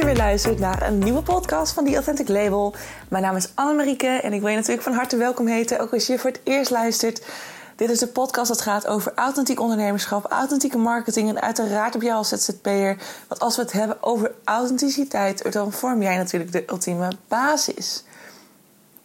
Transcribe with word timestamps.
je 0.00 0.06
weer 0.06 0.16
luistert 0.16 0.58
naar 0.58 0.82
een 0.82 0.98
nieuwe 0.98 1.22
podcast 1.22 1.72
van 1.72 1.84
The 1.84 1.94
Authentic 1.94 2.28
Label. 2.28 2.74
Mijn 3.08 3.22
naam 3.22 3.36
is 3.36 3.52
Annemarieke 3.54 4.06
en 4.06 4.32
ik 4.32 4.40
wil 4.40 4.48
je 4.48 4.56
natuurlijk 4.56 4.82
van 4.82 4.92
harte 4.92 5.16
welkom 5.16 5.46
heten, 5.46 5.80
ook 5.80 5.92
als 5.92 6.06
je 6.06 6.18
voor 6.18 6.30
het 6.30 6.40
eerst 6.44 6.70
luistert. 6.70 7.24
Dit 7.76 7.90
is 7.90 7.98
de 7.98 8.06
podcast 8.06 8.48
dat 8.48 8.60
gaat 8.60 8.86
over 8.86 9.12
authentiek 9.14 9.60
ondernemerschap, 9.60 10.24
authentieke 10.24 10.78
marketing 10.78 11.28
en 11.28 11.40
uiteraard 11.40 11.94
op 11.94 12.02
jou 12.02 12.16
als 12.16 12.28
ZZP'er. 12.28 12.96
Want 13.28 13.40
als 13.40 13.56
we 13.56 13.62
het 13.62 13.72
hebben 13.72 14.02
over 14.02 14.32
authenticiteit, 14.44 15.52
dan 15.52 15.72
vorm 15.72 16.02
jij 16.02 16.16
natuurlijk 16.16 16.52
de 16.52 16.64
ultieme 16.66 17.08
basis. 17.28 18.04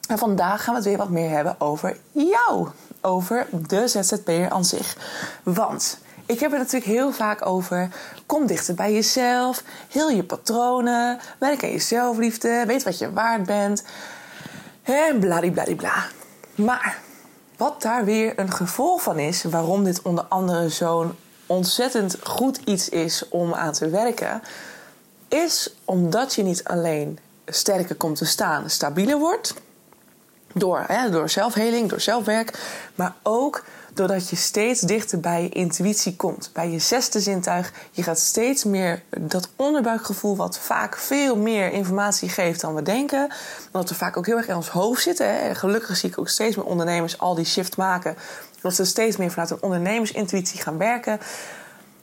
En 0.07 0.17
vandaag 0.17 0.63
gaan 0.63 0.73
we 0.73 0.79
het 0.79 0.89
weer 0.89 0.97
wat 0.97 1.09
meer 1.09 1.29
hebben 1.29 1.55
over 1.59 1.97
jou, 2.11 2.67
over 3.01 3.47
de 3.67 3.87
ZZP'er 3.87 4.49
aan 4.49 4.65
zich. 4.65 4.97
Want 5.43 5.97
ik 6.25 6.39
heb 6.39 6.51
het 6.51 6.59
natuurlijk 6.59 6.91
heel 6.91 7.11
vaak 7.11 7.45
over. 7.45 7.89
Kom 8.25 8.45
dichter 8.45 8.73
bij 8.73 8.93
jezelf. 8.93 9.63
Heel 9.89 10.09
je 10.09 10.23
patronen. 10.23 11.19
Werk 11.39 11.63
aan 11.63 11.71
je 11.71 11.79
zelfliefde. 11.79 12.63
Weet 12.67 12.83
wat 12.83 12.97
je 12.97 13.13
waard 13.13 13.45
bent. 13.45 13.83
En 14.83 15.19
bladibladibla. 15.19 16.05
Maar 16.55 16.99
wat 17.57 17.81
daar 17.81 18.05
weer 18.05 18.39
een 18.39 18.51
gevolg 18.51 19.01
van 19.01 19.19
is, 19.19 19.43
waarom 19.43 19.83
dit 19.83 20.01
onder 20.01 20.23
andere 20.23 20.69
zo'n 20.69 21.15
ontzettend 21.45 22.17
goed 22.23 22.57
iets 22.57 22.89
is 22.89 23.29
om 23.29 23.53
aan 23.53 23.73
te 23.73 23.89
werken, 23.89 24.41
is 25.27 25.75
omdat 25.85 26.33
je 26.33 26.43
niet 26.43 26.63
alleen 26.63 27.19
sterker 27.45 27.95
komt 27.95 28.17
te 28.17 28.25
staan, 28.25 28.69
stabieler 28.69 29.17
wordt. 29.17 29.53
Door, 30.53 30.83
hè, 30.87 31.09
door 31.09 31.29
zelfheling, 31.29 31.89
door 31.89 32.01
zelfwerk. 32.01 32.59
Maar 32.95 33.13
ook 33.23 33.63
doordat 33.95 34.29
je 34.29 34.35
steeds 34.35 34.81
dichter 34.81 35.19
bij 35.19 35.43
je 35.43 35.49
intuïtie 35.49 36.15
komt, 36.15 36.49
bij 36.53 36.69
je 36.69 36.79
zesde 36.79 37.19
zintuig. 37.19 37.73
Je 37.91 38.03
gaat 38.03 38.19
steeds 38.19 38.63
meer 38.63 39.03
dat 39.17 39.49
onderbuikgevoel, 39.55 40.35
wat 40.35 40.59
vaak 40.59 40.97
veel 40.97 41.37
meer 41.37 41.71
informatie 41.71 42.29
geeft 42.29 42.61
dan 42.61 42.75
we 42.75 42.81
denken. 42.81 43.31
Omdat 43.71 43.89
we 43.89 43.95
vaak 43.95 44.17
ook 44.17 44.25
heel 44.25 44.37
erg 44.37 44.47
in 44.47 44.55
ons 44.55 44.69
hoofd 44.69 45.01
zitten. 45.01 45.27
Hè. 45.27 45.55
Gelukkig 45.55 45.97
zie 45.97 46.09
ik 46.09 46.17
ook 46.17 46.29
steeds 46.29 46.55
meer 46.55 46.65
ondernemers 46.65 47.19
al 47.19 47.35
die 47.35 47.45
shift 47.45 47.77
maken. 47.77 48.15
Dat 48.61 48.75
ze 48.75 48.85
steeds 48.85 49.17
meer 49.17 49.31
vanuit 49.31 49.49
een 49.49 49.63
ondernemersintuïtie 49.63 50.61
gaan 50.61 50.77
werken. 50.77 51.19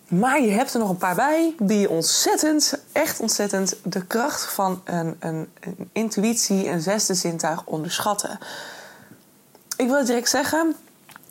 Maar 0.09 0.41
je 0.41 0.51
hebt 0.51 0.75
er 0.75 0.81
nog 0.81 0.89
een 0.89 0.97
paar 0.97 1.15
bij 1.15 1.55
die 1.59 1.91
ontzettend, 1.91 2.79
echt 2.93 3.21
ontzettend, 3.21 3.77
de 3.85 4.07
kracht 4.07 4.45
van 4.45 4.83
een, 4.85 5.17
een, 5.19 5.49
een 5.61 5.89
intuïtie, 5.93 6.69
een 6.69 6.81
zesde 6.81 7.15
zintuig 7.15 7.65
onderschatten. 7.65 8.39
Ik 9.77 9.89
wil 9.89 10.05
direct 10.05 10.29
zeggen, 10.29 10.77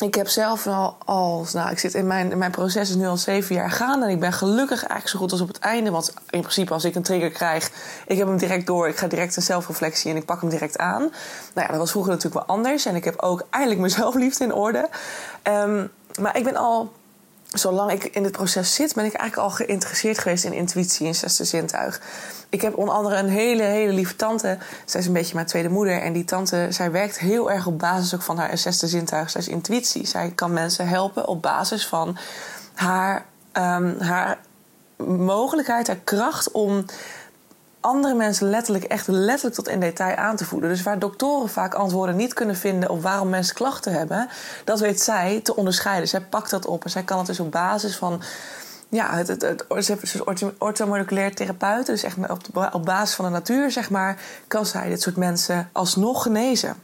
ik 0.01 0.15
heb 0.15 0.27
zelf 0.27 0.67
al 0.67 0.97
als, 1.05 1.53
nou, 1.53 1.71
ik 1.71 1.79
zit 1.79 1.93
in 1.93 2.07
mijn, 2.07 2.37
mijn 2.37 2.51
proces 2.51 2.89
is 2.89 2.95
nu 2.95 3.07
al 3.07 3.17
zeven 3.17 3.55
jaar 3.55 3.71
gaan 3.71 4.03
en 4.03 4.09
ik 4.09 4.19
ben 4.19 4.33
gelukkig 4.33 4.79
eigenlijk 4.79 5.07
zo 5.07 5.19
goed 5.19 5.31
als 5.31 5.41
op 5.41 5.47
het 5.47 5.59
einde. 5.59 5.91
Want 5.91 6.13
in 6.29 6.39
principe, 6.39 6.73
als 6.73 6.85
ik 6.85 6.95
een 6.95 7.03
trigger 7.03 7.29
krijg, 7.29 7.71
ik 8.07 8.17
heb 8.17 8.27
hem 8.27 8.37
direct 8.37 8.67
door, 8.67 8.87
ik 8.87 8.97
ga 8.97 9.07
direct 9.07 9.35
een 9.35 9.41
zelfreflectie 9.41 10.11
en 10.11 10.17
ik 10.17 10.25
pak 10.25 10.41
hem 10.41 10.49
direct 10.49 10.77
aan. 10.77 11.01
Nou 11.01 11.11
ja, 11.53 11.67
dat 11.67 11.77
was 11.77 11.91
vroeger 11.91 12.11
natuurlijk 12.11 12.45
wel 12.45 12.55
anders 12.55 12.85
en 12.85 12.95
ik 12.95 13.03
heb 13.03 13.21
ook 13.21 13.43
eindelijk 13.49 13.79
mijn 13.79 13.91
zelfliefde 13.91 14.43
in 14.47 14.53
orde. 14.53 14.89
Um, 15.43 15.91
maar 16.19 16.37
ik 16.37 16.43
ben 16.43 16.55
al 16.55 16.91
zolang 17.51 17.91
ik 17.91 18.03
in 18.03 18.23
dit 18.23 18.31
proces 18.31 18.75
zit, 18.75 18.93
ben 18.93 19.05
ik 19.05 19.13
eigenlijk 19.13 19.49
al 19.49 19.55
geïnteresseerd 19.55 20.17
geweest 20.19 20.43
in 20.43 20.53
intuïtie 20.53 21.07
en 21.07 21.15
zesde 21.15 21.43
zintuig. 21.43 22.01
Ik 22.49 22.61
heb 22.61 22.77
onder 22.77 22.95
andere 22.95 23.15
een 23.15 23.29
hele, 23.29 23.63
hele 23.63 23.93
lieve 23.93 24.15
tante. 24.15 24.57
Zij 24.85 24.99
is 24.99 25.05
een 25.05 25.13
beetje 25.13 25.35
mijn 25.35 25.47
tweede 25.47 25.69
moeder. 25.69 26.01
En 26.01 26.13
die 26.13 26.25
tante, 26.25 26.67
zij 26.69 26.91
werkt 26.91 27.19
heel 27.19 27.51
erg 27.51 27.67
op 27.67 27.79
basis 27.79 28.15
ook 28.15 28.21
van 28.21 28.37
haar 28.37 28.57
zesde 28.57 28.87
zintuig. 28.87 29.29
Zij 29.29 29.41
is 29.41 29.47
intuïtie. 29.47 30.07
Zij 30.07 30.31
kan 30.35 30.53
mensen 30.53 30.87
helpen 30.87 31.27
op 31.27 31.41
basis 31.41 31.87
van 31.87 32.17
haar, 32.73 33.25
um, 33.53 33.99
haar 33.99 34.39
mogelijkheid, 35.07 35.87
haar 35.87 35.99
kracht 36.03 36.51
om 36.51 36.85
andere 37.81 38.13
mensen 38.13 38.49
letterlijk, 38.49 38.83
echt 38.83 39.07
letterlijk 39.07 39.55
tot 39.55 39.67
in 39.67 39.79
detail 39.79 40.15
aan 40.15 40.35
te 40.35 40.45
voelen. 40.45 40.69
Dus 40.69 40.83
waar 40.83 40.99
doktoren 40.99 41.49
vaak 41.49 41.73
antwoorden 41.73 42.15
niet 42.15 42.33
kunnen 42.33 42.55
vinden 42.55 42.89
op 42.89 43.01
waarom 43.01 43.29
mensen 43.29 43.55
klachten 43.55 43.93
hebben, 43.93 44.29
dat 44.63 44.79
weet 44.79 45.01
zij 45.01 45.39
te 45.43 45.55
onderscheiden. 45.55 46.07
Zij 46.07 46.21
pakt 46.21 46.49
dat 46.49 46.65
op 46.65 46.83
en 46.83 46.89
zij 46.89 47.03
kan 47.03 47.17
het 47.17 47.27
dus 47.27 47.39
op 47.39 47.51
basis 47.51 47.97
van. 47.97 48.21
Ja, 48.89 49.15
het, 49.15 49.27
het, 49.27 49.41
het, 49.41 49.65
dus 49.99 50.21
orthomoleculair 50.57 51.35
therapeut, 51.35 51.85
dus 51.85 52.03
echt 52.03 52.17
op, 52.29 52.69
op 52.71 52.85
basis 52.85 53.15
van 53.15 53.25
de 53.25 53.31
natuur, 53.31 53.71
zeg 53.71 53.89
maar, 53.89 54.19
kan 54.47 54.65
zij 54.65 54.89
dit 54.89 55.01
soort 55.01 55.15
mensen 55.17 55.69
alsnog 55.71 56.23
genezen. 56.23 56.75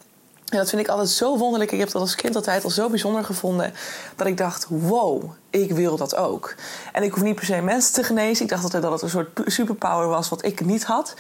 En 0.48 0.58
dat 0.58 0.70
vind 0.70 0.82
ik 0.82 0.88
altijd 0.88 1.10
zo 1.10 1.38
wonderlijk. 1.38 1.72
Ik 1.72 1.80
heb 1.80 1.92
dat 1.92 2.02
als 2.02 2.16
kind 2.16 2.36
altijd 2.36 2.64
al 2.64 2.70
zo 2.70 2.90
bijzonder 2.90 3.24
gevonden. 3.24 3.74
Dat 4.16 4.28
ik 4.28 4.38
dacht, 4.38 4.66
wow, 4.70 5.24
ik 5.50 5.72
wil 5.72 5.98
dat 5.98 6.16
ook. 6.16 6.56
En 6.94 7.04
ik 7.04 7.14
hoef 7.14 7.24
niet 7.24 7.36
per 7.36 7.46
se 7.46 7.62
mensen 7.62 7.94
te 7.94 8.04
genezen. 8.04 8.44
Ik 8.44 8.50
dacht 8.50 8.64
altijd 8.64 8.84
dat 8.84 8.92
het 8.92 9.02
een 9.02 9.10
soort 9.10 9.42
superpower 9.46 10.08
was 10.08 10.30
wat 10.30 10.46
ik 10.46 10.66
niet 10.66 10.84
had. 10.84 11.14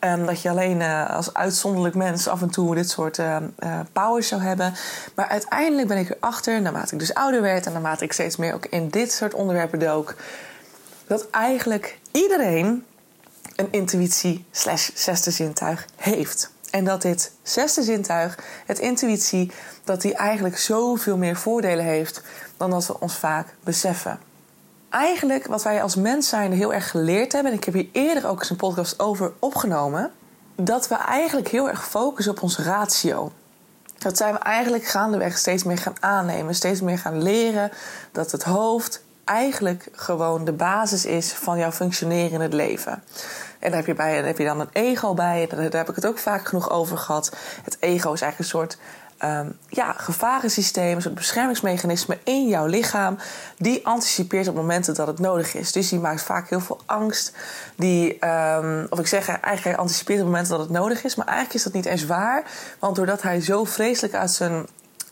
Um, 0.00 0.26
dat 0.26 0.42
je 0.42 0.50
alleen 0.50 0.80
uh, 0.80 1.10
als 1.10 1.34
uitzonderlijk 1.34 1.94
mens 1.94 2.28
af 2.28 2.42
en 2.42 2.50
toe 2.50 2.74
dit 2.74 2.90
soort 2.90 3.18
uh, 3.18 3.36
powers 3.92 4.28
zou 4.28 4.42
hebben. 4.42 4.74
Maar 5.14 5.28
uiteindelijk 5.28 5.88
ben 5.88 5.98
ik 5.98 6.10
erachter, 6.10 6.62
naarmate 6.62 6.92
ik 6.92 6.98
dus 6.98 7.14
ouder 7.14 7.42
werd... 7.42 7.66
en 7.66 7.72
naarmate 7.72 8.04
ik 8.04 8.12
steeds 8.12 8.36
meer 8.36 8.54
ook 8.54 8.66
in 8.66 8.88
dit 8.88 9.12
soort 9.12 9.34
onderwerpen 9.34 9.78
dook... 9.78 10.14
dat 11.06 11.30
eigenlijk 11.30 11.98
iedereen 12.12 12.84
een 13.56 13.68
intuïtie 13.70 14.44
slash 14.50 14.90
zesde 14.94 15.30
zintuig 15.30 15.86
heeft. 15.96 16.52
En 16.74 16.84
dat 16.84 17.02
dit 17.02 17.32
zesde 17.42 17.82
zintuig, 17.82 18.38
het 18.66 18.78
intuïtie, 18.78 19.52
dat 19.84 20.00
die 20.00 20.14
eigenlijk 20.14 20.58
zoveel 20.58 21.16
meer 21.16 21.36
voordelen 21.36 21.84
heeft 21.84 22.22
dan 22.56 22.70
dat 22.70 22.86
we 22.86 23.00
ons 23.00 23.16
vaak 23.16 23.54
beseffen. 23.64 24.18
Eigenlijk 24.88 25.46
wat 25.46 25.62
wij 25.62 25.82
als 25.82 25.94
mens 25.94 26.28
zijn 26.28 26.52
heel 26.52 26.72
erg 26.72 26.90
geleerd 26.90 27.32
hebben, 27.32 27.52
en 27.52 27.58
ik 27.58 27.64
heb 27.64 27.74
hier 27.74 27.88
eerder 27.92 28.26
ook 28.26 28.38
eens 28.38 28.50
een 28.50 28.56
podcast 28.56 29.00
over 29.00 29.32
opgenomen, 29.38 30.12
dat 30.54 30.88
we 30.88 30.94
eigenlijk 30.94 31.48
heel 31.48 31.68
erg 31.68 31.88
focussen 31.88 32.32
op 32.32 32.42
ons 32.42 32.58
ratio. 32.58 33.32
Dat 33.98 34.16
zijn 34.16 34.32
we 34.32 34.38
eigenlijk 34.38 34.84
gaandeweg 34.84 35.38
steeds 35.38 35.64
meer 35.64 35.78
gaan 35.78 35.96
aannemen, 36.00 36.54
steeds 36.54 36.80
meer 36.80 36.98
gaan 36.98 37.22
leren 37.22 37.70
dat 38.12 38.32
het 38.32 38.42
hoofd 38.42 39.02
eigenlijk 39.24 39.88
gewoon 39.92 40.44
de 40.44 40.52
basis 40.52 41.04
is 41.04 41.32
van 41.32 41.58
jouw 41.58 41.72
functioneren 41.72 42.32
in 42.32 42.40
het 42.40 42.52
leven. 42.52 43.02
En 43.64 43.70
daar 43.70 43.78
heb 43.78 43.86
je, 43.86 43.94
bij, 43.94 44.14
daar 44.14 44.26
heb 44.26 44.38
je 44.38 44.44
dan 44.44 44.60
een 44.60 44.68
ego 44.72 45.14
bij. 45.14 45.46
Daar, 45.46 45.60
heb 45.60 45.88
ik 45.88 45.94
het 45.94 46.06
ook 46.06 46.18
vaak 46.18 46.46
genoeg 46.46 46.70
over 46.70 46.98
gehad. 46.98 47.36
Het 47.62 47.76
ego 47.80 48.12
is 48.12 48.20
eigenlijk 48.20 48.38
een 48.38 48.44
soort 48.44 48.78
um, 49.24 49.58
ja, 49.68 49.92
gevarensysteem, 49.92 50.96
een 50.96 51.02
soort 51.02 51.14
beschermingsmechanisme 51.14 52.18
in 52.24 52.48
jouw 52.48 52.66
lichaam. 52.66 53.18
Die 53.58 53.86
anticipeert 53.86 54.48
op 54.48 54.54
momenten 54.54 54.94
dat 54.94 55.06
het 55.06 55.18
nodig 55.18 55.54
is. 55.54 55.72
Dus 55.72 55.88
die 55.88 55.98
maakt 55.98 56.22
vaak 56.22 56.48
heel 56.48 56.60
veel 56.60 56.80
angst. 56.86 57.32
Die, 57.76 58.26
um, 58.28 58.86
of 58.88 58.98
ik 58.98 59.06
zeg 59.06 59.28
eigenlijk, 59.28 59.64
hij 59.64 59.76
anticipeert 59.76 60.20
op 60.20 60.26
momenten 60.26 60.50
dat 60.50 60.60
het 60.60 60.70
nodig 60.70 61.04
is. 61.04 61.14
Maar 61.14 61.26
eigenlijk 61.26 61.56
is 61.56 61.62
dat 61.62 61.72
niet 61.72 61.86
eens 61.86 62.06
waar. 62.06 62.42
Want 62.78 62.96
doordat 62.96 63.22
hij 63.22 63.40
zo 63.40 63.64
vreselijk 63.64 64.14
uit 64.14 64.30
zijn 64.30 64.66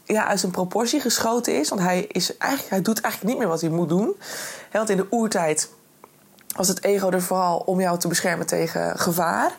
ja, 0.05 0.27
uit 0.27 0.41
zijn 0.41 0.53
proportie 0.53 1.01
geschoten 1.01 1.59
is. 1.59 1.69
Want 1.69 1.81
hij, 1.81 2.05
is 2.09 2.37
eigenlijk, 2.37 2.71
hij 2.71 2.83
doet 2.83 3.01
eigenlijk 3.01 3.33
niet 3.33 3.43
meer 3.43 3.53
wat 3.53 3.61
hij 3.61 3.71
moet 3.71 3.89
doen. 3.89 4.17
want 4.73 4.91
in 4.91 4.97
de 4.97 5.07
oertijd 5.11 5.69
was 6.57 6.69
het 6.69 6.85
ego 6.85 7.11
er 7.11 7.23
vooral 7.23 7.59
om 7.59 7.81
jou 7.81 7.99
te 7.99 8.09
beschermen 8.09 8.47
tegen 8.47 8.99
gevaar. 8.99 9.53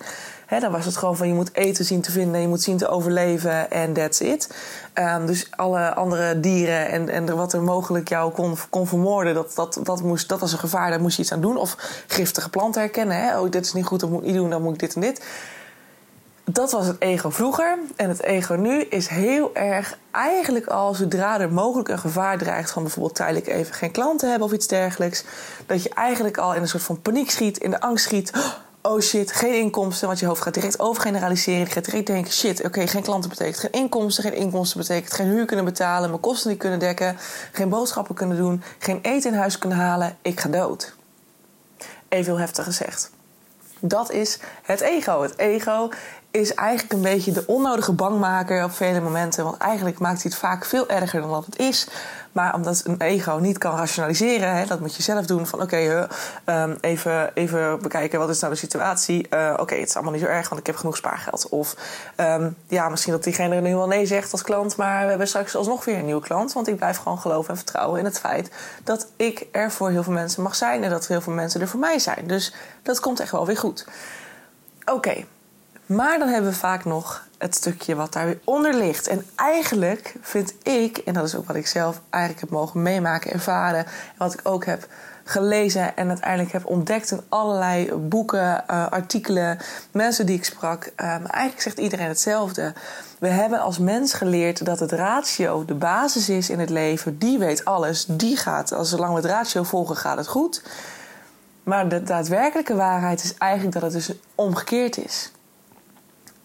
Dan 0.59 0.71
was 0.71 0.85
het 0.85 0.97
gewoon 0.97 1.17
van 1.17 1.27
je 1.27 1.33
moet 1.33 1.55
eten 1.55 1.85
zien 1.85 2.01
te 2.01 2.11
vinden, 2.11 2.41
je 2.41 2.47
moet 2.47 2.61
zien 2.61 2.77
te 2.77 2.87
overleven 2.87 3.71
en 3.71 3.93
that's 3.93 4.19
it. 4.19 4.55
Um, 4.93 5.25
dus 5.25 5.47
alle 5.51 5.93
andere 5.93 6.39
dieren 6.39 6.89
en, 6.89 7.09
en 7.09 7.35
wat 7.35 7.53
er 7.53 7.61
mogelijk 7.61 8.09
jou 8.09 8.31
kon, 8.31 8.57
kon 8.69 8.87
vermoorden, 8.87 9.33
dat, 9.33 9.55
dat, 9.55 9.79
dat, 9.83 10.01
moest, 10.01 10.29
dat 10.29 10.39
was 10.39 10.51
een 10.51 10.59
gevaar, 10.59 10.89
daar 10.89 11.01
moest 11.01 11.15
je 11.15 11.21
iets 11.21 11.31
aan 11.31 11.41
doen. 11.41 11.57
Of 11.57 11.75
giftige 12.07 12.49
planten 12.49 12.81
herkennen. 12.81 13.39
Oh, 13.39 13.51
dit 13.51 13.65
is 13.65 13.73
niet 13.73 13.85
goed, 13.85 13.99
dat 13.99 14.09
moet 14.09 14.19
ik 14.19 14.25
niet 14.25 14.35
doen, 14.35 14.49
dan 14.49 14.61
moet 14.61 14.73
ik 14.73 14.79
dit 14.79 14.95
en 14.95 15.01
dit. 15.01 15.25
Dat 16.45 16.71
was 16.71 16.87
het 16.87 17.01
ego 17.01 17.29
vroeger. 17.29 17.77
En 17.95 18.09
het 18.09 18.23
ego 18.23 18.53
nu 18.53 18.81
is 18.81 19.07
heel 19.07 19.55
erg 19.55 19.97
eigenlijk 20.11 20.67
al 20.67 20.93
zodra 20.93 21.39
er 21.39 21.51
mogelijk 21.51 21.89
een 21.89 21.99
gevaar 21.99 22.37
dreigt 22.37 22.71
van 22.71 22.83
bijvoorbeeld 22.83 23.15
tijdelijk 23.15 23.47
even 23.47 23.73
geen 23.73 23.91
klanten 23.91 24.29
hebben 24.29 24.47
of 24.47 24.53
iets 24.53 24.67
dergelijks. 24.67 25.23
Dat 25.65 25.83
je 25.83 25.89
eigenlijk 25.89 26.37
al 26.37 26.53
in 26.53 26.61
een 26.61 26.67
soort 26.67 26.83
van 26.83 27.01
paniek 27.01 27.31
schiet, 27.31 27.57
in 27.57 27.69
de 27.69 27.81
angst 27.81 28.05
schiet. 28.05 28.31
Oh 28.81 28.99
shit, 28.99 29.31
geen 29.31 29.53
inkomsten. 29.53 30.07
Want 30.07 30.19
je 30.19 30.25
hoofd 30.25 30.41
gaat 30.41 30.53
direct 30.53 30.79
overgeneraliseren. 30.79 31.59
Je 31.59 31.65
gaat 31.65 31.85
direct 31.85 32.07
denken: 32.07 32.31
shit, 32.31 32.63
oké, 32.63 32.87
geen 32.87 33.03
klanten 33.03 33.29
betekent 33.29 33.57
geen 33.57 33.71
inkomsten. 33.71 34.23
Geen 34.23 34.35
inkomsten 34.35 34.79
betekent 34.79 35.13
geen 35.13 35.27
huur 35.27 35.45
kunnen 35.45 35.65
betalen. 35.65 36.09
Mijn 36.09 36.21
kosten 36.21 36.49
niet 36.49 36.59
kunnen 36.59 36.79
dekken. 36.79 37.17
Geen 37.51 37.69
boodschappen 37.69 38.15
kunnen 38.15 38.37
doen. 38.37 38.63
Geen 38.79 38.99
eten 39.01 39.31
in 39.31 39.37
huis 39.37 39.57
kunnen 39.57 39.77
halen. 39.77 40.17
Ik 40.21 40.39
ga 40.39 40.49
dood. 40.49 40.95
Even 42.09 42.25
heel 42.25 42.39
heftig 42.39 42.63
gezegd. 42.63 43.11
Dat 43.79 44.11
is 44.11 44.39
het 44.63 44.81
ego. 44.81 45.21
Het 45.21 45.37
ego 45.37 45.89
is 46.33 46.53
eigenlijk 46.53 46.93
een 46.93 47.01
beetje 47.01 47.31
de 47.31 47.43
onnodige 47.47 47.91
bangmaker 47.91 48.63
op 48.63 48.71
vele 48.71 49.01
momenten. 49.01 49.43
Want 49.43 49.57
eigenlijk 49.57 49.99
maakt 49.99 50.21
hij 50.21 50.31
het 50.31 50.39
vaak 50.39 50.65
veel 50.65 50.89
erger 50.89 51.21
dan 51.21 51.29
wat 51.29 51.45
het 51.45 51.59
is. 51.59 51.87
Maar 52.31 52.53
omdat 52.53 52.81
een 52.85 53.01
ego 53.01 53.37
niet 53.37 53.57
kan 53.57 53.75
rationaliseren, 53.75 54.55
hè, 54.55 54.65
dat 54.65 54.79
moet 54.79 54.95
je 54.95 55.03
zelf 55.03 55.25
doen. 55.25 55.47
Van 55.47 55.61
oké, 55.61 55.75
okay, 55.75 56.63
um, 56.63 56.77
even, 56.81 57.31
even 57.33 57.81
bekijken 57.81 58.19
wat 58.19 58.29
is 58.29 58.39
nou 58.39 58.53
de 58.53 58.59
situatie. 58.59 59.27
Uh, 59.29 59.53
oké, 59.57 59.75
het 59.75 59.87
is 59.87 59.93
allemaal 59.93 60.13
niet 60.13 60.21
zo 60.21 60.27
erg, 60.27 60.49
want 60.49 60.61
ik 60.61 60.67
heb 60.67 60.75
genoeg 60.75 60.97
spaargeld. 60.97 61.49
Of 61.49 61.75
um, 62.17 62.55
ja, 62.67 62.89
misschien 62.89 63.13
dat 63.13 63.23
diegene 63.23 63.61
nu 63.61 63.75
wel 63.75 63.87
nee 63.87 64.05
zegt 64.05 64.31
als 64.31 64.41
klant. 64.41 64.75
Maar 64.75 65.03
we 65.03 65.09
hebben 65.09 65.27
straks 65.27 65.55
alsnog 65.55 65.85
weer 65.85 65.97
een 65.97 66.05
nieuwe 66.05 66.21
klant. 66.21 66.53
Want 66.53 66.67
ik 66.67 66.75
blijf 66.75 66.97
gewoon 66.97 67.19
geloven 67.19 67.49
en 67.49 67.57
vertrouwen 67.57 67.99
in 67.99 68.05
het 68.05 68.19
feit 68.19 68.51
dat 68.83 69.07
ik 69.15 69.47
er 69.51 69.71
voor 69.71 69.89
heel 69.89 70.03
veel 70.03 70.13
mensen 70.13 70.43
mag 70.43 70.55
zijn. 70.55 70.83
En 70.83 70.89
dat 70.89 71.07
heel 71.07 71.21
veel 71.21 71.33
mensen 71.33 71.61
er 71.61 71.67
voor 71.67 71.79
mij 71.79 71.99
zijn. 71.99 72.27
Dus 72.27 72.53
dat 72.83 72.99
komt 72.99 73.19
echt 73.19 73.31
wel 73.31 73.45
weer 73.45 73.57
goed. 73.57 73.87
Oké, 74.85 75.25
maar 75.85 76.19
dan 76.19 76.27
hebben 76.27 76.51
we 76.51 76.57
vaak 76.57 76.85
nog 76.85 77.27
het 77.37 77.55
stukje 77.55 77.95
wat 77.95 78.13
daar 78.13 78.25
weer 78.25 78.39
onder 78.43 78.75
ligt. 78.75 79.07
En 79.07 79.25
eigenlijk 79.35 80.15
vind 80.21 80.53
ik, 80.63 80.97
en 80.97 81.13
dat 81.13 81.23
is 81.23 81.35
ook 81.35 81.47
wat 81.47 81.55
ik 81.55 81.67
zelf 81.67 82.01
eigenlijk 82.09 82.43
heb 82.43 82.59
mogen 82.59 82.81
meemaken, 82.81 83.31
ervaren, 83.31 83.85
en 83.85 84.17
wat 84.17 84.33
ik 84.33 84.39
ook 84.43 84.65
heb 84.65 84.87
gelezen 85.23 85.95
en 85.95 86.07
uiteindelijk 86.07 86.51
heb 86.51 86.65
ontdekt 86.65 87.11
in 87.11 87.21
allerlei 87.29 87.93
boeken, 87.93 88.63
uh, 88.71 88.87
artikelen, 88.91 89.57
mensen 89.91 90.25
die 90.25 90.37
ik 90.37 90.45
sprak. 90.45 90.91
Uh, 90.97 91.07
eigenlijk 91.07 91.61
zegt 91.61 91.77
iedereen 91.77 92.07
hetzelfde. 92.07 92.73
We 93.19 93.27
hebben 93.27 93.59
als 93.59 93.79
mens 93.79 94.13
geleerd 94.13 94.65
dat 94.65 94.79
het 94.79 94.91
ratio 94.91 95.65
de 95.65 95.73
basis 95.73 96.29
is 96.29 96.49
in 96.49 96.59
het 96.59 96.69
leven. 96.69 97.17
Die 97.17 97.37
weet 97.39 97.65
alles, 97.65 98.05
die 98.05 98.37
gaat, 98.37 98.73
als 98.73 98.89
zolang 98.89 99.09
we 99.09 99.21
het 99.21 99.29
ratio 99.29 99.63
volgen, 99.63 99.95
gaat 99.95 100.17
het 100.17 100.27
goed. 100.27 100.63
Maar 101.63 101.89
de 101.89 102.03
daadwerkelijke 102.03 102.75
waarheid 102.75 103.23
is 103.23 103.33
eigenlijk 103.37 103.73
dat 103.73 103.83
het 103.83 103.93
dus 103.93 104.11
omgekeerd 104.35 104.97
is 104.97 105.31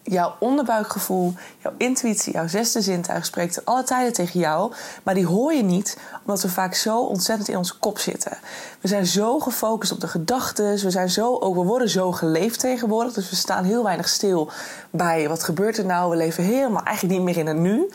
jouw 0.09 0.35
onderbuikgevoel, 0.39 1.33
jouw 1.57 1.73
intuïtie, 1.77 2.33
jouw 2.33 2.47
zesde 2.47 2.81
zintuig 2.81 3.25
spreekt 3.25 3.55
er 3.55 3.61
alle 3.65 3.83
tijden 3.83 4.13
tegen 4.13 4.39
jou. 4.39 4.73
Maar 5.03 5.13
die 5.13 5.25
hoor 5.25 5.53
je 5.53 5.63
niet, 5.63 5.97
omdat 6.21 6.41
we 6.41 6.49
vaak 6.49 6.73
zo 6.73 6.99
ontzettend 6.99 7.49
in 7.49 7.57
onze 7.57 7.77
kop 7.79 7.99
zitten. 7.99 8.37
We 8.81 8.87
zijn 8.87 9.05
zo 9.05 9.39
gefocust 9.39 9.91
op 9.91 9.99
de 9.99 10.07
gedachten. 10.07 10.71
We, 10.71 10.91
zijn 10.91 11.09
zo, 11.09 11.53
we 11.53 11.63
worden 11.63 11.89
zo 11.89 12.11
geleefd 12.11 12.59
tegenwoordig. 12.59 13.13
Dus 13.13 13.29
we 13.29 13.35
staan 13.35 13.63
heel 13.63 13.83
weinig 13.83 14.09
stil 14.09 14.51
bij 14.89 15.29
wat 15.29 15.43
gebeurt 15.43 15.77
er 15.77 15.85
nou. 15.85 16.09
We 16.09 16.15
leven 16.15 16.43
helemaal 16.43 16.83
eigenlijk 16.83 17.17
niet 17.17 17.25
meer 17.25 17.37
in 17.37 17.47
het 17.47 17.57
nu. 17.57 17.89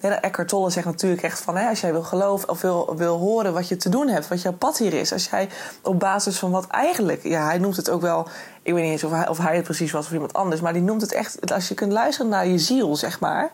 Ja, 0.00 0.20
Eckhart 0.20 0.48
Tolle 0.48 0.70
zegt 0.70 0.86
natuurlijk 0.86 1.22
echt 1.22 1.40
van... 1.40 1.56
Hè, 1.56 1.68
als 1.68 1.80
jij 1.80 1.92
wil 1.92 2.02
geloven 2.02 2.48
of 2.48 2.60
wil, 2.60 2.96
wil 2.96 3.18
horen 3.18 3.52
wat 3.52 3.68
je 3.68 3.76
te 3.76 3.88
doen 3.88 4.08
hebt... 4.08 4.28
wat 4.28 4.42
jouw 4.42 4.52
pad 4.52 4.78
hier 4.78 4.94
is. 4.94 5.12
Als 5.12 5.28
jij 5.28 5.48
op 5.82 5.98
basis 5.98 6.38
van 6.38 6.50
wat 6.50 6.66
eigenlijk... 6.66 7.22
Ja, 7.22 7.44
hij 7.44 7.58
noemt 7.58 7.76
het 7.76 7.90
ook 7.90 8.00
wel... 8.00 8.28
Ik 8.68 8.74
weet 8.74 8.82
niet 8.82 8.92
eens 8.92 9.04
of 9.04 9.10
hij, 9.10 9.28
of 9.28 9.38
hij 9.38 9.56
het 9.56 9.64
precies 9.64 9.90
was 9.90 10.06
of 10.06 10.12
iemand 10.12 10.32
anders... 10.32 10.60
maar 10.60 10.72
die 10.72 10.82
noemt 10.82 11.00
het 11.00 11.12
echt... 11.12 11.52
Als 11.52 11.68
je 11.68 11.74
kunt 11.74 11.92
luisteren 11.92 12.30
naar 12.30 12.46
je 12.46 12.58
ziel, 12.58 12.96
zeg 12.96 13.20
maar... 13.20 13.50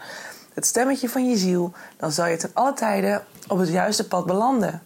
het 0.54 0.66
stemmetje 0.66 1.08
van 1.08 1.28
je 1.28 1.36
ziel... 1.36 1.72
dan 1.96 2.12
zal 2.12 2.26
je 2.26 2.36
ten 2.36 2.50
alle 2.52 2.72
tijden 2.72 3.24
op 3.48 3.58
het 3.58 3.68
juiste 3.68 4.08
pad 4.08 4.26
belanden. 4.26 4.82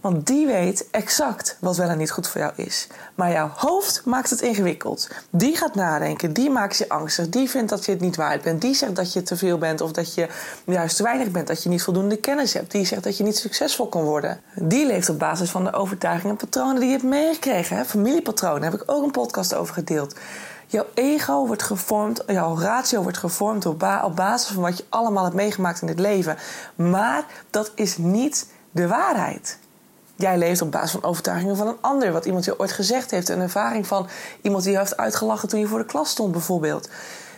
Want 0.00 0.26
die 0.26 0.46
weet 0.46 0.90
exact 0.90 1.56
wat 1.60 1.76
wel 1.76 1.88
en 1.88 1.98
niet 1.98 2.10
goed 2.10 2.28
voor 2.28 2.40
jou 2.40 2.52
is. 2.56 2.86
Maar 3.14 3.32
jouw 3.32 3.50
hoofd 3.54 4.02
maakt 4.04 4.30
het 4.30 4.40
ingewikkeld. 4.40 5.08
Die 5.30 5.56
gaat 5.56 5.74
nadenken, 5.74 6.32
die 6.32 6.50
maakt 6.50 6.76
je 6.76 6.88
angstig, 6.88 7.28
die 7.28 7.50
vindt 7.50 7.70
dat 7.70 7.84
je 7.84 7.92
het 7.92 8.00
niet 8.00 8.16
waard 8.16 8.42
bent, 8.42 8.60
die 8.60 8.74
zegt 8.74 8.96
dat 8.96 9.12
je 9.12 9.22
te 9.22 9.36
veel 9.36 9.58
bent 9.58 9.80
of 9.80 9.92
dat 9.92 10.14
je 10.14 10.28
juist 10.64 10.96
te 10.96 11.02
weinig 11.02 11.30
bent, 11.30 11.46
dat 11.46 11.62
je 11.62 11.68
niet 11.68 11.82
voldoende 11.82 12.16
kennis 12.16 12.52
hebt, 12.52 12.70
die 12.70 12.84
zegt 12.84 13.04
dat 13.04 13.16
je 13.16 13.24
niet 13.24 13.36
succesvol 13.36 13.86
kan 13.86 14.02
worden. 14.02 14.40
Die 14.54 14.86
leeft 14.86 15.08
op 15.08 15.18
basis 15.18 15.50
van 15.50 15.64
de 15.64 15.72
overtuigingen 15.72 16.30
en 16.30 16.46
patronen 16.46 16.80
die 16.80 16.86
je 16.88 16.92
hebt 16.92 17.04
meegekregen. 17.04 17.86
Familiepatronen, 17.86 18.60
daar 18.60 18.70
heb 18.70 18.80
ik 18.80 18.90
ook 18.90 19.04
een 19.04 19.10
podcast 19.10 19.54
over 19.54 19.74
gedeeld. 19.74 20.14
Jouw 20.66 20.86
ego 20.94 21.46
wordt 21.46 21.62
gevormd, 21.62 22.22
jouw 22.26 22.58
ratio 22.58 23.02
wordt 23.02 23.18
gevormd 23.18 23.66
op, 23.66 24.00
op 24.04 24.16
basis 24.16 24.50
van 24.50 24.62
wat 24.62 24.76
je 24.76 24.84
allemaal 24.88 25.24
hebt 25.24 25.36
meegemaakt 25.36 25.82
in 25.82 25.88
het 25.88 25.98
leven. 25.98 26.36
Maar 26.74 27.24
dat 27.50 27.72
is 27.74 27.96
niet 27.96 28.46
de 28.70 28.88
waarheid. 28.88 29.58
Jij 30.20 30.38
leeft 30.38 30.62
op 30.62 30.70
basis 30.70 30.90
van 30.90 31.02
overtuigingen 31.02 31.56
van 31.56 31.66
een 31.66 31.78
ander. 31.80 32.12
Wat 32.12 32.24
iemand 32.24 32.44
je 32.44 32.58
ooit 32.58 32.72
gezegd 32.72 33.10
heeft. 33.10 33.28
Een 33.28 33.40
ervaring 33.40 33.86
van 33.86 34.08
iemand 34.42 34.62
die 34.64 34.72
je 34.72 34.78
heeft 34.78 34.96
uitgelachen 34.96 35.48
toen 35.48 35.60
je 35.60 35.66
voor 35.66 35.78
de 35.78 35.84
klas 35.84 36.10
stond, 36.10 36.32
bijvoorbeeld. 36.32 36.88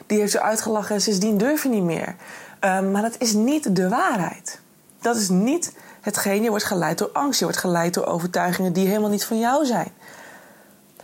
Die 0.07 0.19
heeft 0.19 0.33
je 0.33 0.43
uitgelachen 0.43 0.95
en 0.95 1.01
sindsdien 1.01 1.39
durf 1.39 1.63
je 1.63 1.69
niet 1.69 1.83
meer. 1.83 2.17
Um, 2.61 2.91
maar 2.91 3.03
dat 3.03 3.15
is 3.19 3.33
niet 3.33 3.77
de 3.77 3.89
waarheid. 3.89 4.61
Dat 5.01 5.17
is 5.17 5.29
niet 5.29 5.73
hetgeen. 6.01 6.43
Je 6.43 6.49
wordt 6.49 6.65
geleid 6.65 6.99
door 6.99 7.11
angst. 7.13 7.39
Je 7.39 7.45
wordt 7.45 7.61
geleid 7.61 7.95
door 7.95 8.07
overtuigingen 8.07 8.73
die 8.73 8.87
helemaal 8.87 9.11
niet 9.11 9.25
van 9.25 9.39
jou 9.39 9.65
zijn. 9.67 9.93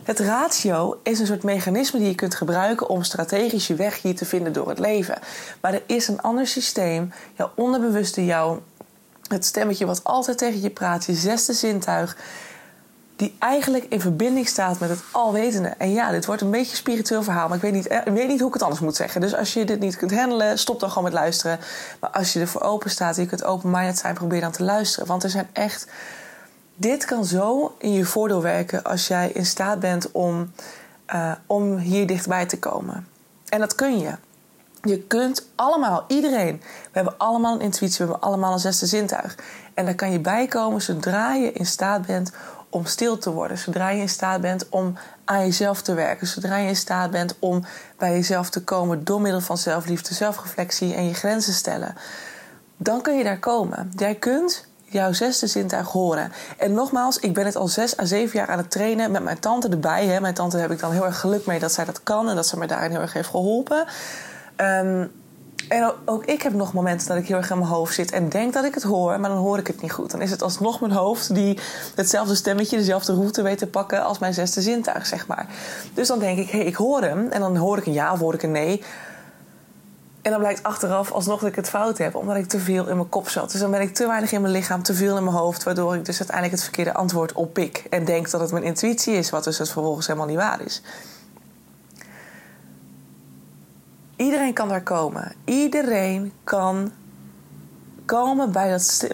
Het 0.03 0.19
ratio 0.19 0.99
is 1.03 1.19
een 1.19 1.25
soort 1.25 1.43
mechanisme 1.43 1.99
die 1.99 2.07
je 2.07 2.15
kunt 2.15 2.35
gebruiken 2.35 2.89
om 2.89 3.03
strategisch 3.03 3.67
je 3.67 3.75
weg 3.75 4.01
hier 4.01 4.15
te 4.15 4.25
vinden 4.25 4.53
door 4.53 4.69
het 4.69 4.79
leven. 4.79 5.17
Maar 5.61 5.73
er 5.73 5.83
is 5.85 6.07
een 6.07 6.21
ander 6.21 6.47
systeem, 6.47 7.13
jouw 7.33 7.51
onderbewuste, 7.55 8.25
jouw 8.25 8.61
het 9.37 9.45
stemmetje 9.45 9.85
wat 9.85 10.03
altijd 10.03 10.37
tegen 10.37 10.61
je 10.61 10.69
praat, 10.69 11.05
je 11.05 11.13
zesde 11.13 11.53
zintuig, 11.53 12.17
die 13.19 13.35
eigenlijk 13.39 13.85
in 13.89 14.01
verbinding 14.01 14.47
staat 14.47 14.79
met 14.79 14.89
het 14.89 14.99
alwetende. 15.11 15.67
En 15.67 15.91
ja, 15.91 16.11
dit 16.11 16.25
wordt 16.25 16.41
een 16.41 16.51
beetje 16.51 16.71
een 16.71 16.77
spiritueel 16.77 17.23
verhaal, 17.23 17.47
maar 17.47 17.55
ik 17.55 17.63
weet, 17.63 17.73
niet, 17.73 17.87
eh, 17.87 17.97
ik 17.97 18.13
weet 18.13 18.27
niet 18.27 18.39
hoe 18.39 18.47
ik 18.47 18.53
het 18.53 18.63
anders 18.63 18.81
moet 18.81 18.95
zeggen. 18.95 19.21
Dus 19.21 19.35
als 19.35 19.53
je 19.53 19.65
dit 19.65 19.79
niet 19.79 19.95
kunt 19.95 20.15
handelen, 20.15 20.59
stop 20.59 20.79
dan 20.79 20.89
gewoon 20.89 21.03
met 21.03 21.13
luisteren. 21.13 21.59
Maar 21.99 22.09
als 22.09 22.33
je 22.33 22.39
ervoor 22.39 22.61
open 22.61 22.89
staat 22.89 23.15
en 23.15 23.21
je 23.21 23.27
kunt 23.27 23.43
open-minded 23.43 23.97
zijn, 23.97 24.13
probeer 24.13 24.41
dan 24.41 24.51
te 24.51 24.63
luisteren. 24.63 25.07
Want 25.07 25.23
er 25.23 25.29
zijn 25.29 25.49
echt. 25.53 25.87
Dit 26.75 27.05
kan 27.05 27.25
zo 27.25 27.75
in 27.77 27.93
je 27.93 28.05
voordeel 28.05 28.41
werken 28.41 28.83
als 28.83 29.07
jij 29.07 29.31
in 29.31 29.45
staat 29.45 29.79
bent 29.79 30.11
om, 30.11 30.51
uh, 31.13 31.31
om 31.45 31.77
hier 31.77 32.07
dichtbij 32.07 32.45
te 32.45 32.59
komen. 32.59 33.07
En 33.49 33.59
dat 33.59 33.75
kun 33.75 33.99
je. 33.99 34.11
Je 34.81 35.01
kunt 35.01 35.47
allemaal, 35.55 36.03
iedereen, 36.07 36.57
we 36.61 36.89
hebben 36.91 37.17
allemaal 37.17 37.53
een 37.53 37.61
intuïtie, 37.61 37.97
we 37.97 38.11
hebben 38.11 38.29
allemaal 38.29 38.53
een 38.53 38.59
zesde 38.59 38.85
zintuig. 38.85 39.35
En 39.73 39.85
daar 39.85 39.95
kan 39.95 40.11
je 40.11 40.19
bij 40.19 40.47
komen 40.47 40.81
zodra 40.81 41.33
je 41.33 41.51
in 41.51 41.65
staat 41.65 42.05
bent 42.05 42.31
om 42.69 42.85
stil 42.85 43.17
te 43.17 43.31
worden. 43.31 43.57
Zodra 43.57 43.89
je 43.89 44.01
in 44.01 44.09
staat 44.09 44.41
bent 44.41 44.69
om 44.69 44.95
aan 45.25 45.39
jezelf 45.39 45.81
te 45.81 45.93
werken. 45.93 46.27
Zodra 46.27 46.57
je 46.57 46.67
in 46.67 46.75
staat 46.75 47.11
bent 47.11 47.35
om 47.39 47.65
bij 47.97 48.11
jezelf 48.11 48.49
te 48.49 48.63
komen 48.63 49.03
door 49.03 49.21
middel 49.21 49.41
van 49.41 49.57
zelfliefde, 49.57 50.13
zelfreflectie 50.13 50.93
en 50.93 51.07
je 51.07 51.13
grenzen 51.13 51.53
stellen. 51.53 51.95
Dan 52.77 53.01
kun 53.01 53.17
je 53.17 53.23
daar 53.23 53.39
komen. 53.39 53.91
Jij 53.95 54.15
kunt 54.15 54.67
jouw 54.83 55.13
zesde 55.13 55.47
zintuig 55.47 55.87
horen. 55.87 56.31
En 56.57 56.73
nogmaals, 56.73 57.19
ik 57.19 57.33
ben 57.33 57.45
het 57.45 57.55
al 57.55 57.67
zes 57.67 57.99
à 57.99 58.05
zeven 58.05 58.39
jaar 58.39 58.47
aan 58.47 58.57
het 58.57 58.71
trainen 58.71 59.11
met 59.11 59.23
mijn 59.23 59.39
tante 59.39 59.69
erbij. 59.69 60.05
Hè. 60.05 60.19
Mijn 60.19 60.33
tante 60.33 60.57
heb 60.57 60.71
ik 60.71 60.79
dan 60.79 60.91
heel 60.91 61.05
erg 61.05 61.19
geluk 61.19 61.45
mee 61.45 61.59
dat 61.59 61.71
zij 61.71 61.85
dat 61.85 62.03
kan 62.03 62.29
en 62.29 62.35
dat 62.35 62.47
ze 62.47 62.57
me 62.57 62.67
daarin 62.67 62.91
heel 62.91 63.01
erg 63.01 63.13
heeft 63.13 63.29
geholpen. 63.29 63.85
Ehm, 64.59 65.05
en 65.67 65.93
ook 66.05 66.25
ik 66.25 66.41
heb 66.41 66.53
nog 66.53 66.73
momenten 66.73 67.07
dat 67.07 67.17
ik 67.17 67.27
heel 67.27 67.37
erg 67.37 67.49
in 67.49 67.57
mijn 67.57 67.69
hoofd 67.69 67.93
zit 67.93 68.11
en 68.11 68.29
denk 68.29 68.53
dat 68.53 68.65
ik 68.65 68.73
het 68.73 68.83
hoor, 68.83 69.19
maar 69.19 69.29
dan 69.29 69.39
hoor 69.39 69.57
ik 69.57 69.67
het 69.67 69.81
niet 69.81 69.91
goed. 69.91 70.11
Dan 70.11 70.21
is 70.21 70.31
het 70.31 70.41
alsnog 70.41 70.79
mijn 70.79 70.91
hoofd 70.91 71.35
die 71.35 71.59
hetzelfde 71.95 72.35
stemmetje, 72.35 72.77
dezelfde 72.77 73.13
route 73.13 73.41
weet 73.41 73.57
te 73.57 73.67
pakken 73.67 74.03
als 74.03 74.19
mijn 74.19 74.33
zesde 74.33 74.61
zintuig, 74.61 75.05
zeg 75.05 75.27
maar. 75.27 75.47
Dus 75.93 76.07
dan 76.07 76.19
denk 76.19 76.37
ik, 76.37 76.49
hé, 76.49 76.57
hey, 76.57 76.67
ik 76.67 76.75
hoor 76.75 77.01
hem. 77.01 77.27
En 77.27 77.39
dan 77.39 77.57
hoor 77.57 77.77
ik 77.77 77.85
een 77.85 77.93
ja 77.93 78.11
of 78.11 78.19
hoor 78.19 78.33
ik 78.33 78.43
een 78.43 78.51
nee. 78.51 78.83
En 80.21 80.31
dan 80.31 80.39
blijkt 80.39 80.63
achteraf 80.63 81.11
alsnog 81.11 81.39
dat 81.39 81.49
ik 81.49 81.55
het 81.55 81.69
fout 81.69 81.97
heb, 81.97 82.15
omdat 82.15 82.35
ik 82.35 82.47
te 82.47 82.59
veel 82.59 82.87
in 82.87 82.95
mijn 82.95 83.09
kop 83.09 83.29
zat. 83.29 83.51
Dus 83.51 83.61
dan 83.61 83.71
ben 83.71 83.81
ik 83.81 83.93
te 83.93 84.07
weinig 84.07 84.31
in 84.31 84.41
mijn 84.41 84.53
lichaam, 84.53 84.83
te 84.83 84.93
veel 84.93 85.17
in 85.17 85.23
mijn 85.23 85.35
hoofd, 85.35 85.63
waardoor 85.63 85.95
ik 85.95 86.05
dus 86.05 86.17
uiteindelijk 86.17 86.55
het 86.55 86.63
verkeerde 86.63 86.93
antwoord 86.93 87.33
oppik. 87.33 87.83
En 87.89 88.05
denk 88.05 88.29
dat 88.29 88.41
het 88.41 88.51
mijn 88.51 88.63
intuïtie 88.63 89.13
is, 89.13 89.29
wat 89.29 89.43
dus 89.43 89.57
vervolgens 89.57 90.07
helemaal 90.07 90.27
niet 90.27 90.37
waar 90.37 90.61
is. 90.61 90.81
Iedereen 94.19 94.53
kan 94.53 94.67
daar 94.67 94.83
komen. 94.83 95.33
Iedereen 95.45 96.33
kan 96.43 96.91
komen 98.05 98.51
bij 98.51 98.71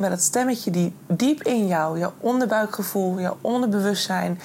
dat, 0.10 0.22
stemmetje 0.22 0.72
die 0.72 0.96
diep 1.08 1.44
in 1.44 1.68
jou, 1.68 2.00
jouw 2.00 2.14
onderbuikgevoel, 2.20 3.20
jouw 3.20 3.38
onderbewustzijn, 3.42 4.40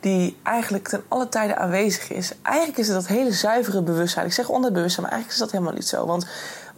die 0.00 0.36
eigenlijk 0.42 0.88
ten 0.88 1.02
alle 1.08 1.28
tijden 1.28 1.58
aanwezig 1.58 2.10
is. 2.10 2.32
Eigenlijk 2.42 2.78
is 2.78 2.86
het 2.86 2.96
dat 2.96 3.06
hele 3.06 3.32
zuivere 3.32 3.82
bewustzijn. 3.82 4.26
Ik 4.26 4.32
zeg 4.32 4.48
onderbewustzijn, 4.48 5.02
maar 5.02 5.14
eigenlijk 5.14 5.42
is 5.42 5.46
dat 5.46 5.52
helemaal 5.52 5.78
niet 5.78 5.88
zo. 5.88 6.06
Want 6.06 6.26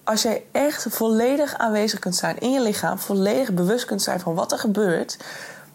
als 0.04 0.22
jij 0.22 0.44
echt 0.52 0.86
volledig 0.88 1.54
aanwezig 1.58 1.98
kunt 1.98 2.16
zijn 2.16 2.38
in 2.38 2.50
je 2.50 2.60
lichaam, 2.60 2.98
volledig 2.98 3.52
bewust 3.52 3.84
kunt 3.84 4.02
zijn 4.02 4.20
van 4.20 4.34
wat 4.34 4.52
er 4.52 4.58
gebeurt, 4.58 5.16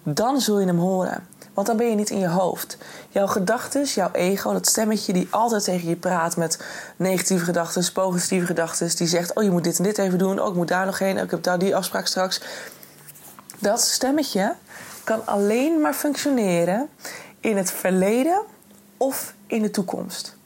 dan 0.03 0.41
zul 0.41 0.59
je 0.59 0.65
hem 0.65 0.79
horen. 0.79 1.27
Want 1.59 1.71
dan 1.71 1.79
ben 1.79 1.89
je 1.89 1.95
niet 1.95 2.09
in 2.09 2.19
je 2.19 2.27
hoofd. 2.27 2.77
Jouw 3.09 3.27
gedachten, 3.27 3.83
jouw 3.83 4.11
ego, 4.11 4.51
dat 4.53 4.67
stemmetje 4.67 5.13
die 5.13 5.27
altijd 5.29 5.63
tegen 5.63 5.89
je 5.89 5.95
praat 5.95 6.37
met 6.37 6.59
negatieve 6.95 7.43
gedachten, 7.43 7.91
positieve 7.91 8.45
gedachten, 8.45 8.95
die 8.95 9.07
zegt: 9.07 9.33
Oh, 9.33 9.43
je 9.43 9.51
moet 9.51 9.63
dit 9.63 9.77
en 9.77 9.83
dit 9.83 9.97
even 9.97 10.17
doen. 10.17 10.41
Oh, 10.41 10.47
ik 10.47 10.53
moet 10.53 10.67
daar 10.67 10.85
nog 10.85 10.99
heen. 10.99 11.17
Ik 11.17 11.31
heb 11.31 11.43
daar 11.43 11.59
die 11.59 11.75
afspraak 11.75 12.07
straks. 12.07 12.41
Dat 13.59 13.81
stemmetje 13.81 14.55
kan 15.03 15.25
alleen 15.25 15.81
maar 15.81 15.93
functioneren 15.93 16.89
in 17.39 17.57
het 17.57 17.71
verleden 17.71 18.41
of 18.97 19.33
in 19.47 19.61
de 19.61 19.71
toekomst. 19.71 20.37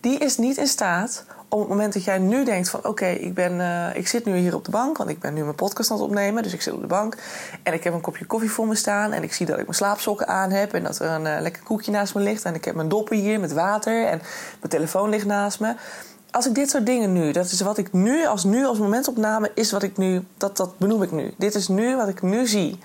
Die 0.00 0.18
is 0.18 0.36
niet 0.36 0.56
in 0.56 0.66
staat 0.66 1.24
op 1.52 1.58
het 1.58 1.68
moment 1.68 1.92
dat 1.92 2.04
jij 2.04 2.18
nu 2.18 2.44
denkt 2.44 2.68
van 2.68 2.84
oké, 2.84 3.06
ik 3.06 3.36
ik, 3.36 3.48
uh, 3.50 3.86
ik 3.94 4.08
zit 4.08 4.24
nu 4.24 4.36
hier 4.36 4.54
op 4.54 4.64
de 4.64 4.70
bank, 4.70 4.96
want 4.96 5.10
ik 5.10 5.20
ben 5.20 5.34
nu 5.34 5.42
mijn 5.42 5.54
podcast 5.54 5.90
aan 5.90 5.96
het 5.96 6.06
opnemen, 6.06 6.42
dus 6.42 6.52
ik 6.52 6.62
zit 6.62 6.72
op 6.72 6.80
de 6.80 6.86
bank 6.86 7.16
en 7.62 7.72
ik 7.72 7.84
heb 7.84 7.92
een 7.92 8.00
kopje 8.00 8.24
koffie 8.24 8.50
voor 8.50 8.66
me 8.66 8.74
staan 8.74 9.12
en 9.12 9.22
ik 9.22 9.32
zie 9.32 9.46
dat 9.46 9.58
ik 9.58 9.62
mijn 9.62 9.76
slaapsokken 9.76 10.28
aan 10.28 10.50
heb 10.50 10.74
en 10.74 10.82
dat 10.82 10.98
er 10.98 11.10
een 11.10 11.26
uh, 11.26 11.40
lekker 11.40 11.62
koekje 11.62 11.90
naast 11.90 12.14
me 12.14 12.20
ligt 12.20 12.44
en 12.44 12.54
ik 12.54 12.64
heb 12.64 12.74
mijn 12.74 12.88
doppen 12.88 13.16
hier 13.16 13.40
met 13.40 13.52
water 13.52 14.06
en 14.06 14.18
mijn 14.58 14.68
telefoon 14.68 15.08
ligt 15.08 15.26
naast 15.26 15.60
me. 15.60 15.74
Als 16.30 16.46
ik 16.46 16.54
dit 16.54 16.70
soort 16.70 16.86
dingen 16.86 17.12
nu, 17.12 17.32
dat 17.32 17.44
is 17.44 17.60
wat 17.60 17.78
ik 17.78 17.92
nu 17.92 18.26
als 18.26 18.44
nu 18.44 18.66
als 18.66 18.78
momentopname 18.78 19.50
is 19.54 19.72
wat 19.72 19.82
ik 19.82 19.96
nu, 19.96 20.24
dat, 20.36 20.56
dat 20.56 20.78
benoem 20.78 21.02
ik 21.02 21.12
nu. 21.12 21.34
Dit 21.38 21.54
is 21.54 21.68
nu 21.68 21.96
wat 21.96 22.08
ik 22.08 22.22
nu 22.22 22.46
zie. 22.46 22.78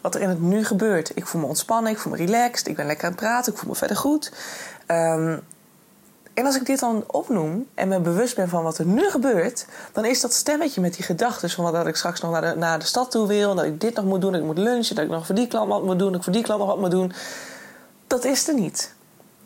Wat 0.00 0.14
er 0.14 0.20
in 0.20 0.28
het 0.28 0.40
nu 0.40 0.64
gebeurt. 0.64 1.12
Ik 1.14 1.26
voel 1.26 1.40
me 1.40 1.46
ontspannen, 1.46 1.92
ik 1.92 1.98
voel 1.98 2.12
me 2.12 2.18
relaxed, 2.18 2.66
ik 2.66 2.76
ben 2.76 2.86
lekker 2.86 3.04
aan 3.04 3.10
het 3.10 3.20
praten, 3.20 3.52
ik 3.52 3.58
voel 3.58 3.68
me 3.68 3.76
verder 3.76 3.96
goed. 3.96 4.32
Um, 4.86 5.40
en 6.40 6.46
als 6.46 6.56
ik 6.56 6.66
dit 6.66 6.80
dan 6.80 7.04
opnoem 7.06 7.66
en 7.74 7.88
me 7.88 8.00
bewust 8.00 8.36
ben 8.36 8.48
van 8.48 8.62
wat 8.62 8.78
er 8.78 8.86
nu 8.86 9.10
gebeurt, 9.10 9.66
dan 9.92 10.04
is 10.04 10.20
dat 10.20 10.32
stemmetje 10.32 10.80
met 10.80 10.94
die 10.94 11.04
gedachten 11.04 11.50
van 11.50 11.72
dat 11.72 11.86
ik 11.86 11.96
straks 11.96 12.20
nog 12.20 12.30
naar 12.30 12.40
de, 12.40 12.54
naar 12.58 12.78
de 12.78 12.84
stad 12.84 13.10
toe 13.10 13.26
wil, 13.26 13.54
dat 13.54 13.64
ik 13.64 13.80
dit 13.80 13.94
nog 13.94 14.04
moet 14.04 14.20
doen, 14.20 14.32
dat 14.32 14.40
ik 14.40 14.46
moet 14.46 14.58
lunchen, 14.58 14.94
dat 14.94 15.04
ik 15.04 15.10
nog 15.10 15.26
voor 15.26 15.34
die 15.34 15.46
klant 15.46 15.68
wat 15.68 15.84
moet 15.84 15.98
doen, 15.98 16.08
dat 16.08 16.16
ik 16.16 16.22
voor 16.22 16.32
die 16.32 16.42
klant 16.42 16.60
nog 16.60 16.68
wat 16.68 16.78
moet 16.78 16.90
doen. 16.90 17.12
Dat 18.06 18.24
is 18.24 18.48
er 18.48 18.54
niet. 18.54 18.94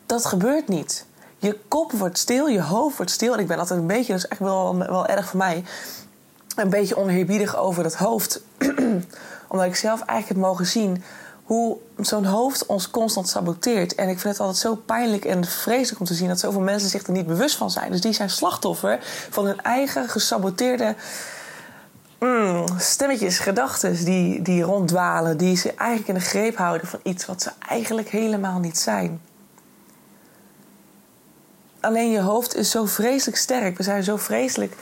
Dat 0.06 0.26
gebeurt 0.26 0.68
niet. 0.68 1.06
Je 1.38 1.58
kop 1.68 1.92
wordt 1.92 2.18
stil, 2.18 2.46
je 2.46 2.62
hoofd 2.62 2.96
wordt 2.96 3.12
stil. 3.12 3.32
En 3.32 3.38
ik 3.38 3.46
ben 3.46 3.58
altijd 3.58 3.80
een 3.80 3.86
beetje, 3.86 4.12
dat 4.12 4.22
is 4.22 4.28
echt 4.28 4.40
wel, 4.40 4.78
wel 4.78 5.06
erg 5.06 5.26
voor 5.28 5.38
mij, 5.38 5.64
een 6.56 6.70
beetje 6.70 6.96
oneerbiedig 6.96 7.56
over 7.56 7.82
dat 7.82 7.94
hoofd. 7.94 8.42
Omdat 9.48 9.66
ik 9.66 9.76
zelf 9.76 10.00
eigenlijk 10.00 10.28
heb 10.28 10.36
mogen 10.36 10.66
zien 10.66 11.02
hoe 11.44 11.76
zo'n 11.96 12.24
hoofd 12.24 12.66
ons 12.66 12.90
constant 12.90 13.28
saboteert. 13.28 13.94
En 13.94 14.08
ik 14.08 14.18
vind 14.18 14.32
het 14.32 14.40
altijd 14.40 14.58
zo 14.58 14.74
pijnlijk 14.74 15.24
en 15.24 15.44
vreselijk 15.44 16.00
om 16.00 16.06
te 16.06 16.14
zien 16.14 16.28
dat 16.28 16.40
zoveel 16.40 16.60
mensen 16.60 16.90
zich 16.90 17.06
er 17.06 17.12
niet 17.12 17.26
bewust 17.26 17.56
van 17.56 17.70
zijn. 17.70 17.90
Dus 17.90 18.00
die 18.00 18.12
zijn 18.12 18.30
slachtoffer 18.30 18.98
van 19.30 19.44
hun 19.46 19.60
eigen 19.62 20.08
gesaboteerde 20.08 20.94
mm, 22.18 22.66
stemmetjes, 22.78 23.38
gedachten 23.38 24.04
die, 24.04 24.42
die 24.42 24.62
ronddwalen, 24.62 25.36
die 25.36 25.56
ze 25.56 25.74
eigenlijk 25.74 26.08
in 26.08 26.14
de 26.14 26.20
greep 26.20 26.56
houden 26.56 26.86
van 26.86 27.00
iets 27.02 27.26
wat 27.26 27.42
ze 27.42 27.50
eigenlijk 27.68 28.08
helemaal 28.08 28.58
niet 28.58 28.78
zijn. 28.78 29.20
Alleen 31.80 32.10
je 32.10 32.20
hoofd 32.20 32.54
is 32.54 32.70
zo 32.70 32.84
vreselijk 32.84 33.36
sterk. 33.36 33.76
We 33.76 33.82
zijn 33.82 34.04
zo 34.04 34.16
vreselijk 34.16 34.76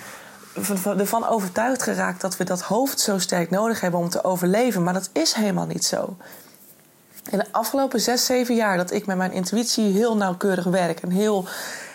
ervan 0.98 1.26
overtuigd 1.26 1.82
geraakt 1.82 2.20
dat 2.20 2.36
we 2.36 2.44
dat 2.44 2.62
hoofd 2.62 3.00
zo 3.00 3.18
sterk 3.18 3.50
nodig 3.50 3.80
hebben 3.80 4.00
om 4.00 4.08
te 4.08 4.24
overleven. 4.24 4.82
Maar 4.82 4.94
dat 4.94 5.10
is 5.12 5.32
helemaal 5.32 5.66
niet 5.66 5.84
zo. 5.84 6.16
In 7.30 7.38
de 7.38 7.44
afgelopen 7.50 8.00
zes, 8.00 8.24
zeven 8.24 8.54
jaar 8.54 8.76
dat 8.76 8.92
ik 8.92 9.06
met 9.06 9.16
mijn 9.16 9.32
intuïtie 9.32 9.92
heel 9.92 10.16
nauwkeurig 10.16 10.64
werk 10.64 11.00
en 11.00 11.10
heel, 11.10 11.44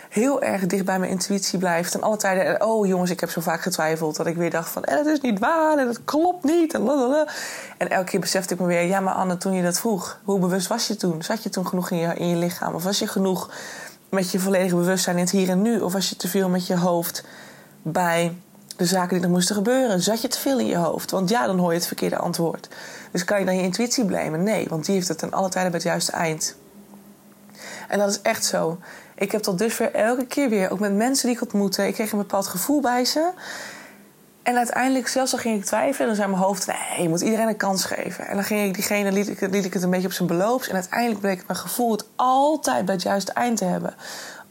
heel 0.10 0.42
erg 0.42 0.66
dicht 0.66 0.86
bij 0.86 1.00
mijn 1.00 1.12
intuïtie 1.12 1.60
blijf. 1.60 1.94
En 1.94 2.02
alle 2.02 2.18
tijden, 2.18 2.66
oh 2.66 2.88
jongens, 2.88 3.12
ik 3.12 3.20
heb 3.20 3.30
zo 3.30 3.42
vaak 3.42 3.62
getwijfeld 3.62 4.16
dat 4.16 4.28
ik 4.28 4.36
weer 4.36 4.52
dacht 4.52 4.70
van, 4.70 4.84
eh, 4.84 4.96
dat 4.96 5.06
is 5.06 5.22
niet 5.22 5.40
waar 5.40 5.78
en 5.78 5.86
dat 5.86 6.04
klopt 6.04 6.44
niet. 6.44 6.74
En, 6.74 6.88
en 7.78 7.90
elke 7.90 8.10
keer 8.10 8.20
besefte 8.20 8.54
ik 8.54 8.60
me 8.60 8.66
weer, 8.66 8.84
ja 8.84 9.00
maar 9.00 9.14
Anne, 9.14 9.38
toen 9.38 9.54
je 9.54 9.64
dat 9.64 9.80
vroeg, 9.80 10.20
hoe 10.24 10.40
bewust 10.40 10.68
was 10.68 10.88
je 10.88 10.96
toen? 10.96 11.24
Zat 11.24 11.44
je 11.44 11.50
toen 11.50 11.68
genoeg 11.68 11.90
in 11.90 11.98
je, 11.98 12.14
in 12.14 12.28
je 12.28 12.36
lichaam? 12.36 12.74
Of 12.74 12.84
was 12.84 13.00
je 13.00 13.08
genoeg 13.08 13.52
met 14.10 14.32
je 14.32 14.40
volledige 14.40 14.76
bewustzijn 14.76 15.16
in 15.16 15.22
het 15.22 15.32
hier 15.32 15.50
en 15.50 15.62
nu? 15.62 15.80
Of 15.80 15.94
was 15.94 16.10
je 16.10 16.16
te 16.16 16.28
veel 16.28 16.50
met 16.50 16.68
je 16.68 16.78
hoofd 16.78 17.24
bij 17.82 18.38
de 18.78 18.86
zaken 18.86 19.16
die 19.16 19.26
er 19.26 19.32
moesten 19.32 19.56
gebeuren? 19.56 20.02
Zat 20.02 20.22
je 20.22 20.28
te 20.28 20.40
veel 20.40 20.60
in 20.60 20.66
je 20.66 20.78
hoofd? 20.78 21.12
Want 21.12 21.30
ja, 21.30 21.46
dan 21.46 21.58
hoor 21.58 21.72
je 21.72 21.78
het 21.78 21.88
verkeerde 21.88 22.18
antwoord. 22.18 22.68
Dus 23.12 23.24
kan 23.24 23.40
je 23.40 23.46
dan 23.46 23.56
je 23.56 23.62
intuïtie 23.62 24.06
blamen? 24.06 24.44
Nee, 24.44 24.66
want 24.70 24.86
die 24.86 24.96
heeft 24.96 25.08
het 25.08 25.18
ten 25.18 25.32
alle 25.32 25.50
tijden 25.50 25.72
bij 25.72 25.80
het 25.80 25.90
juiste 25.90 26.12
eind. 26.12 26.56
En 27.88 28.00
dat 28.00 28.10
is 28.10 28.22
echt 28.22 28.46
zo. 28.46 28.78
Ik 29.16 29.32
heb 29.32 29.42
tot 29.42 29.58
dusver 29.58 29.94
elke 29.94 30.26
keer 30.26 30.50
weer, 30.50 30.72
ook 30.72 30.80
met 30.80 30.94
mensen 30.94 31.28
die 31.28 31.36
ik 31.36 31.42
ontmoette, 31.42 31.88
ik 31.88 31.94
kreeg 31.94 32.12
een 32.12 32.18
bepaald 32.18 32.48
gevoel 32.48 32.82
bij 32.82 33.06
ze. 33.06 33.32
En 34.44 34.58
uiteindelijk, 34.58 35.08
zelfs 35.08 35.34
al 35.34 35.40
ging 35.40 35.60
ik 35.60 35.66
twijfelen, 35.66 36.08
dan 36.08 36.16
zei 36.16 36.28
mijn 36.28 36.42
hoofd: 36.42 36.68
nee, 36.68 37.02
je 37.02 37.10
moet 37.10 37.22
iedereen 37.22 37.48
een 37.48 37.58
kans 37.58 37.86
geven. 37.86 38.28
En 38.28 38.36
dan 38.36 38.44
ging 38.44 38.68
ik 38.68 38.74
diegene, 38.74 39.12
liet 39.12 39.30
ik, 39.30 39.40
liet 39.40 39.66
ik 39.66 39.74
het 39.74 39.84
een 39.84 39.90
beetje 39.90 40.08
op 40.08 40.14
zijn 40.14 40.28
beloops. 40.28 40.68
En 40.68 40.76
uiteindelijk 40.76 41.20
bleek 41.20 41.44
mijn 41.48 41.60
gevoel 41.60 41.92
het 41.92 42.06
altijd 42.16 42.86
bij 42.86 42.94
het 42.94 43.04
juiste 43.04 43.32
eind 43.32 43.58
te 43.58 43.66
hebben. 43.66 43.96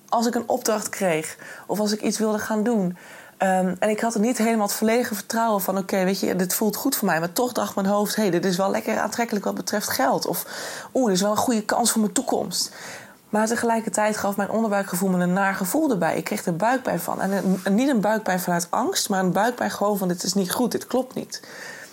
Als 0.08 0.26
ik 0.26 0.34
een 0.34 0.48
opdracht 0.48 0.88
kreeg 0.88 1.36
of 1.66 1.80
als 1.80 1.92
ik 1.92 2.02
iets 2.02 2.18
wilde 2.18 2.38
gaan 2.38 2.62
doen. 2.62 2.96
Ehm, 3.36 3.74
en 3.78 3.88
ik 3.88 4.00
had 4.00 4.14
er 4.14 4.20
niet 4.20 4.38
helemaal 4.38 4.66
het 4.66 4.76
volledige 4.76 5.14
vertrouwen 5.14 5.60
van: 5.60 5.78
oké, 5.78 6.04
weet 6.04 6.20
je, 6.20 6.36
dit 6.36 6.54
voelt 6.54 6.76
goed 6.76 6.96
voor 6.96 7.08
mij. 7.08 7.20
Maar 7.20 7.32
toch 7.32 7.52
dacht 7.52 7.74
mijn 7.74 7.86
hoofd: 7.86 8.16
hé, 8.16 8.22
hey, 8.22 8.30
dit 8.30 8.44
is 8.44 8.56
wel 8.56 8.70
lekker 8.70 8.98
aantrekkelijk 8.98 9.44
wat 9.44 9.54
betreft 9.54 9.88
geld. 9.88 10.26
Of 10.26 10.46
oeh, 10.94 11.06
dit 11.06 11.14
is 11.14 11.22
wel 11.22 11.30
een 11.30 11.36
goede 11.36 11.64
kans 11.64 11.90
voor 11.90 12.00
mijn 12.00 12.12
toekomst. 12.12 12.74
Maar 13.28 13.46
tegelijkertijd 13.46 14.16
gaf 14.16 14.36
mijn 14.36 14.50
onderbuikgevoel 14.50 15.08
me 15.08 15.22
een 15.22 15.32
naar 15.32 15.54
gevoel 15.54 15.90
erbij. 15.90 16.16
Ik 16.16 16.24
kreeg 16.24 16.44
er 16.44 16.56
buikpijn 16.56 17.00
van. 17.00 17.20
En, 17.20 17.60
niet 17.70 17.88
een 17.88 18.00
buikpijn 18.00 18.40
vanuit 18.40 18.66
angst, 18.70 19.08
maar 19.08 19.20
een 19.20 19.32
buikpijn 19.32 19.70
gewoon 19.70 19.98
van: 19.98 20.08
dit 20.08 20.22
is 20.22 20.34
niet 20.34 20.52
goed, 20.52 20.72
dit 20.72 20.86
klopt 20.86 21.14
niet. 21.14 21.42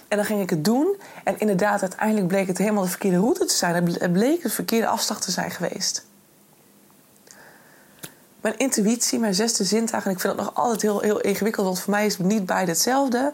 En 0.07 0.17
dan 0.17 0.25
ging 0.25 0.41
ik 0.41 0.49
het 0.49 0.65
doen. 0.65 0.95
En 1.23 1.39
inderdaad, 1.39 1.81
uiteindelijk 1.81 2.27
bleek 2.27 2.47
het 2.47 2.57
helemaal 2.57 2.83
de 2.83 2.89
verkeerde 2.89 3.17
route 3.17 3.45
te 3.45 3.53
zijn. 3.53 3.87
Het 3.87 4.13
bleek 4.13 4.43
het 4.43 4.53
verkeerde 4.53 4.87
afslag 4.87 5.21
te 5.21 5.31
zijn 5.31 5.51
geweest 5.51 6.05
mijn 8.43 8.57
intuïtie, 8.57 9.19
mijn 9.19 9.33
zesde 9.33 9.63
zintuig. 9.63 10.05
En 10.05 10.11
ik 10.11 10.19
vind 10.19 10.35
dat 10.35 10.45
nog 10.45 10.55
altijd 10.55 10.81
heel, 10.81 10.99
heel 10.99 11.21
ingewikkeld, 11.21 11.65
want 11.65 11.79
voor 11.79 11.93
mij 11.93 12.05
is 12.05 12.17
het 12.17 12.27
niet 12.27 12.45
beide 12.45 12.71
hetzelfde. 12.71 13.31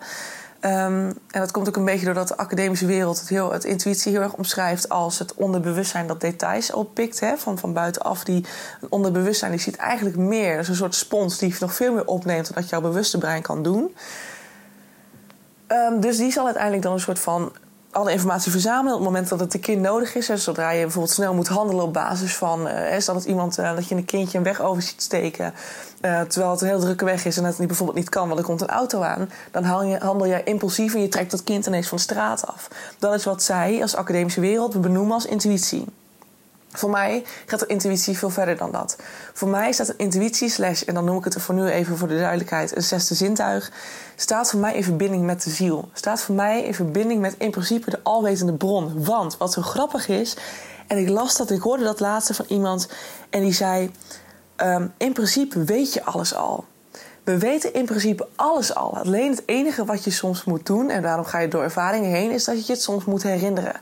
Um, 0.61 1.07
en 1.07 1.39
dat 1.39 1.51
komt 1.51 1.67
ook 1.67 1.75
een 1.75 1.85
beetje 1.85 2.05
doordat 2.05 2.27
de 2.27 2.37
academische 2.37 2.85
wereld 2.85 3.19
het, 3.19 3.29
heel, 3.29 3.51
het 3.51 3.63
intuïtie 3.63 4.11
heel 4.11 4.21
erg 4.21 4.33
omschrijft 4.33 4.89
als 4.89 5.19
het 5.19 5.33
onderbewustzijn 5.33 6.07
dat 6.07 6.21
details 6.21 6.71
oppikt. 6.71 7.19
Hè, 7.19 7.37
van, 7.37 7.57
van 7.57 7.73
buitenaf. 7.73 8.23
Die, 8.23 8.45
onderbewustzijn 8.89 9.51
die 9.51 9.59
ziet 9.59 9.75
eigenlijk 9.75 10.17
meer. 10.17 10.51
Dat 10.51 10.61
is 10.61 10.69
een 10.69 10.75
soort 10.75 10.95
spons 10.95 11.37
die 11.37 11.55
nog 11.59 11.73
veel 11.73 11.93
meer 11.93 12.05
opneemt 12.05 12.45
dan 12.45 12.61
dat 12.61 12.69
jouw 12.69 12.81
bewuste 12.81 13.17
brein 13.17 13.41
kan 13.41 13.63
doen. 13.63 13.95
Um, 15.67 15.99
dus 15.99 16.17
die 16.17 16.31
zal 16.31 16.45
uiteindelijk 16.45 16.83
dan 16.83 16.93
een 16.93 16.99
soort 16.99 17.19
van 17.19 17.51
alle 17.91 18.11
informatie 18.11 18.51
verzamelen 18.51 18.93
op 18.93 18.99
het 18.99 19.09
moment 19.09 19.29
dat 19.29 19.39
het 19.39 19.53
een 19.53 19.59
kind 19.59 19.81
nodig 19.81 20.15
is. 20.15 20.25
zodra 20.25 20.71
je 20.71 20.81
bijvoorbeeld 20.81 21.13
snel 21.13 21.33
moet 21.33 21.47
handelen 21.47 21.83
op 21.83 21.93
basis 21.93 22.35
van... 22.35 22.67
Uh, 22.67 22.97
stel 22.97 23.13
dat, 23.13 23.25
iemand, 23.25 23.59
uh, 23.59 23.75
dat 23.75 23.87
je 23.87 23.95
een 23.95 24.05
kindje 24.05 24.37
een 24.37 24.43
weg 24.43 24.61
over 24.61 24.81
ziet 24.81 25.01
steken... 25.01 25.53
Uh, 26.01 26.21
terwijl 26.21 26.51
het 26.51 26.61
een 26.61 26.67
heel 26.67 26.79
drukke 26.79 27.05
weg 27.05 27.25
is 27.25 27.37
en 27.37 27.43
het 27.43 27.57
bijvoorbeeld 27.57 27.97
niet 27.97 28.09
kan... 28.09 28.27
want 28.27 28.39
er 28.39 28.45
komt 28.45 28.61
een 28.61 28.67
auto 28.67 29.01
aan... 29.01 29.29
dan 29.51 29.63
handel 29.63 30.25
je 30.25 30.43
impulsief 30.43 30.93
en 30.93 31.01
je 31.01 31.07
trekt 31.07 31.31
dat 31.31 31.43
kind 31.43 31.65
ineens 31.65 31.87
van 31.87 31.97
de 31.97 32.03
straat 32.03 32.47
af. 32.47 32.67
Dat 32.99 33.13
is 33.13 33.25
wat 33.25 33.43
zij 33.43 33.81
als 33.81 33.95
academische 33.95 34.41
wereld 34.41 34.81
benoemen 34.81 35.13
als 35.13 35.25
intuïtie. 35.25 35.85
Voor 36.71 36.89
mij 36.89 37.25
gaat 37.45 37.59
de 37.59 37.65
intuïtie 37.65 38.17
veel 38.17 38.29
verder 38.29 38.57
dan 38.57 38.71
dat. 38.71 38.95
Voor 39.33 39.49
mij 39.49 39.71
staat 39.71 39.89
een 39.89 39.97
intuïtie 39.97 40.49
slash, 40.49 40.81
en 40.81 40.93
dan 40.93 41.05
noem 41.05 41.17
ik 41.17 41.23
het 41.23 41.35
er 41.35 41.41
voor 41.41 41.55
nu 41.55 41.67
even 41.67 41.97
voor 41.97 42.07
de 42.07 42.17
duidelijkheid, 42.17 42.75
een 42.75 42.83
zesde 42.83 43.15
zintuig, 43.15 43.71
staat 44.15 44.49
voor 44.49 44.59
mij 44.59 44.73
in 44.73 44.83
verbinding 44.83 45.25
met 45.25 45.43
de 45.43 45.49
ziel. 45.49 45.89
Staat 45.93 46.21
voor 46.21 46.35
mij 46.35 46.63
in 46.63 46.73
verbinding 46.73 47.21
met 47.21 47.35
in 47.37 47.51
principe 47.51 47.89
de 47.89 47.99
alwetende 48.03 48.53
bron. 48.53 49.03
Want 49.03 49.37
wat 49.37 49.53
zo 49.53 49.61
grappig 49.61 50.07
is, 50.07 50.35
en 50.87 50.97
ik 50.97 51.09
las 51.09 51.37
dat, 51.37 51.51
ik 51.51 51.61
hoorde 51.61 51.83
dat 51.83 51.99
laatste 51.99 52.33
van 52.33 52.45
iemand 52.47 52.89
en 53.29 53.41
die 53.41 53.53
zei, 53.53 53.91
um, 54.57 54.93
in 54.97 55.13
principe 55.13 55.63
weet 55.63 55.93
je 55.93 56.03
alles 56.03 56.35
al. 56.35 56.65
We 57.29 57.37
weten 57.37 57.73
in 57.73 57.85
principe 57.85 58.27
alles 58.35 58.75
al. 58.75 58.97
Alleen 58.97 59.31
het 59.31 59.43
enige 59.45 59.85
wat 59.85 60.03
je 60.03 60.11
soms 60.11 60.43
moet 60.43 60.65
doen, 60.65 60.89
en 60.89 61.01
daarom 61.01 61.25
ga 61.25 61.39
je 61.39 61.47
door 61.47 61.63
ervaringen 61.63 62.09
heen, 62.09 62.31
is 62.31 62.43
dat 62.43 62.65
je 62.65 62.73
het 62.73 62.81
soms 62.81 63.05
moet 63.05 63.23
herinneren. 63.23 63.73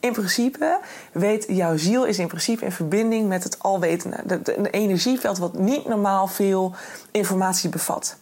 In 0.00 0.12
principe 0.12 0.78
weet 1.12 1.44
jouw 1.48 1.76
ziel 1.76 2.04
is 2.04 2.18
in 2.18 2.26
principe 2.26 2.64
in 2.64 2.72
verbinding 2.72 3.28
met 3.28 3.44
het 3.44 3.62
alwetende. 3.62 4.16
Een 4.56 4.66
energieveld 4.66 5.38
wat 5.38 5.58
niet 5.58 5.88
normaal 5.88 6.26
veel 6.26 6.74
informatie 7.10 7.70
bevat. 7.70 8.16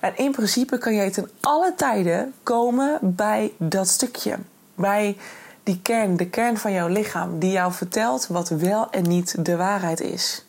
En 0.00 0.16
in 0.16 0.32
principe 0.32 0.78
kan 0.78 0.94
jij 0.94 1.10
ten 1.10 1.30
alle 1.40 1.74
tijden 1.76 2.34
komen 2.42 2.98
bij 3.00 3.52
dat 3.58 3.88
stukje. 3.88 4.36
Bij 4.74 5.16
die 5.62 5.80
kern, 5.82 6.16
de 6.16 6.28
kern 6.28 6.58
van 6.58 6.72
jouw 6.72 6.88
lichaam, 6.88 7.38
die 7.38 7.50
jou 7.50 7.72
vertelt 7.72 8.26
wat 8.26 8.48
wel 8.48 8.90
en 8.90 9.02
niet 9.02 9.44
de 9.44 9.56
waarheid 9.56 10.00
is. 10.00 10.46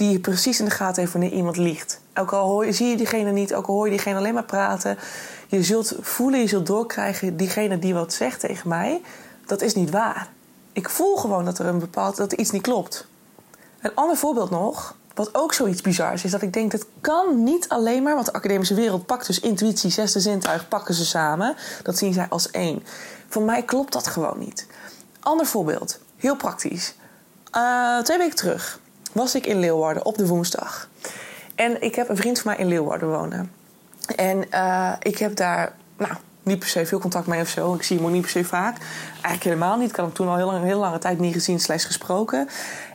Die 0.00 0.10
je 0.10 0.20
precies 0.20 0.58
in 0.58 0.64
de 0.64 0.70
gaten 0.70 1.00
heeft 1.00 1.12
wanneer 1.12 1.32
iemand 1.32 1.56
liegt. 1.56 2.00
Ook 2.14 2.32
al 2.32 2.48
hoor, 2.48 2.72
zie 2.72 2.86
je 2.86 2.96
diegene 2.96 3.30
niet, 3.30 3.54
ook 3.54 3.66
al 3.66 3.74
hoor 3.74 3.84
je 3.84 3.90
diegene 3.90 4.18
alleen 4.18 4.34
maar 4.34 4.44
praten. 4.44 4.98
Je 5.48 5.62
zult 5.62 5.94
voelen, 6.00 6.40
je 6.40 6.46
zult 6.46 6.66
doorkrijgen, 6.66 7.36
diegene 7.36 7.78
die 7.78 7.94
wat 7.94 8.12
zegt 8.12 8.40
tegen 8.40 8.68
mij, 8.68 9.02
dat 9.46 9.62
is 9.62 9.74
niet 9.74 9.90
waar. 9.90 10.28
Ik 10.72 10.88
voel 10.88 11.16
gewoon 11.16 11.44
dat 11.44 11.58
er 11.58 11.66
een 11.66 11.78
bepaald, 11.78 12.16
dat 12.16 12.32
er 12.32 12.38
iets 12.38 12.50
niet 12.50 12.62
klopt. 12.62 13.06
Een 13.80 13.94
ander 13.94 14.16
voorbeeld 14.16 14.50
nog, 14.50 14.96
wat 15.14 15.34
ook 15.34 15.54
zoiets 15.54 15.80
bizars 15.80 16.24
is, 16.24 16.30
dat 16.30 16.42
ik 16.42 16.52
denk 16.52 16.70
dat 16.70 16.86
kan 17.00 17.42
niet 17.44 17.68
alleen 17.68 18.02
maar, 18.02 18.14
want 18.14 18.26
de 18.26 18.32
academische 18.32 18.74
wereld 18.74 19.06
pakt 19.06 19.26
dus 19.26 19.40
intuïtie, 19.40 19.90
zesde 19.90 20.20
zintuig, 20.20 20.68
pakken 20.68 20.94
ze 20.94 21.04
samen. 21.04 21.56
Dat 21.82 21.98
zien 21.98 22.12
zij 22.12 22.26
als 22.28 22.50
één. 22.50 22.82
Voor 23.28 23.42
mij 23.42 23.62
klopt 23.62 23.92
dat 23.92 24.06
gewoon 24.06 24.38
niet. 24.38 24.66
Ander 25.20 25.46
voorbeeld, 25.46 25.98
heel 26.16 26.36
praktisch. 26.36 26.94
Uh, 27.56 27.98
twee 27.98 28.18
weken 28.18 28.36
terug 28.36 28.80
was 29.12 29.34
ik 29.34 29.46
in 29.46 29.58
Leeuwarden 29.58 30.04
op 30.04 30.16
de 30.16 30.26
woensdag. 30.26 30.88
En 31.54 31.82
ik 31.82 31.94
heb 31.94 32.08
een 32.08 32.16
vriend 32.16 32.40
van 32.40 32.50
mij 32.50 32.60
in 32.60 32.68
Leeuwarden 32.68 33.10
wonen. 33.10 33.52
En 34.16 34.44
uh, 34.54 34.92
ik 35.00 35.18
heb 35.18 35.36
daar, 35.36 35.72
nou, 35.96 36.12
niet 36.42 36.58
per 36.58 36.68
se 36.68 36.86
veel 36.86 36.98
contact 36.98 37.26
mee 37.26 37.40
of 37.40 37.48
zo. 37.48 37.74
Ik 37.74 37.82
zie 37.82 37.96
hem 37.96 38.06
ook 38.06 38.12
niet 38.12 38.20
per 38.20 38.30
se 38.30 38.44
vaak. 38.44 38.76
Eigenlijk 39.12 39.44
helemaal 39.44 39.76
niet. 39.76 39.90
Ik 39.90 39.96
had 39.96 40.04
hem 40.04 40.14
toen 40.14 40.28
al 40.28 40.36
heel 40.36 40.46
lang, 40.46 40.64
hele 40.64 40.74
lange 40.74 40.98
tijd 40.98 41.18
niet 41.18 41.32
gezien, 41.32 41.60
slechts 41.60 41.84
gesproken. 41.84 42.48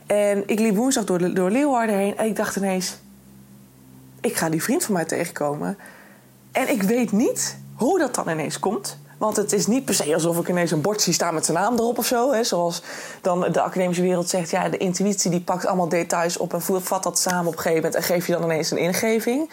En 0.06 0.42
ik 0.46 0.58
liep 0.58 0.76
woensdag 0.76 1.04
door, 1.04 1.34
door 1.34 1.50
Leeuwarden 1.50 1.96
heen 1.96 2.16
en 2.16 2.26
ik 2.26 2.36
dacht 2.36 2.56
ineens... 2.56 2.96
ik 4.20 4.36
ga 4.36 4.48
die 4.48 4.62
vriend 4.62 4.84
van 4.84 4.94
mij 4.94 5.04
tegenkomen. 5.04 5.78
En 6.52 6.70
ik 6.70 6.82
weet 6.82 7.12
niet 7.12 7.58
hoe 7.74 7.98
dat 7.98 8.14
dan 8.14 8.28
ineens 8.28 8.58
komt. 8.58 8.98
Want 9.18 9.36
het 9.36 9.52
is 9.52 9.66
niet 9.66 9.84
per 9.84 9.94
se 9.94 10.14
alsof 10.14 10.38
ik 10.38 10.48
ineens 10.48 10.70
een 10.70 10.80
bord 10.80 11.02
zie 11.02 11.12
staan 11.12 11.34
met 11.34 11.44
zijn 11.44 11.58
naam 11.58 11.74
erop 11.74 11.98
of 11.98 12.06
zo. 12.06 12.32
Hè. 12.32 12.44
Zoals 12.44 12.82
dan 13.20 13.40
de 13.52 13.60
academische 13.60 14.02
wereld 14.02 14.28
zegt, 14.28 14.50
ja, 14.50 14.68
de 14.68 14.76
intuïtie 14.76 15.30
die 15.30 15.40
pakt 15.40 15.66
allemaal 15.66 15.88
details 15.88 16.36
op 16.36 16.52
en 16.52 16.62
vat 16.82 17.02
dat 17.02 17.18
samen 17.18 17.46
op 17.46 17.52
een 17.52 17.58
gegeven 17.58 17.76
moment 17.76 17.94
en 17.94 18.02
geeft 18.02 18.26
je 18.26 18.32
dan 18.32 18.42
ineens 18.42 18.70
een 18.70 18.78
ingeving. 18.78 19.50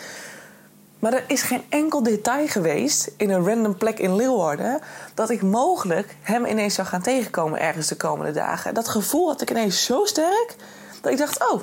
Maar 0.99 1.13
er 1.13 1.23
is 1.27 1.41
geen 1.41 1.63
enkel 1.69 2.03
detail 2.03 2.47
geweest 2.47 3.11
in 3.17 3.29
een 3.29 3.45
random 3.45 3.77
plek 3.77 3.99
in 3.99 4.15
Leeuwarden 4.15 4.79
dat 5.13 5.29
ik 5.29 5.41
mogelijk 5.41 6.15
hem 6.21 6.45
ineens 6.45 6.75
zou 6.75 6.87
gaan 6.87 7.01
tegenkomen 7.01 7.59
ergens 7.59 7.87
de 7.87 7.95
komende 7.95 8.31
dagen. 8.31 8.73
Dat 8.73 8.87
gevoel 8.87 9.27
had 9.27 9.41
ik 9.41 9.49
ineens 9.49 9.85
zo 9.85 10.05
sterk 10.05 10.55
dat 11.01 11.11
ik 11.11 11.17
dacht: 11.17 11.51
oh, 11.51 11.61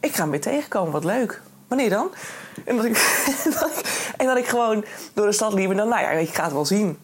ik 0.00 0.14
ga 0.14 0.22
hem 0.22 0.30
weer 0.30 0.40
tegenkomen, 0.40 0.92
wat 0.92 1.04
leuk. 1.04 1.42
Wanneer 1.68 1.90
dan? 1.90 2.10
En 2.64 2.76
dat 2.76 2.84
ik, 2.84 2.96
en 4.16 4.26
dat 4.26 4.36
ik 4.36 4.46
gewoon 4.46 4.84
door 5.14 5.26
de 5.26 5.32
stad 5.32 5.52
liep 5.52 5.70
en 5.70 5.76
dan, 5.76 5.88
nou 5.88 6.02
ja, 6.02 6.10
ik 6.10 6.34
ga 6.34 6.44
het 6.44 6.52
wel 6.52 6.64
zien. 6.64 6.98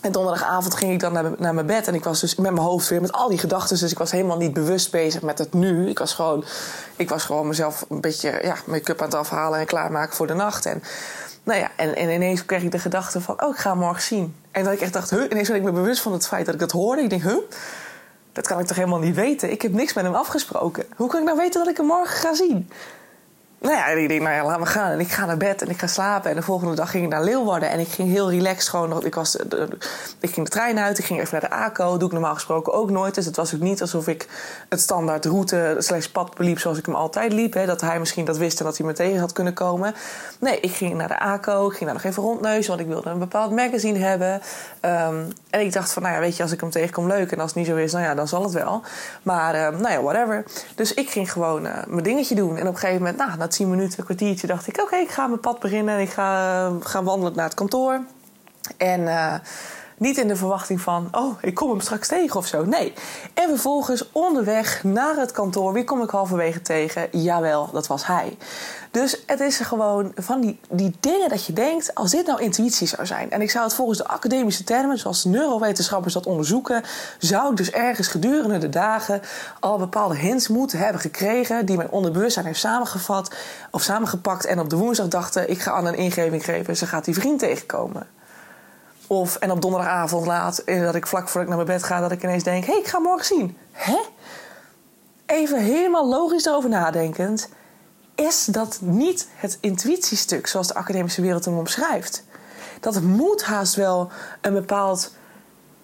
En 0.00 0.12
donderdagavond 0.12 0.74
ging 0.74 0.92
ik 0.92 1.00
dan 1.00 1.12
naar, 1.12 1.32
naar 1.38 1.54
mijn 1.54 1.66
bed. 1.66 1.88
En 1.88 1.94
ik 1.94 2.04
was 2.04 2.20
dus 2.20 2.34
met 2.34 2.52
mijn 2.52 2.66
hoofd 2.66 2.88
weer 2.88 3.00
met 3.00 3.12
al 3.12 3.28
die 3.28 3.38
gedachten. 3.38 3.78
Dus 3.78 3.90
ik 3.90 3.98
was 3.98 4.10
helemaal 4.10 4.36
niet 4.36 4.52
bewust 4.52 4.90
bezig 4.90 5.22
met 5.22 5.38
het 5.38 5.52
nu. 5.52 5.88
Ik 5.88 5.98
was 5.98 6.14
gewoon, 6.14 6.44
ik 6.96 7.08
was 7.08 7.24
gewoon 7.24 7.48
mezelf 7.48 7.84
een 7.88 8.00
beetje 8.00 8.38
ja, 8.42 8.56
make-up 8.64 9.00
aan 9.00 9.06
het 9.06 9.14
afhalen 9.14 9.58
en 9.58 9.66
klaarmaken 9.66 10.16
voor 10.16 10.26
de 10.26 10.34
nacht. 10.34 10.66
En, 10.66 10.82
nou 11.42 11.60
ja, 11.60 11.70
en, 11.76 11.96
en 11.96 12.10
ineens 12.10 12.44
kreeg 12.44 12.62
ik 12.62 12.70
de 12.70 12.78
gedachte 12.78 13.20
van, 13.20 13.42
oh, 13.42 13.50
ik 13.50 13.60
ga 13.60 13.74
morgen 13.74 14.02
zien. 14.02 14.34
En 14.50 14.64
dat 14.64 14.72
ik 14.72 14.80
echt 14.80 14.92
dacht, 14.92 15.10
huh, 15.10 15.24
ineens 15.30 15.48
werd 15.48 15.60
ik 15.60 15.66
me 15.66 15.72
bewust 15.72 16.02
van 16.02 16.12
het 16.12 16.26
feit 16.26 16.44
dat 16.44 16.54
ik 16.54 16.60
dat 16.60 16.72
hoorde. 16.72 17.02
Ik 17.02 17.10
denk, 17.10 17.22
huh, 17.22 17.38
dat 18.32 18.46
kan 18.46 18.58
ik 18.58 18.66
toch 18.66 18.76
helemaal 18.76 18.98
niet 18.98 19.14
weten? 19.14 19.50
Ik 19.50 19.62
heb 19.62 19.72
niks 19.72 19.92
met 19.92 20.04
hem 20.04 20.14
afgesproken. 20.14 20.84
Hoe 20.96 21.08
kan 21.08 21.20
ik 21.20 21.26
nou 21.26 21.38
weten 21.38 21.60
dat 21.60 21.70
ik 21.70 21.76
hem 21.76 21.86
morgen 21.86 22.16
ga 22.16 22.34
zien? 22.34 22.70
Nou 23.60 23.74
ja, 23.74 23.86
ik 23.86 24.08
denk, 24.08 24.22
nou 24.22 24.34
ja, 24.34 24.44
laat 24.44 24.58
me 24.58 24.66
gaan. 24.66 24.90
En 24.90 25.00
ik 25.00 25.10
ga 25.10 25.26
naar 25.26 25.36
bed 25.36 25.62
en 25.62 25.68
ik 25.68 25.78
ga 25.78 25.86
slapen. 25.86 26.30
En 26.30 26.36
de 26.36 26.42
volgende 26.42 26.74
dag 26.74 26.90
ging 26.90 27.04
ik 27.04 27.10
naar 27.10 27.24
Leeuwarden. 27.24 27.70
En 27.70 27.80
ik 27.80 27.88
ging 27.88 28.08
heel 28.08 28.30
relaxed 28.30 28.68
gewoon. 28.68 29.04
Ik, 29.04 29.14
was, 29.14 29.36
ik 30.20 30.30
ging 30.30 30.46
de 30.46 30.52
trein 30.52 30.78
uit, 30.78 30.98
ik 30.98 31.04
ging 31.04 31.20
even 31.20 31.38
naar 31.40 31.50
de 31.50 31.56
ACO. 31.56 31.96
doe 31.96 32.06
ik 32.06 32.12
normaal 32.12 32.34
gesproken 32.34 32.72
ook 32.72 32.90
nooit. 32.90 33.14
Dus 33.14 33.24
het 33.24 33.36
was 33.36 33.54
ook 33.54 33.60
niet 33.60 33.80
alsof 33.80 34.08
ik 34.08 34.28
het 34.68 34.80
standaard 34.80 35.24
route 35.24 35.76
slash 35.78 36.06
pad 36.06 36.34
beliep 36.34 36.58
zoals 36.58 36.78
ik 36.78 36.86
hem 36.86 36.94
altijd 36.94 37.32
liep. 37.32 37.54
Hè, 37.54 37.66
dat 37.66 37.80
hij 37.80 37.98
misschien 37.98 38.24
dat 38.24 38.38
wist 38.38 38.58
en 38.58 38.64
dat 38.64 38.76
hij 38.76 38.86
me 38.86 38.92
tegen 38.92 39.20
had 39.20 39.32
kunnen 39.32 39.52
komen. 39.52 39.94
Nee, 40.38 40.60
ik 40.60 40.72
ging 40.72 40.94
naar 40.94 41.08
de 41.08 41.18
ACO. 41.18 41.66
Ik 41.66 41.76
ging 41.76 41.84
daar 41.84 41.94
nog 41.94 42.04
even 42.04 42.22
rondneuzen, 42.22 42.70
want 42.70 42.80
ik 42.80 42.86
wilde 42.86 43.10
een 43.10 43.18
bepaald 43.18 43.52
magazine 43.52 43.98
hebben. 43.98 44.40
Ehm, 44.80 45.24
en 45.50 45.60
ik 45.60 45.72
dacht 45.72 45.92
van, 45.92 46.02
nou 46.02 46.14
ja, 46.14 46.20
weet 46.20 46.36
je, 46.36 46.42
als 46.42 46.52
ik 46.52 46.60
hem 46.60 46.70
tegenkom, 46.70 47.06
leuk. 47.06 47.32
En 47.32 47.40
als 47.40 47.50
het 47.50 47.58
niet 47.58 47.66
zo 47.66 47.76
is, 47.76 47.92
nou 47.92 48.04
ja, 48.04 48.14
dan 48.14 48.28
zal 48.28 48.42
het 48.42 48.52
wel. 48.52 48.82
Maar, 49.22 49.54
uh, 49.54 49.80
nou 49.80 49.92
ja, 49.92 50.02
whatever. 50.02 50.44
Dus 50.74 50.94
ik 50.94 51.10
ging 51.10 51.32
gewoon 51.32 51.66
uh, 51.66 51.72
mijn 51.86 52.02
dingetje 52.02 52.34
doen. 52.34 52.56
En 52.56 52.66
op 52.66 52.74
een 52.74 52.80
gegeven 52.80 53.02
moment, 53.02 53.18
nou, 53.18 53.49
tien 53.50 53.70
minuten, 53.70 53.98
een 53.98 54.04
kwartiertje, 54.04 54.46
dacht 54.46 54.66
ik... 54.66 54.80
oké, 54.80 54.96
ik 54.96 55.10
ga 55.10 55.26
mijn 55.26 55.40
pad 55.40 55.58
beginnen 55.58 55.94
en 55.94 56.00
ik 56.00 56.10
ga, 56.10 56.66
uh, 56.68 56.74
gaan 56.80 57.04
wandelen 57.04 57.36
naar 57.36 57.44
het 57.44 57.54
kantoor. 57.54 58.00
En 58.76 59.00
uh, 59.00 59.34
niet 60.00 60.18
in 60.18 60.28
de 60.28 60.36
verwachting 60.36 60.80
van, 60.80 61.08
oh, 61.12 61.34
ik 61.40 61.54
kom 61.54 61.70
hem 61.70 61.80
straks 61.80 62.08
tegen 62.08 62.36
of 62.36 62.46
zo. 62.46 62.64
Nee. 62.64 62.92
En 63.34 63.48
vervolgens 63.48 64.08
onderweg 64.12 64.84
naar 64.84 65.16
het 65.16 65.32
kantoor, 65.32 65.72
wie 65.72 65.84
kom 65.84 66.02
ik 66.02 66.10
halverwege 66.10 66.62
tegen? 66.62 67.08
Jawel, 67.12 67.70
dat 67.72 67.86
was 67.86 68.06
hij. 68.06 68.36
Dus 68.90 69.22
het 69.26 69.40
is 69.40 69.58
gewoon 69.58 70.12
van 70.14 70.40
die, 70.40 70.60
die 70.70 70.96
dingen 71.00 71.28
dat 71.28 71.46
je 71.46 71.52
denkt, 71.52 71.94
als 71.94 72.10
dit 72.10 72.26
nou 72.26 72.42
intuïtie 72.42 72.86
zou 72.86 73.06
zijn. 73.06 73.30
En 73.30 73.40
ik 73.40 73.50
zou 73.50 73.64
het 73.64 73.74
volgens 73.74 73.98
de 73.98 74.06
academische 74.06 74.64
termen, 74.64 74.98
zoals 74.98 75.24
neurowetenschappers 75.24 76.14
dat 76.14 76.26
onderzoeken, 76.26 76.82
zou 77.18 77.50
ik 77.50 77.56
dus 77.56 77.70
ergens 77.70 78.08
gedurende 78.08 78.58
de 78.58 78.68
dagen 78.68 79.22
al 79.60 79.78
bepaalde 79.78 80.16
hints 80.16 80.48
moeten 80.48 80.78
hebben 80.78 81.00
gekregen. 81.00 81.66
die 81.66 81.76
mijn 81.76 81.90
onderbewustzijn 81.90 82.46
heeft 82.46 82.60
samengevat 82.60 83.34
of 83.70 83.82
samengepakt. 83.82 84.44
En 84.44 84.60
op 84.60 84.70
de 84.70 84.76
woensdag 84.76 85.08
dachten, 85.08 85.50
ik 85.50 85.60
ga 85.60 85.72
aan 85.72 85.86
een 85.86 85.96
ingeving 85.96 86.44
geven, 86.44 86.76
ze 86.76 86.86
gaat 86.86 87.04
die 87.04 87.14
vriend 87.14 87.38
tegenkomen. 87.38 88.18
Of, 89.12 89.36
en 89.36 89.50
op 89.50 89.62
donderdagavond 89.62 90.26
laat, 90.26 90.58
eh, 90.58 90.82
dat 90.82 90.94
ik 90.94 91.06
vlak 91.06 91.22
voordat 91.28 91.42
ik 91.42 91.48
naar 91.48 91.66
mijn 91.66 91.78
bed 91.78 91.86
ga, 91.86 92.00
dat 92.00 92.12
ik 92.12 92.22
ineens 92.22 92.42
denk: 92.42 92.64
hé, 92.64 92.72
hey, 92.72 92.80
ik 92.80 92.86
ga 92.86 92.98
morgen 92.98 93.24
zien. 93.24 93.56
Hè? 93.72 93.98
Even 95.26 95.58
helemaal 95.58 96.08
logisch 96.08 96.46
erover 96.46 96.70
nadenkend, 96.70 97.48
is 98.14 98.44
dat 98.44 98.78
niet 98.80 99.28
het 99.34 99.58
intuïtiestuk 99.60 100.46
zoals 100.46 100.66
de 100.66 100.74
academische 100.74 101.22
wereld 101.22 101.44
hem 101.44 101.58
omschrijft. 101.58 102.24
Dat 102.80 103.00
moet 103.00 103.44
haast 103.44 103.74
wel 103.74 104.10
een 104.40 104.52
bepaald 104.52 105.14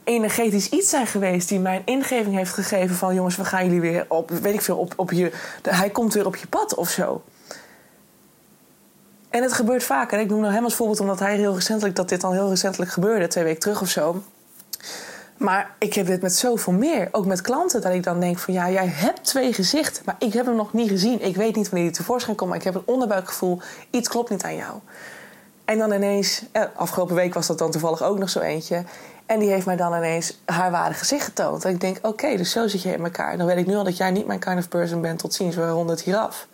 energetisch 0.05 0.69
iets 0.69 0.91
zijn 0.91 1.07
geweest 1.07 1.49
die 1.49 1.61
mij 1.61 1.77
een 1.77 1.95
ingeving 1.95 2.35
heeft 2.35 2.53
gegeven 2.53 2.97
van 2.97 3.15
jongens, 3.15 3.37
we 3.37 3.45
gaan 3.45 3.65
jullie 3.65 3.81
weer 3.81 4.05
op, 4.09 4.31
weet 4.31 4.55
ik 4.55 4.63
veel, 4.63 4.77
op, 4.77 4.93
op 4.97 5.13
je, 5.13 5.33
hij 5.63 5.91
komt 5.91 6.15
weer 6.15 6.27
op 6.27 6.37
je 6.37 6.47
pad 6.47 6.75
of 6.75 6.91
zo. 6.91 7.23
En 9.37 9.43
het 9.43 9.53
gebeurt 9.53 9.85
vaker. 9.85 10.19
Ik 10.19 10.29
noem 10.29 10.41
nou 10.41 10.53
hem 10.53 10.65
als 10.65 10.75
voorbeeld 10.75 11.01
omdat 11.01 11.19
hij 11.19 11.37
heel 11.37 11.55
recentelijk, 11.55 11.97
dat 11.97 12.09
dit 12.09 12.25
al 12.25 12.33
heel 12.33 12.49
recentelijk 12.49 12.91
gebeurde, 12.91 13.27
twee 13.27 13.45
weken 13.45 13.61
terug 13.61 13.81
of 13.81 13.89
zo. 13.89 14.23
Maar 15.37 15.71
ik 15.79 15.95
heb 15.95 16.07
dit 16.07 16.23
met 16.23 16.35
zoveel 16.35 16.73
meer. 16.73 17.09
Ook 17.13 17.27
met 17.27 17.41
klanten, 17.41 17.81
dat 17.81 17.93
ik 17.93 18.03
dan 18.03 18.21
denk 18.21 18.39
van 18.39 18.55
ja, 18.55 18.71
jij 18.71 18.87
hebt 18.87 19.25
twee 19.25 19.53
gezichten, 19.53 20.03
maar 20.07 20.17
ik 20.19 20.33
heb 20.33 20.47
hem 20.47 20.57
nog 20.57 20.73
niet 20.73 20.89
gezien. 20.89 21.23
Ik 21.23 21.37
weet 21.37 21.57
niet 21.57 21.69
wanneer 21.69 21.89
hij 21.89 21.97
tevoorschijn 21.97 22.37
komt, 22.37 22.51
maar 22.51 22.59
ik 22.59 22.65
heb 22.65 22.75
een 22.75 22.83
onderbuikgevoel. 22.85 23.61
Iets 23.91 24.09
klopt 24.09 24.31
niet 24.31 24.45
aan 24.45 24.57
jou. 24.57 24.73
En 25.65 25.79
dan 25.79 25.93
ineens, 25.93 26.43
eh, 26.53 26.63
afgelopen 26.75 27.15
week 27.15 27.35
was 27.35 27.47
dat 27.47 27.59
dan 27.59 27.71
toevallig 27.71 28.03
ook 28.03 28.19
nog 28.19 28.31
zo 28.31 28.41
eentje. 28.41 28.85
En 29.27 29.39
die 29.39 29.51
heeft 29.51 29.67
mij 29.67 29.77
dan 29.77 29.95
ineens 29.95 30.41
haar 30.45 30.71
ware 30.71 30.95
gezicht 30.95 31.25
getoond. 31.25 31.65
En 31.65 31.73
ik 31.73 31.81
denk, 31.81 31.99
oké, 32.03 32.37
dus 32.37 32.51
zo 32.51 32.67
zit 32.67 32.83
je 32.83 32.93
in 32.93 33.05
elkaar. 33.05 33.37
Dan 33.37 33.47
weet 33.47 33.57
ik 33.57 33.67
nu 33.67 33.75
al 33.75 33.85
dat 33.85 33.97
jij 33.97 34.11
niet 34.11 34.27
mijn 34.27 34.39
kind 34.41 34.59
of 34.59 34.69
person 34.69 35.01
bent. 35.01 35.19
Tot 35.19 35.35
ziens, 35.35 35.57
we 35.57 35.69
ronden 35.69 35.97
het 35.97 36.05
hier 36.05 36.17
af. 36.17 36.47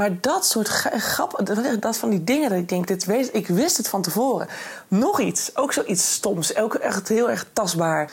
Maar 0.00 0.20
dat 0.20 0.46
soort 0.46 0.68
grappen, 0.68 1.80
dat 1.80 1.96
van 1.96 2.10
die 2.10 2.24
dingen 2.24 2.48
dat 2.48 2.58
ik 2.58 2.68
denk, 2.68 2.86
dit 2.86 3.08
ik 3.32 3.46
wist 3.46 3.76
het 3.76 3.88
van 3.88 4.02
tevoren. 4.02 4.48
Nog 4.88 5.20
iets, 5.20 5.56
ook 5.56 5.72
zoiets 5.72 6.12
stoms, 6.12 6.56
ook 6.56 6.74
echt 6.74 7.08
heel 7.08 7.30
erg 7.30 7.46
tastbaar. 7.52 8.10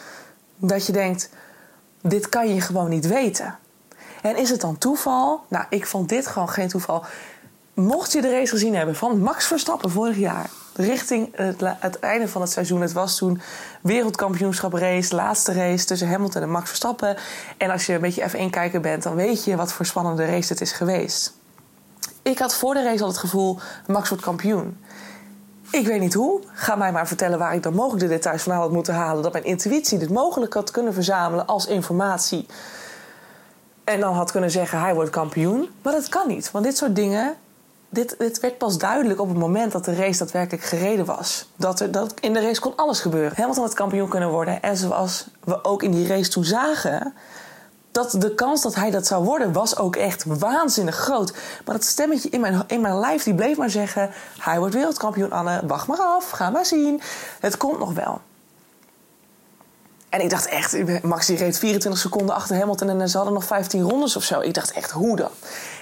Dat 0.55 0.85
je 0.85 0.91
denkt, 0.91 1.29
dit 2.01 2.29
kan 2.29 2.53
je 2.53 2.61
gewoon 2.61 2.89
niet 2.89 3.07
weten. 3.07 3.57
En 4.21 4.37
is 4.37 4.49
het 4.49 4.61
dan 4.61 4.77
toeval? 4.77 5.41
Nou, 5.47 5.65
ik 5.69 5.87
vond 5.87 6.09
dit 6.09 6.27
gewoon 6.27 6.49
geen 6.49 6.67
toeval. 6.67 7.05
Mocht 7.73 8.11
je 8.11 8.21
de 8.21 8.31
race 8.31 8.51
gezien 8.51 8.75
hebben 8.75 8.95
van 8.95 9.19
Max 9.19 9.45
Verstappen 9.45 9.91
vorig 9.91 10.17
jaar, 10.17 10.49
richting 10.75 11.29
het, 11.35 11.61
het 11.79 11.99
einde 11.99 12.27
van 12.27 12.41
het 12.41 12.51
seizoen. 12.51 12.81
Het 12.81 12.93
was 12.93 13.17
toen 13.17 13.41
wereldkampioenschap 13.81 14.73
race, 14.73 15.15
laatste 15.15 15.53
race 15.53 15.85
tussen 15.85 16.09
Hamilton 16.09 16.41
en 16.41 16.51
Max 16.51 16.67
Verstappen. 16.67 17.17
En 17.57 17.69
als 17.69 17.85
je 17.85 17.93
een 17.93 18.01
beetje 18.01 18.29
F1 18.29 18.49
kijker 18.49 18.81
bent, 18.81 19.03
dan 19.03 19.15
weet 19.15 19.43
je 19.43 19.55
wat 19.55 19.73
voor 19.73 19.85
spannende 19.85 20.25
race 20.25 20.53
het 20.53 20.61
is 20.61 20.71
geweest. 20.71 21.35
Ik 22.27 22.39
had 22.39 22.55
voor 22.55 22.73
de 22.73 22.83
race 22.83 23.01
al 23.01 23.07
het 23.07 23.17
gevoel, 23.17 23.59
Max 23.85 24.09
wordt 24.09 24.23
kampioen. 24.23 24.77
Ik 25.71 25.87
weet 25.87 25.99
niet 25.99 26.13
hoe. 26.13 26.41
Ga 26.53 26.75
mij 26.75 26.91
maar 26.91 27.07
vertellen 27.07 27.39
waar 27.39 27.53
ik 27.53 27.63
dan 27.63 27.73
mogelijk 27.73 28.01
de 28.01 28.09
details 28.09 28.43
van 28.43 28.53
had 28.53 28.71
moeten 28.71 28.93
halen. 28.93 29.23
Dat 29.23 29.31
mijn 29.31 29.43
intuïtie 29.43 29.97
dit 29.97 30.09
mogelijk 30.09 30.53
had 30.53 30.71
kunnen 30.71 30.93
verzamelen 30.93 31.45
als 31.45 31.65
informatie. 31.65 32.45
En 33.83 33.99
dan 33.99 34.13
had 34.13 34.31
kunnen 34.31 34.51
zeggen, 34.51 34.79
hij 34.79 34.93
wordt 34.93 35.09
kampioen. 35.09 35.69
Maar 35.81 35.93
dat 35.93 36.09
kan 36.09 36.27
niet. 36.27 36.51
Want 36.51 36.65
dit 36.65 36.77
soort 36.77 36.95
dingen, 36.95 37.35
dit, 37.89 38.15
dit 38.17 38.39
werd 38.39 38.57
pas 38.57 38.77
duidelijk 38.77 39.19
op 39.19 39.27
het 39.27 39.37
moment 39.37 39.71
dat 39.71 39.85
de 39.85 39.95
race 39.95 40.19
daadwerkelijk 40.19 40.63
gereden 40.63 41.05
was. 41.05 41.49
Dat, 41.55 41.79
er, 41.79 41.91
dat 41.91 42.13
in 42.19 42.33
de 42.33 42.41
race 42.41 42.61
kon 42.61 42.75
alles 42.75 42.99
gebeuren. 42.99 43.37
Hamilton 43.37 43.63
had 43.63 43.73
kampioen 43.73 44.09
kunnen 44.09 44.29
worden. 44.29 44.61
En 44.61 44.77
zoals 44.77 45.27
we 45.43 45.63
ook 45.63 45.83
in 45.83 45.91
die 45.91 46.07
race 46.07 46.29
toen 46.29 46.45
zagen 46.45 47.13
dat 47.97 48.21
de 48.21 48.33
kans 48.35 48.61
dat 48.61 48.75
hij 48.75 48.91
dat 48.91 49.07
zou 49.07 49.23
worden 49.23 49.53
was 49.53 49.77
ook 49.77 49.95
echt 49.95 50.23
waanzinnig 50.25 50.95
groot. 50.95 51.33
Maar 51.65 51.75
dat 51.75 51.83
stemmetje 51.83 52.29
in 52.29 52.39
mijn, 52.39 52.63
in 52.67 52.81
mijn 52.81 52.99
lijf 52.99 53.23
die 53.23 53.35
bleef 53.35 53.57
maar 53.57 53.69
zeggen: 53.69 54.09
Hij 54.39 54.59
wordt 54.59 54.73
wereldkampioen, 54.73 55.31
Anne. 55.31 55.61
Wacht 55.67 55.87
maar 55.87 55.97
af, 55.97 56.29
ga 56.29 56.49
maar 56.49 56.65
zien. 56.65 57.01
Het 57.39 57.57
komt 57.57 57.79
nog 57.79 57.93
wel. 57.93 58.21
En 60.09 60.21
ik 60.21 60.29
dacht 60.29 60.47
echt, 60.47 61.03
Max 61.03 61.25
die 61.25 61.37
reed 61.37 61.57
24 61.59 62.01
seconden 62.01 62.35
achter 62.35 62.57
Hamilton 62.57 62.89
en 62.89 63.09
ze 63.09 63.15
hadden 63.17 63.35
nog 63.35 63.43
15 63.43 63.81
rondes 63.81 64.15
of 64.15 64.23
zo. 64.23 64.39
Ik 64.39 64.53
dacht 64.53 64.71
echt, 64.71 64.91
hoe 64.91 65.15
dan? 65.15 65.29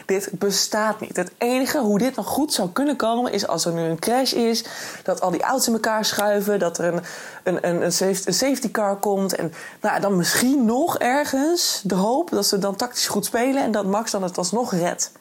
Dit 0.05 0.29
bestaat 0.31 0.99
niet. 0.99 1.15
Het 1.15 1.31
enige 1.37 1.79
hoe 1.79 1.97
dit 1.97 2.15
nog 2.15 2.27
goed 2.27 2.53
zou 2.53 2.69
kunnen 2.69 2.95
komen 2.95 3.31
is 3.31 3.47
als 3.47 3.65
er 3.65 3.73
nu 3.73 3.81
een 3.81 3.99
crash 3.99 4.33
is, 4.33 4.65
dat 5.03 5.21
al 5.21 5.31
die 5.31 5.41
auto's 5.41 5.67
in 5.67 5.73
elkaar 5.73 6.05
schuiven, 6.05 6.59
dat 6.59 6.77
er 6.77 6.93
een, 6.93 7.01
een, 7.43 7.67
een, 7.67 7.81
een, 7.81 8.33
safety, 8.33 8.71
car 8.71 8.95
komt 8.95 9.35
en 9.35 9.53
nou, 9.81 10.01
dan 10.01 10.17
misschien 10.17 10.65
nog 10.65 10.97
ergens 10.97 11.81
de 11.83 11.95
hoop 11.95 12.29
dat 12.29 12.45
ze 12.45 12.59
dan 12.59 12.75
tactisch 12.75 13.07
goed 13.07 13.25
spelen 13.25 13.63
en 13.63 13.71
dat 13.71 13.85
Max 13.85 14.11
dan 14.11 14.23
het 14.23 14.37
alsnog 14.37 14.73
redt. 14.73 15.11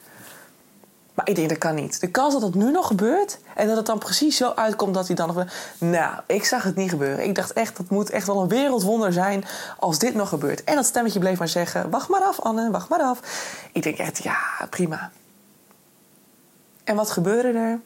Maar 1.14 1.28
ik 1.28 1.34
denk 1.34 1.48
dat 1.48 1.58
kan 1.58 1.74
niet. 1.74 2.00
De 2.00 2.10
kans 2.10 2.32
dat 2.32 2.42
het 2.42 2.54
nu 2.54 2.70
nog 2.70 2.86
gebeurt 2.86 3.38
en 3.54 3.66
dat 3.66 3.76
het 3.76 3.86
dan 3.86 3.98
precies 3.98 4.36
zo 4.36 4.52
uitkomt 4.54 4.94
dat 4.94 5.06
hij 5.06 5.16
dan. 5.16 5.48
Nou, 5.78 6.14
ik 6.26 6.44
zag 6.44 6.62
het 6.62 6.76
niet 6.76 6.90
gebeuren. 6.90 7.24
Ik 7.24 7.34
dacht 7.34 7.52
echt, 7.52 7.76
dat 7.76 7.90
moet 7.90 8.10
echt 8.10 8.26
wel 8.26 8.42
een 8.42 8.48
wereldwonder 8.48 9.12
zijn 9.12 9.44
als 9.78 9.98
dit 9.98 10.14
nog 10.14 10.28
gebeurt. 10.28 10.64
En 10.64 10.74
dat 10.74 10.86
stemmetje 10.86 11.18
bleef 11.18 11.38
maar 11.38 11.48
zeggen: 11.48 11.90
Wacht 11.90 12.08
maar 12.08 12.22
af, 12.22 12.40
Anne, 12.40 12.70
wacht 12.70 12.88
maar 12.88 13.00
af. 13.00 13.20
Ik 13.72 13.82
denk 13.82 13.98
echt, 13.98 14.22
ja, 14.22 14.36
prima. 14.70 15.10
En 16.84 16.96
wat 16.96 17.10
gebeurde 17.10 17.58
er? 17.58 17.80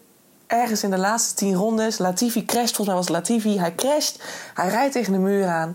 Ergens 0.46 0.82
in 0.82 0.90
de 0.90 0.98
laatste 0.98 1.34
tien 1.34 1.54
rondes, 1.54 1.98
Latifi 1.98 2.44
crasht, 2.44 2.76
volgens 2.76 2.86
mij 2.86 2.96
was 2.96 3.08
Latifi, 3.08 3.58
hij 3.58 3.74
crasht, 3.74 4.22
hij 4.54 4.68
rijdt 4.68 4.92
tegen 4.92 5.12
de 5.12 5.18
muur 5.18 5.46
aan. 5.46 5.74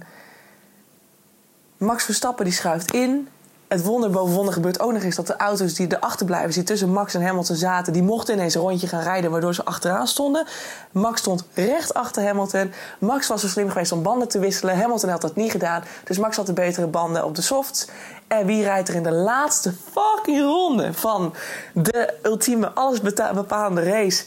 Max 1.77 2.03
Verstappen 2.03 2.45
die 2.45 2.53
schuift 2.53 2.91
in 2.91 3.27
het 3.73 3.83
wonder 3.83 4.09
boven 4.09 4.35
wonder 4.35 4.53
gebeurt 4.53 4.79
ook 4.79 4.91
nog 4.93 5.03
eens 5.03 5.15
dat 5.15 5.27
de 5.27 5.35
auto's 5.35 5.73
die 5.73 5.95
erachter 5.95 6.25
blijven, 6.25 6.51
die 6.51 6.63
tussen 6.63 6.89
Max 6.89 7.13
en 7.13 7.25
Hamilton 7.25 7.55
zaten, 7.55 7.93
die 7.93 8.03
mochten 8.03 8.33
ineens 8.33 8.55
een 8.55 8.61
rondje 8.61 8.87
gaan 8.87 9.03
rijden, 9.03 9.31
waardoor 9.31 9.53
ze 9.53 9.65
achteraan 9.65 10.07
stonden. 10.07 10.45
Max 10.91 11.19
stond 11.19 11.43
recht 11.53 11.93
achter 11.93 12.25
Hamilton. 12.25 12.73
Max 12.99 13.27
was 13.27 13.41
zo 13.41 13.47
slim 13.47 13.69
geweest 13.69 13.91
om 13.91 14.03
banden 14.03 14.27
te 14.27 14.39
wisselen. 14.39 14.77
Hamilton 14.77 15.09
had 15.09 15.21
dat 15.21 15.35
niet 15.35 15.51
gedaan. 15.51 15.83
Dus 16.03 16.17
Max 16.17 16.35
had 16.37 16.45
de 16.45 16.53
betere 16.53 16.87
banden 16.87 17.25
op 17.25 17.35
de 17.35 17.41
softs. 17.41 17.87
En 18.27 18.45
wie 18.45 18.63
rijdt 18.63 18.89
er 18.89 18.95
in 18.95 19.03
de 19.03 19.11
laatste 19.11 19.73
fucking 19.91 20.41
ronde 20.41 20.93
van 20.93 21.33
de 21.73 22.13
ultieme 22.23 22.71
allesbepalende 22.71 23.83
race? 23.83 24.23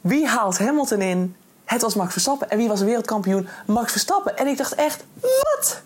Wie 0.00 0.26
haalt 0.26 0.58
Hamilton 0.58 1.00
in? 1.00 1.36
Het 1.64 1.82
was 1.82 1.94
Max 1.94 2.12
Verstappen. 2.12 2.50
En 2.50 2.58
wie 2.58 2.68
was 2.68 2.80
wereldkampioen? 2.80 3.48
Max 3.66 3.90
Verstappen. 3.90 4.36
En 4.36 4.46
ik 4.46 4.56
dacht 4.56 4.74
echt, 4.74 5.04
wat? 5.20 5.82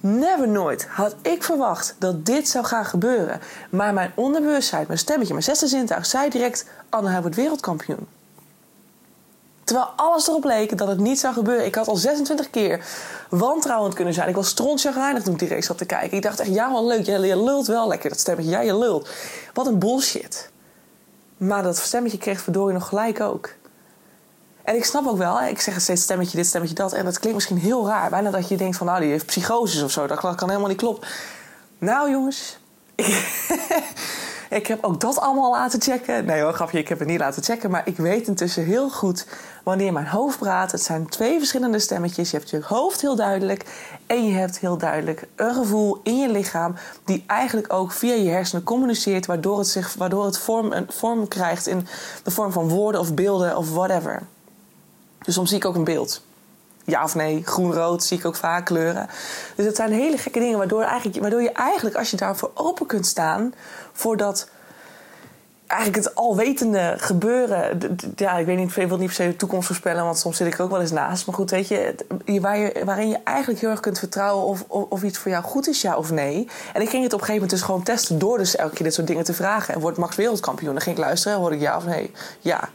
Never 0.00 0.48
nooit 0.48 0.86
had 0.86 1.14
ik 1.22 1.42
verwacht 1.42 1.96
dat 1.98 2.26
dit 2.26 2.48
zou 2.48 2.64
gaan 2.64 2.84
gebeuren. 2.84 3.40
Maar 3.70 3.94
mijn 3.94 4.12
onderbewustzijn, 4.14 4.84
mijn 4.86 4.98
stemmetje, 4.98 5.32
mijn 5.32 5.44
zesde 5.44 5.66
zintuig 5.66 6.06
zei 6.06 6.30
direct: 6.30 6.66
Anne, 6.88 7.10
hij 7.10 7.20
wordt 7.20 7.36
wereldkampioen. 7.36 8.06
Terwijl 9.64 9.86
alles 9.96 10.28
erop 10.28 10.44
leek 10.44 10.78
dat 10.78 10.88
het 10.88 10.98
niet 10.98 11.18
zou 11.18 11.34
gebeuren. 11.34 11.66
Ik 11.66 11.74
had 11.74 11.88
al 11.88 11.96
26 11.96 12.50
keer 12.50 12.84
wantrouwend 13.28 13.94
kunnen 13.94 14.14
zijn. 14.14 14.28
Ik 14.28 14.34
was 14.34 14.48
strontjagrijnig 14.48 15.22
toen 15.22 15.32
ik 15.32 15.38
die 15.38 15.48
race 15.48 15.66
zat 15.66 15.78
te 15.78 15.84
kijken. 15.84 16.16
Ik 16.16 16.22
dacht 16.22 16.40
echt, 16.40 16.54
ja 16.54 16.72
wel 16.72 16.86
leuk, 16.86 17.06
je 17.06 17.36
lult 17.36 17.66
wel 17.66 17.88
lekker 17.88 18.08
dat 18.10 18.18
stemmetje. 18.18 18.50
Ja, 18.50 18.60
je 18.60 18.78
lult. 18.78 19.08
Wat 19.54 19.66
een 19.66 19.78
bullshit. 19.78 20.50
Maar 21.36 21.62
dat 21.62 21.76
stemmetje 21.76 22.18
kreeg 22.18 22.40
verdorie 22.40 22.74
nog 22.74 22.88
gelijk 22.88 23.20
ook. 23.20 23.50
En 24.66 24.76
ik 24.76 24.84
snap 24.84 25.06
ook 25.06 25.18
wel, 25.18 25.42
ik 25.42 25.60
zeg 25.60 25.80
steeds 25.80 26.02
stemmetje 26.02 26.36
dit, 26.36 26.46
stemmetje 26.46 26.74
dat. 26.74 26.92
En 26.92 27.04
dat 27.04 27.18
klinkt 27.18 27.34
misschien 27.34 27.58
heel 27.58 27.86
raar. 27.86 28.10
Bijna 28.10 28.30
dat 28.30 28.48
je 28.48 28.56
denkt 28.56 28.76
van, 28.76 28.86
nou, 28.86 29.00
die 29.00 29.10
heeft 29.10 29.26
psychoses 29.26 29.82
of 29.82 29.90
zo. 29.90 30.06
Dat 30.06 30.18
kan 30.18 30.48
helemaal 30.48 30.68
niet 30.68 30.76
kloppen. 30.76 31.08
Nou, 31.78 32.10
jongens. 32.10 32.58
Ik, 34.50 34.66
heb 34.66 34.84
ook 34.84 35.00
dat 35.00 35.18
allemaal 35.18 35.50
laten 35.50 35.80
checken. 35.80 36.24
Nee 36.24 36.42
hoor, 36.42 36.52
grapje, 36.52 36.78
ik 36.78 36.88
heb 36.88 36.98
het 36.98 37.08
niet 37.08 37.18
laten 37.18 37.42
checken. 37.42 37.70
Maar 37.70 37.82
ik 37.84 37.96
weet 37.96 38.26
intussen 38.26 38.64
heel 38.64 38.90
goed 38.90 39.26
wanneer 39.62 39.92
mijn 39.92 40.06
hoofd 40.06 40.38
praat. 40.38 40.72
Het 40.72 40.82
zijn 40.82 41.08
twee 41.08 41.38
verschillende 41.38 41.78
stemmetjes. 41.78 42.30
Je 42.30 42.36
hebt 42.36 42.50
je 42.50 42.60
hoofd 42.64 43.00
heel 43.00 43.16
duidelijk. 43.16 43.64
En 44.06 44.26
je 44.26 44.32
hebt 44.32 44.58
heel 44.58 44.78
duidelijk 44.78 45.26
een 45.36 45.54
gevoel 45.54 46.00
in 46.02 46.18
je 46.18 46.28
lichaam. 46.28 46.74
Die 47.04 47.24
eigenlijk 47.26 47.72
ook 47.72 47.92
via 47.92 48.14
je 48.14 48.30
hersenen 48.30 48.64
communiceert. 48.64 49.26
Waardoor 49.26 49.58
het, 49.58 49.68
zich, 49.68 49.94
waardoor 49.94 50.24
het 50.24 50.38
vorm, 50.38 50.72
een 50.72 50.86
vorm 50.88 51.28
krijgt 51.28 51.66
in 51.66 51.86
de 52.22 52.30
vorm 52.30 52.52
van 52.52 52.68
woorden 52.68 53.00
of 53.00 53.14
beelden 53.14 53.56
of 53.56 53.70
whatever. 53.70 54.22
Dus 55.26 55.34
soms 55.34 55.48
zie 55.48 55.58
ik 55.58 55.64
ook 55.64 55.74
een 55.74 55.84
beeld. 55.84 56.22
Ja 56.84 57.02
of 57.02 57.14
nee, 57.14 57.42
groen-rood 57.44 58.04
zie 58.04 58.18
ik 58.18 58.24
ook 58.24 58.36
vaak 58.36 58.64
kleuren. 58.64 59.08
Dus 59.56 59.64
dat 59.64 59.76
zijn 59.76 59.92
hele 59.92 60.18
gekke 60.18 60.38
dingen 60.38 60.58
waardoor, 60.58 60.82
eigenlijk, 60.82 61.20
waardoor 61.20 61.42
je 61.42 61.52
eigenlijk, 61.52 61.96
als 61.96 62.10
je 62.10 62.16
daarvoor 62.16 62.50
open 62.54 62.86
kunt 62.86 63.06
staan, 63.06 63.54
voor 63.92 64.16
dat 64.16 64.48
eigenlijk 65.66 66.04
het 66.04 66.14
alwetende 66.14 66.94
gebeuren. 66.98 67.78
Ja, 68.16 68.36
ik 68.36 68.46
weet 68.46 68.56
niet, 68.56 68.76
ik 68.76 68.88
wil 68.88 68.96
niet 68.96 69.06
per 69.06 69.14
se 69.14 69.26
de 69.26 69.36
toekomst 69.36 69.66
voorspellen, 69.66 70.04
want 70.04 70.18
soms 70.18 70.36
zit 70.36 70.46
ik 70.46 70.60
ook 70.60 70.70
wel 70.70 70.80
eens 70.80 70.90
naast. 70.90 71.26
Maar 71.26 71.34
goed, 71.34 71.50
weet 71.50 71.68
je, 71.68 71.94
waar 72.40 72.58
je 72.58 72.82
waarin 72.84 73.08
je 73.08 73.18
eigenlijk 73.24 73.60
heel 73.60 73.70
erg 73.70 73.80
kunt 73.80 73.98
vertrouwen 73.98 74.46
of, 74.46 74.64
of, 74.68 74.84
of, 74.88 75.02
iets 75.02 75.18
voor 75.18 75.30
jou 75.30 75.44
goed 75.44 75.68
is, 75.68 75.80
ja 75.80 75.96
of 75.96 76.10
nee. 76.10 76.48
En 76.72 76.82
ik 76.82 76.88
ging 76.88 77.02
het 77.02 77.12
op 77.12 77.20
een 77.20 77.26
gegeven 77.26 77.34
moment 77.34 77.50
dus 77.50 77.62
gewoon 77.62 77.82
testen 77.82 78.18
door 78.18 78.38
dus 78.38 78.56
elke 78.56 78.74
keer 78.74 78.84
dit 78.84 78.94
soort 78.94 79.06
dingen 79.06 79.24
te 79.24 79.34
vragen. 79.34 79.74
En 79.74 79.80
wordt 79.80 79.98
Max 79.98 80.16
wereldkampioen? 80.16 80.72
Dan 80.72 80.82
ging 80.82 80.96
ik 80.96 81.04
luisteren 81.04 81.34
en 81.34 81.40
hoorde 81.40 81.56
ik 81.56 81.62
ja 81.62 81.76
of 81.76 81.84
nee. 81.84 82.12
Ja. 82.40 82.68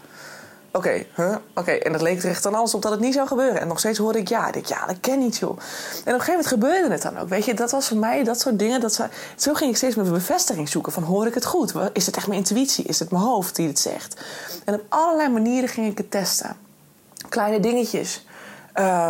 Oké, 0.74 1.06
huh? 1.16 1.36
oké. 1.56 1.72
En 1.72 1.92
dat 1.92 2.02
leek 2.02 2.24
er 2.24 2.30
echt 2.30 2.44
dan 2.44 2.56
alles 2.56 2.74
op 2.74 2.82
dat 2.82 2.92
het 2.92 3.00
niet 3.00 3.14
zou 3.14 3.28
gebeuren. 3.28 3.62
En 3.62 3.68
nog 3.68 3.80
steeds 3.80 3.98
hoorde 3.98 4.20
ik 4.20 4.28
ja. 4.28 4.48
Ik 4.48 4.54
denk, 4.54 4.66
ja, 4.66 4.86
dat 4.86 5.00
ken 5.00 5.20
niet, 5.20 5.38
joh. 5.38 5.50
En 5.50 5.58
op 5.58 6.06
een 6.06 6.12
gegeven 6.12 6.32
moment 6.32 6.48
gebeurde 6.48 6.92
het 6.92 7.02
dan 7.02 7.18
ook. 7.18 7.30
Weet 7.30 7.46
je, 7.46 7.54
dat 7.54 7.72
was 7.72 7.88
voor 7.88 7.98
mij 7.98 8.24
dat 8.24 8.40
soort 8.40 8.60
dingen. 8.60 8.82
Dat 8.82 9.08
zo 9.36 9.54
ging 9.54 9.70
ik 9.70 9.78
steeds 9.78 9.96
mijn 9.96 10.12
bevestiging 10.12 10.70
zoeken. 10.70 10.92
Van, 10.92 11.04
hoor 11.04 11.28
ik 11.28 11.34
het 11.34 11.46
goed? 11.46 11.74
Is 11.94 12.06
het 12.06 12.16
echt 12.16 12.28
mijn 12.28 12.40
intuïtie? 12.40 12.86
Is 12.86 13.00
het 13.00 13.12
mijn 13.12 13.24
hoofd 13.24 13.56
die 13.56 13.68
het 13.68 13.80
zegt? 13.80 14.22
En 14.66 14.74
op 14.74 14.82
allerlei 14.90 15.30
manieren 15.30 15.70
ging 15.70 15.92
ik 15.92 15.98
het 15.98 16.12
testen. 16.12 16.56
Kleine 17.30 17.60
dingetjes. 17.60 18.26
Uh, 18.76 19.10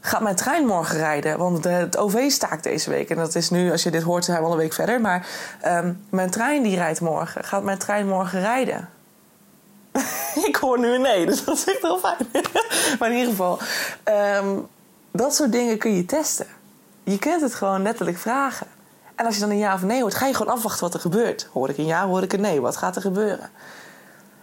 gaat 0.00 0.20
mijn 0.20 0.36
trein 0.36 0.66
morgen 0.66 0.96
rijden? 0.96 1.38
Want 1.38 1.64
het 1.64 1.96
OV 1.96 2.30
staakt 2.30 2.62
deze 2.62 2.90
week. 2.90 3.10
En 3.10 3.16
dat 3.16 3.34
is 3.34 3.50
nu, 3.50 3.70
als 3.70 3.82
je 3.82 3.90
dit 3.90 4.02
hoort, 4.02 4.24
zijn 4.24 4.38
we 4.38 4.44
al 4.44 4.52
een 4.52 4.58
week 4.58 4.72
verder. 4.72 5.00
Maar 5.00 5.26
um, 5.66 6.04
mijn 6.10 6.30
trein 6.30 6.62
die 6.62 6.76
rijdt 6.76 7.00
morgen. 7.00 7.44
Gaat 7.44 7.62
mijn 7.62 7.78
trein 7.78 8.08
morgen 8.08 8.40
rijden? 8.40 8.88
ik 10.48 10.56
hoor 10.56 10.78
nu 10.78 10.94
een 10.94 11.00
nee, 11.00 11.26
dus 11.26 11.44
dat 11.44 11.56
is 11.56 11.64
echt 11.64 11.82
heel 11.82 11.98
fijn. 11.98 12.28
maar 12.98 13.10
in 13.10 13.16
ieder 13.16 13.30
geval, 13.30 13.58
um, 14.38 14.68
dat 15.10 15.34
soort 15.34 15.52
dingen 15.52 15.78
kun 15.78 15.94
je 15.94 16.04
testen. 16.04 16.46
Je 17.04 17.18
kunt 17.18 17.40
het 17.40 17.54
gewoon 17.54 17.82
letterlijk 17.82 18.18
vragen. 18.18 18.66
En 19.14 19.26
als 19.26 19.34
je 19.34 19.40
dan 19.40 19.50
een 19.50 19.58
ja 19.58 19.74
of 19.74 19.82
nee 19.82 20.00
hoort, 20.00 20.14
ga 20.14 20.26
je 20.26 20.34
gewoon 20.34 20.52
afwachten 20.52 20.82
wat 20.82 20.94
er 20.94 21.00
gebeurt. 21.00 21.48
Hoor 21.52 21.68
ik 21.68 21.78
een 21.78 21.86
ja, 21.86 22.06
hoor 22.06 22.22
ik 22.22 22.32
een 22.32 22.40
nee, 22.40 22.60
wat 22.60 22.76
gaat 22.76 22.96
er 22.96 23.02
gebeuren? 23.02 23.50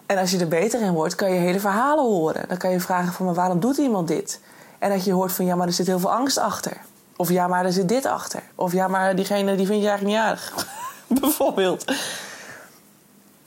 En 0.06 0.18
als 0.18 0.32
je 0.32 0.40
er 0.40 0.48
beter 0.48 0.82
in 0.82 0.94
wordt, 0.94 1.16
kan 1.16 1.34
je 1.34 1.40
hele 1.40 1.60
verhalen 1.60 2.04
horen. 2.04 2.48
Dan 2.48 2.58
kan 2.58 2.72
je 2.72 2.80
vragen 2.80 3.14
van, 3.14 3.26
maar 3.26 3.36
waarom 3.36 3.60
doet 3.60 3.78
iemand 3.78 4.08
dit? 4.08 4.40
En 4.80 4.90
dat 4.90 5.06
je 5.06 5.12
hoort 5.12 5.32
van, 5.32 5.46
ja, 5.46 5.56
maar 5.56 5.68
er 5.68 5.74
zit 5.74 5.88
heel 5.88 6.00
veel 6.00 6.12
angst 6.12 6.38
achter. 6.38 6.78
Of 7.16 7.30
ja, 7.30 7.48
maar 7.48 7.66
er 7.66 7.72
zit 7.72 7.90
dit 7.90 8.06
achter. 8.06 8.42
Of 8.56 8.74
ja, 8.74 8.88
maar 8.88 9.16
diegene 9.16 9.56
die 9.56 9.66
vind 9.66 9.82
je 9.82 9.88
eigenlijk 9.88 10.18
niet 10.18 10.28
aardig. 10.28 10.68
Bijvoorbeeld. 11.22 11.86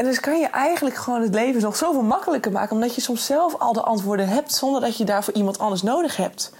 En 0.00 0.06
dus 0.06 0.20
kan 0.20 0.40
je 0.40 0.46
eigenlijk 0.46 0.96
gewoon 0.96 1.22
het 1.22 1.34
leven 1.34 1.62
nog 1.62 1.76
zoveel 1.76 2.02
makkelijker 2.02 2.52
maken, 2.52 2.72
omdat 2.72 2.94
je 2.94 3.00
soms 3.00 3.26
zelf 3.26 3.54
al 3.58 3.72
de 3.72 3.82
antwoorden 3.82 4.28
hebt 4.28 4.52
zonder 4.52 4.80
dat 4.80 4.96
je 4.96 5.04
daarvoor 5.04 5.34
iemand 5.34 5.58
anders 5.58 5.82
nodig 5.82 6.16
hebt. 6.16 6.52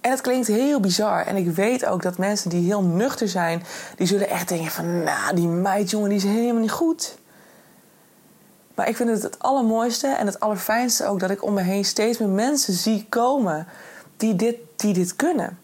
En 0.00 0.10
het 0.10 0.20
klinkt 0.20 0.46
heel 0.46 0.80
bizar. 0.80 1.26
En 1.26 1.36
ik 1.36 1.50
weet 1.50 1.86
ook 1.86 2.02
dat 2.02 2.18
mensen 2.18 2.50
die 2.50 2.64
heel 2.64 2.82
nuchter 2.82 3.28
zijn, 3.28 3.62
die 3.96 4.06
zullen 4.06 4.28
echt 4.28 4.48
denken 4.48 4.70
van, 4.70 5.02
nou, 5.02 5.34
die 5.34 5.48
meid, 5.48 5.90
jongen, 5.90 6.08
die 6.08 6.18
is 6.18 6.24
helemaal 6.24 6.60
niet 6.60 6.70
goed. 6.70 7.18
Maar 8.74 8.88
ik 8.88 8.96
vind 8.96 9.10
het 9.10 9.22
het 9.22 9.38
allermooiste 9.38 10.08
en 10.08 10.26
het 10.26 10.40
allerfijnste 10.40 11.06
ook 11.06 11.20
dat 11.20 11.30
ik 11.30 11.44
om 11.44 11.54
me 11.54 11.62
heen 11.62 11.84
steeds 11.84 12.18
meer 12.18 12.28
mensen 12.28 12.74
zie 12.74 13.06
komen 13.08 13.66
die 14.16 14.36
dit, 14.36 14.56
die 14.76 14.94
dit 14.94 15.16
kunnen. 15.16 15.58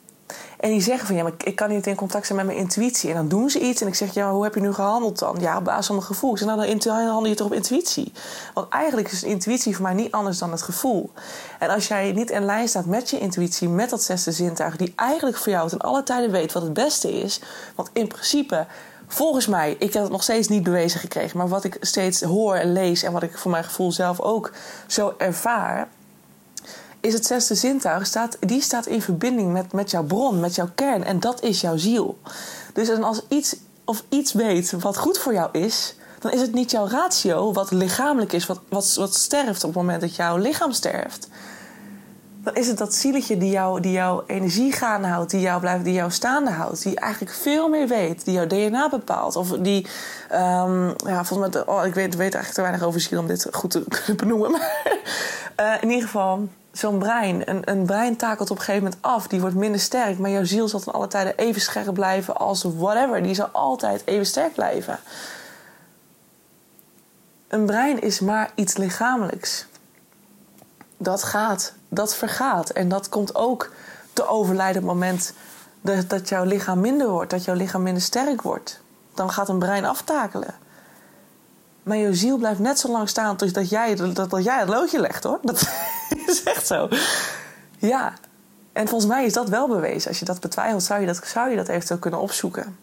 En 0.62 0.70
die 0.70 0.81
zeggen 0.81 1.07
van 1.07 1.16
ja, 1.16 1.22
maar 1.22 1.33
ik 1.44 1.57
kan 1.57 1.68
niet 1.68 1.87
in 1.87 1.94
contact 1.94 2.27
zijn 2.27 2.38
met 2.38 2.46
mijn 2.46 2.59
intuïtie. 2.59 3.11
En 3.11 3.16
dan 3.16 3.29
doen 3.29 3.51
ze 3.51 3.61
iets 3.61 3.81
en 3.81 3.87
ik 3.87 3.94
zeg 3.94 4.14
ja, 4.14 4.25
maar 4.25 4.33
hoe 4.33 4.44
heb 4.44 4.55
je 4.55 4.61
nu 4.61 4.72
gehandeld 4.72 5.18
dan? 5.18 5.37
Ja, 5.40 5.57
op 5.57 5.64
basis 5.64 5.87
van 5.87 5.94
mijn 5.94 6.07
gevoel. 6.07 6.33
Ik 6.33 6.38
zeg 6.38 6.48
nou, 6.48 6.79
dan 6.79 7.07
handel 7.07 7.27
je 7.27 7.35
toch 7.35 7.46
op 7.46 7.53
intuïtie. 7.53 8.12
Want 8.55 8.68
eigenlijk 8.68 9.11
is 9.11 9.22
intuïtie 9.22 9.75
voor 9.75 9.85
mij 9.85 9.94
niet 9.94 10.12
anders 10.12 10.38
dan 10.38 10.51
het 10.51 10.62
gevoel. 10.62 11.11
En 11.59 11.68
als 11.68 11.88
jij 11.88 12.12
niet 12.12 12.31
in 12.31 12.44
lijn 12.44 12.68
staat 12.68 12.87
met 12.87 13.11
je 13.11 13.18
intuïtie, 13.18 13.68
met 13.68 13.90
dat 13.90 14.03
zesde 14.03 14.33
zintuig, 14.33 14.77
die 14.77 14.92
eigenlijk 14.96 15.37
voor 15.37 15.53
jou 15.53 15.68
ten 15.68 15.79
alle 15.79 16.03
tijden 16.03 16.31
weet 16.31 16.53
wat 16.53 16.62
het 16.62 16.72
beste 16.72 17.12
is. 17.12 17.40
Want 17.75 17.90
in 17.92 18.07
principe 18.07 18.66
volgens 19.07 19.46
mij, 19.46 19.77
ik 19.79 19.92
heb 19.92 20.03
het 20.03 20.12
nog 20.12 20.22
steeds 20.22 20.48
niet 20.48 20.62
bewezen 20.62 21.01
gekregen, 21.01 21.38
maar 21.38 21.48
wat 21.48 21.64
ik 21.64 21.77
steeds 21.81 22.22
hoor 22.22 22.55
en 22.55 22.72
lees 22.72 23.03
en 23.03 23.12
wat 23.12 23.22
ik 23.22 23.38
voor 23.38 23.51
mijn 23.51 23.64
gevoel 23.64 23.92
zelf 23.92 24.20
ook 24.20 24.53
zo 24.87 25.14
ervaar, 25.18 25.88
is 27.03 27.12
het 27.12 27.27
zesde 27.27 27.55
zintuig, 27.55 28.07
staat, 28.07 28.37
die 28.41 28.61
staat 28.61 28.87
in 28.87 29.03
verbinding 29.03 29.53
met, 29.53 29.73
met 29.73 29.91
jouw 29.91 30.05
bron, 30.05 30.41
met 30.41 30.55
jouw 30.55 30.69
kern. 30.75 31.05
En 31.05 31.21
dat 31.21 31.43
is 31.43 31.61
jouw 31.61 31.77
ziel. 31.77 32.19
Dus 32.73 33.01
als 33.01 33.23
iets 33.29 33.57
of 33.85 34.05
iets 34.09 34.33
weet 34.33 34.71
wat 34.71 34.97
goed 34.97 35.19
voor 35.19 35.33
jou 35.33 35.49
is, 35.59 35.95
dan 36.19 36.31
is 36.31 36.41
het 36.41 36.55
niet 36.55 36.71
jouw 36.71 36.88
ratio 36.88 37.53
wat 37.53 37.71
lichamelijk 37.71 38.33
is, 38.33 38.47
wat, 38.47 38.61
wat, 38.69 39.15
sterft 39.15 39.65
op 39.65 39.75
het 39.75 39.83
moment 39.83 40.01
dat 40.01 40.17
jouw 40.17 40.37
lichaam 40.37 40.73
sterft. 40.73 41.29
Dan 42.43 42.55
is 42.55 42.69
het 42.69 42.79
dat 42.79 42.95
zieletje 42.95 43.37
die, 43.37 43.51
jou, 43.51 43.81
die 43.81 43.93
jouw 43.93 44.25
energie 44.27 44.73
gaande 44.73 45.09
houdt, 45.09 45.31
die 45.31 45.41
jou, 45.41 45.61
blijft, 45.61 45.85
die 45.85 45.93
jou 45.93 46.11
staande 46.11 46.51
houdt, 46.51 46.83
die 46.83 47.01
eigenlijk 47.01 47.35
veel 47.35 47.69
meer 47.69 47.88
weet, 47.88 48.25
die 48.25 48.35
jouw 48.35 48.47
DNA 48.47 48.88
bepaalt. 48.88 49.37
Of 49.37 49.49
die, 49.49 49.87
um, 50.33 50.95
ja, 51.07 51.25
volgens 51.25 51.55
mij, 51.55 51.67
oh, 51.67 51.87
ik 51.87 51.95
weet, 51.95 52.17
weet 52.17 52.35
eigenlijk 52.35 52.55
te 52.55 52.61
weinig 52.61 52.83
over 52.83 53.01
ziel 53.01 53.19
om 53.19 53.27
dit 53.27 53.47
goed 53.53 53.71
te 53.71 53.85
kunnen 53.88 54.17
benoemen. 54.23 54.51
Maar 54.51 54.83
uh, 55.61 55.83
in 55.83 55.88
ieder 55.88 56.05
geval, 56.05 56.49
zo'n 56.73 56.99
brein, 56.99 57.49
een, 57.51 57.71
een 57.71 57.87
brein 57.87 58.17
takelt 58.17 58.51
op 58.51 58.57
een 58.57 58.63
gegeven 58.63 58.85
moment 58.85 59.03
af. 59.03 59.27
Die 59.27 59.41
wordt 59.41 59.57
minder 59.57 59.81
sterk, 59.81 60.19
maar 60.19 60.31
jouw 60.31 60.45
ziel 60.45 60.69
zal 60.69 60.81
dan 60.85 60.95
alle 60.95 61.09
tijden 61.09 61.37
even 61.37 61.61
scherp 61.61 61.95
blijven 61.95 62.37
als 62.37 62.63
whatever. 62.63 63.23
Die 63.23 63.35
zal 63.35 63.47
altijd 63.47 64.03
even 64.05 64.27
sterk 64.27 64.53
blijven. 64.53 64.99
Een 67.49 67.67
brein 67.67 68.01
is 68.01 68.21
maar 68.21 68.51
iets 68.55 68.77
lichamelijks. 68.77 69.67
Dat 70.97 71.23
gaat, 71.23 71.73
dat 71.89 72.15
vergaat. 72.15 72.71
En 72.71 72.89
dat 72.89 73.09
komt 73.09 73.35
ook 73.35 73.71
te 74.13 74.27
overlijden 74.27 74.83
op 74.83 74.89
het 74.89 74.99
moment 74.99 75.33
dat, 75.81 76.29
jouw 76.29 76.45
lichaam 76.45 76.81
minder 76.81 77.09
wordt, 77.09 77.31
dat 77.31 77.45
jouw 77.45 77.55
lichaam 77.55 77.83
minder 77.83 78.03
sterk 78.03 78.43
wordt. 78.43 78.81
Dan 79.15 79.31
gaat 79.31 79.49
een 79.49 79.59
brein 79.59 79.85
aftakelen. 79.85 80.55
Maar 81.83 81.97
je 81.97 82.15
ziel 82.15 82.37
blijft 82.37 82.61
net 82.61 82.79
zo 82.79 82.89
lang 82.89 83.09
staan 83.09 83.37
tot 83.37 83.69
jij, 83.69 83.95
dat, 83.95 84.31
dat 84.31 84.45
jij 84.45 84.59
het 84.59 84.69
loodje 84.69 85.01
legt 85.01 85.25
hoor. 85.25 85.39
Dat 85.43 85.69
zo. 86.66 86.88
Ja. 87.79 88.12
En 88.72 88.88
volgens 88.88 89.11
mij 89.11 89.25
is 89.25 89.33
dat 89.33 89.48
wel 89.48 89.68
bewezen. 89.68 90.09
Als 90.09 90.18
je 90.18 90.25
dat 90.25 90.40
betwijfelt, 90.40 90.83
zou 90.83 91.01
je 91.01 91.07
dat, 91.07 91.20
zou 91.27 91.51
je 91.51 91.57
dat 91.57 91.68
eventueel 91.68 91.98
kunnen 91.98 92.20
opzoeken. 92.20 92.77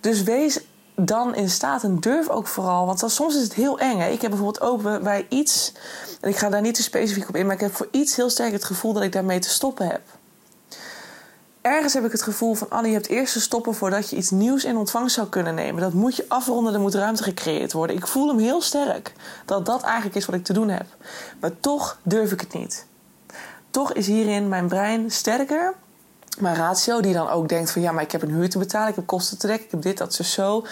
Dus 0.00 0.22
wees 0.22 0.60
dan 0.94 1.34
in 1.34 1.50
staat 1.50 1.82
en 1.82 2.00
durf 2.00 2.28
ook 2.28 2.46
vooral. 2.46 2.86
Want 2.86 3.02
soms 3.06 3.36
is 3.36 3.42
het 3.42 3.54
heel 3.54 3.78
eng. 3.78 3.98
Hè? 3.98 4.08
Ik 4.08 4.20
heb 4.20 4.30
bijvoorbeeld 4.30 4.64
ook 4.64 5.02
bij 5.02 5.26
iets. 5.28 5.72
En 6.20 6.28
ik 6.28 6.36
ga 6.36 6.48
daar 6.48 6.60
niet 6.60 6.74
te 6.74 6.82
specifiek 6.82 7.28
op 7.28 7.36
in. 7.36 7.46
Maar 7.46 7.54
ik 7.54 7.60
heb 7.60 7.74
voor 7.74 7.88
iets 7.90 8.16
heel 8.16 8.30
sterk 8.30 8.52
het 8.52 8.64
gevoel 8.64 8.92
dat 8.92 9.02
ik 9.02 9.12
daarmee 9.12 9.38
te 9.38 9.48
stoppen 9.48 9.86
heb 9.86 10.00
ergens 11.66 11.94
heb 11.94 12.04
ik 12.04 12.12
het 12.12 12.22
gevoel 12.22 12.54
van 12.54 12.70
Annie, 12.70 12.90
je 12.90 12.96
hebt 12.96 13.08
eerst 13.08 13.32
te 13.32 13.40
stoppen 13.40 13.74
voordat 13.74 14.10
je 14.10 14.16
iets 14.16 14.30
nieuws 14.30 14.64
in 14.64 14.76
ontvangst 14.76 15.14
zou 15.14 15.28
kunnen 15.28 15.54
nemen. 15.54 15.80
Dat 15.82 15.92
moet 15.92 16.16
je 16.16 16.24
afronden, 16.28 16.74
er 16.74 16.80
moet 16.80 16.94
ruimte 16.94 17.22
gecreëerd 17.22 17.72
worden. 17.72 17.96
Ik 17.96 18.06
voel 18.06 18.28
hem 18.28 18.38
heel 18.38 18.60
sterk 18.60 19.12
dat 19.44 19.66
dat 19.66 19.82
eigenlijk 19.82 20.16
is 20.16 20.26
wat 20.26 20.34
ik 20.34 20.44
te 20.44 20.52
doen 20.52 20.68
heb. 20.68 20.86
Maar 21.40 21.60
toch 21.60 21.98
durf 22.02 22.32
ik 22.32 22.40
het 22.40 22.52
niet. 22.52 22.86
Toch 23.70 23.92
is 23.92 24.06
hierin 24.06 24.48
mijn 24.48 24.68
brein 24.68 25.10
sterker. 25.10 25.74
Mijn 26.38 26.56
ratio, 26.56 27.00
die 27.00 27.12
dan 27.12 27.28
ook 27.28 27.48
denkt 27.48 27.70
van 27.70 27.82
ja, 27.82 27.92
maar 27.92 28.02
ik 28.02 28.12
heb 28.12 28.22
een 28.22 28.30
huur 28.30 28.50
te 28.50 28.58
betalen, 28.58 28.88
ik 28.88 28.94
heb 28.94 29.06
kosten 29.06 29.38
te 29.38 29.46
dekken, 29.46 29.64
ik 29.64 29.70
heb 29.70 29.82
dit, 29.82 29.98
dat, 29.98 30.14
zo, 30.14 30.22
zo. 30.22 30.66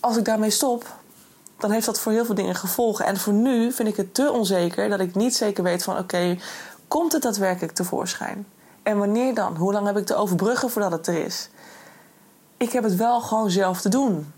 Als 0.00 0.16
ik 0.16 0.24
daarmee 0.24 0.50
stop, 0.50 0.96
dan 1.58 1.70
heeft 1.70 1.86
dat 1.86 2.00
voor 2.00 2.12
heel 2.12 2.24
veel 2.24 2.34
dingen 2.34 2.54
gevolgen. 2.54 3.04
En 3.04 3.16
voor 3.16 3.32
nu 3.32 3.72
vind 3.72 3.88
ik 3.88 3.96
het 3.96 4.14
te 4.14 4.30
onzeker 4.32 4.88
dat 4.88 5.00
ik 5.00 5.14
niet 5.14 5.36
zeker 5.36 5.62
weet 5.62 5.82
van 5.82 5.98
oké, 5.98 6.38
komt 6.88 7.12
het 7.12 7.22
daadwerkelijk 7.22 7.72
tevoorschijn? 7.72 8.46
En 8.84 8.98
wanneer 8.98 9.34
dan? 9.34 9.56
Hoe 9.56 9.72
lang 9.72 9.86
heb 9.86 9.96
ik 9.96 10.06
te 10.06 10.14
overbruggen 10.14 10.70
voordat 10.70 10.92
het 10.92 11.06
er 11.06 11.24
is? 11.24 11.48
Ik 12.56 12.72
heb 12.72 12.84
het 12.84 12.96
wel 12.96 13.20
gewoon 13.20 13.50
zelf 13.50 13.80
te 13.80 13.88
doen. 13.88 14.32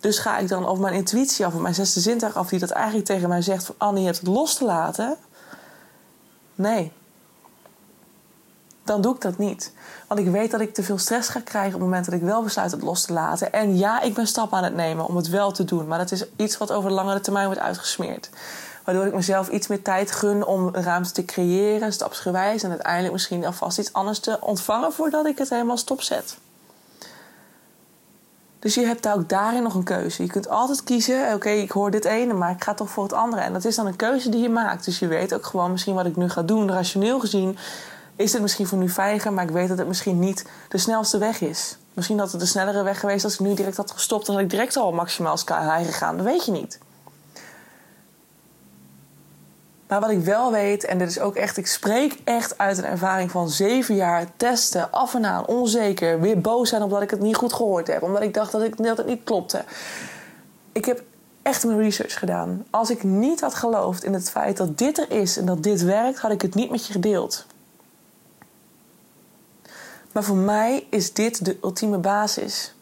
Dus 0.00 0.18
ga 0.18 0.38
ik 0.38 0.48
dan 0.48 0.68
op 0.68 0.78
mijn 0.78 0.94
intuïtie 0.94 1.46
af, 1.46 1.54
op 1.54 1.60
mijn 1.60 1.74
zesde 1.74 2.00
zintuig 2.00 2.36
af, 2.36 2.48
die 2.48 2.58
dat 2.58 2.70
eigenlijk 2.70 3.06
tegen 3.06 3.28
mij 3.28 3.42
zegt: 3.42 3.64
van 3.64 3.74
Annie, 3.78 4.00
je 4.00 4.06
hebt 4.06 4.20
het 4.20 4.28
los 4.28 4.54
te 4.54 4.64
laten. 4.64 5.16
Nee. 6.54 6.92
Dan 8.84 9.00
doe 9.00 9.14
ik 9.14 9.20
dat 9.20 9.38
niet. 9.38 9.72
Want 10.06 10.20
ik 10.20 10.26
weet 10.26 10.50
dat 10.50 10.60
ik 10.60 10.74
te 10.74 10.82
veel 10.82 10.98
stress 10.98 11.28
ga 11.28 11.40
krijgen 11.40 11.74
op 11.74 11.80
het 11.80 11.88
moment 11.88 12.04
dat 12.04 12.14
ik 12.14 12.22
wel 12.22 12.42
besluit 12.42 12.70
het 12.70 12.82
los 12.82 13.02
te 13.02 13.12
laten. 13.12 13.52
En 13.52 13.76
ja, 13.76 14.00
ik 14.00 14.14
ben 14.14 14.26
stappen 14.26 14.58
aan 14.58 14.64
het 14.64 14.74
nemen 14.74 15.06
om 15.06 15.16
het 15.16 15.28
wel 15.28 15.52
te 15.52 15.64
doen. 15.64 15.86
Maar 15.86 15.98
dat 15.98 16.12
is 16.12 16.24
iets 16.36 16.58
wat 16.58 16.72
over 16.72 16.88
de 16.88 16.94
langere 16.94 17.20
termijn 17.20 17.46
wordt 17.46 17.60
uitgesmeerd. 17.60 18.30
Waardoor 18.84 19.06
ik 19.06 19.14
mezelf 19.14 19.48
iets 19.48 19.66
meer 19.66 19.82
tijd 19.82 20.10
gun 20.10 20.44
om 20.44 20.74
ruimte 20.74 21.12
te 21.12 21.24
creëren, 21.24 21.92
stapsgewijs. 21.92 22.62
En 22.62 22.70
uiteindelijk 22.70 23.12
misschien 23.12 23.46
alvast 23.46 23.78
iets 23.78 23.92
anders 23.92 24.18
te 24.18 24.38
ontvangen 24.40 24.92
voordat 24.92 25.26
ik 25.26 25.38
het 25.38 25.50
helemaal 25.50 25.76
stopzet. 25.76 26.36
Dus 28.58 28.74
je 28.74 28.86
hebt 28.86 29.08
ook 29.08 29.28
daarin 29.28 29.62
nog 29.62 29.74
een 29.74 29.84
keuze. 29.84 30.22
Je 30.22 30.28
kunt 30.28 30.48
altijd 30.48 30.84
kiezen, 30.84 31.34
oké, 31.34 31.48
ik 31.48 31.70
hoor 31.70 31.90
dit 31.90 32.04
ene, 32.04 32.32
maar 32.32 32.50
ik 32.50 32.64
ga 32.64 32.74
toch 32.74 32.90
voor 32.90 33.02
het 33.02 33.12
andere. 33.12 33.42
En 33.42 33.52
dat 33.52 33.64
is 33.64 33.76
dan 33.76 33.86
een 33.86 33.96
keuze 33.96 34.28
die 34.28 34.40
je 34.40 34.48
maakt. 34.48 34.84
Dus 34.84 34.98
je 34.98 35.06
weet 35.06 35.34
ook 35.34 35.46
gewoon 35.46 35.70
misschien 35.70 35.94
wat 35.94 36.06
ik 36.06 36.16
nu 36.16 36.28
ga 36.28 36.42
doen, 36.42 36.70
rationeel 36.70 37.20
gezien. 37.20 37.58
Is 38.16 38.32
het 38.32 38.42
misschien 38.42 38.66
voor 38.66 38.78
nu 38.78 38.88
veiliger, 38.88 39.32
maar 39.32 39.44
ik 39.44 39.50
weet 39.50 39.68
dat 39.68 39.78
het 39.78 39.88
misschien 39.88 40.18
niet 40.18 40.44
de 40.68 40.78
snelste 40.78 41.18
weg 41.18 41.40
is. 41.40 41.76
Misschien 41.94 42.16
dat 42.16 42.30
het 42.30 42.40
de 42.40 42.46
snellere 42.46 42.82
weg 42.82 43.00
geweest 43.00 43.24
als 43.24 43.34
ik 43.34 43.40
nu 43.40 43.54
direct 43.54 43.76
had 43.76 43.90
gestopt. 43.90 44.26
Had 44.26 44.38
ik 44.38 44.50
direct 44.50 44.76
al 44.76 44.92
maximaal 44.92 45.36
sky 45.36 45.60
high 45.60 45.90
gegaan. 45.90 46.16
Dat 46.16 46.26
weet 46.26 46.44
je 46.44 46.52
niet. 46.52 46.78
Maar 49.88 50.00
wat 50.00 50.10
ik 50.10 50.20
wel 50.20 50.52
weet, 50.52 50.84
en 50.84 50.98
dit 50.98 51.08
is 51.08 51.20
ook 51.20 51.34
echt, 51.34 51.56
ik 51.56 51.66
spreek 51.66 52.18
echt 52.24 52.58
uit 52.58 52.78
een 52.78 52.84
ervaring 52.84 53.30
van 53.30 53.48
zeven 53.48 53.94
jaar 53.94 54.26
testen, 54.36 54.92
af 54.92 55.14
en 55.14 55.26
aan, 55.26 55.46
onzeker, 55.46 56.20
weer 56.20 56.40
boos 56.40 56.68
zijn 56.68 56.82
omdat 56.82 57.02
ik 57.02 57.10
het 57.10 57.20
niet 57.20 57.36
goed 57.36 57.52
gehoord 57.52 57.86
heb, 57.86 58.02
omdat 58.02 58.22
ik 58.22 58.34
dacht 58.34 58.52
dat, 58.52 58.62
ik, 58.62 58.76
dat 58.76 58.96
het 58.96 59.06
niet 59.06 59.24
klopte. 59.24 59.64
Ik 60.72 60.84
heb 60.84 61.02
echt 61.42 61.64
mijn 61.64 61.78
research 61.78 62.18
gedaan. 62.18 62.64
Als 62.70 62.90
ik 62.90 63.02
niet 63.02 63.40
had 63.40 63.54
geloofd 63.54 64.04
in 64.04 64.12
het 64.12 64.30
feit 64.30 64.56
dat 64.56 64.78
dit 64.78 64.98
er 64.98 65.10
is 65.10 65.36
en 65.36 65.46
dat 65.46 65.62
dit 65.62 65.82
werkt, 65.82 66.18
had 66.18 66.30
ik 66.30 66.42
het 66.42 66.54
niet 66.54 66.70
met 66.70 66.86
je 66.86 66.92
gedeeld. 66.92 67.46
Maar 70.16 70.24
voor 70.24 70.36
mij 70.36 70.86
is 70.90 71.12
dit 71.12 71.44
de 71.44 71.58
ultieme 71.62 71.98
basis. 71.98 72.74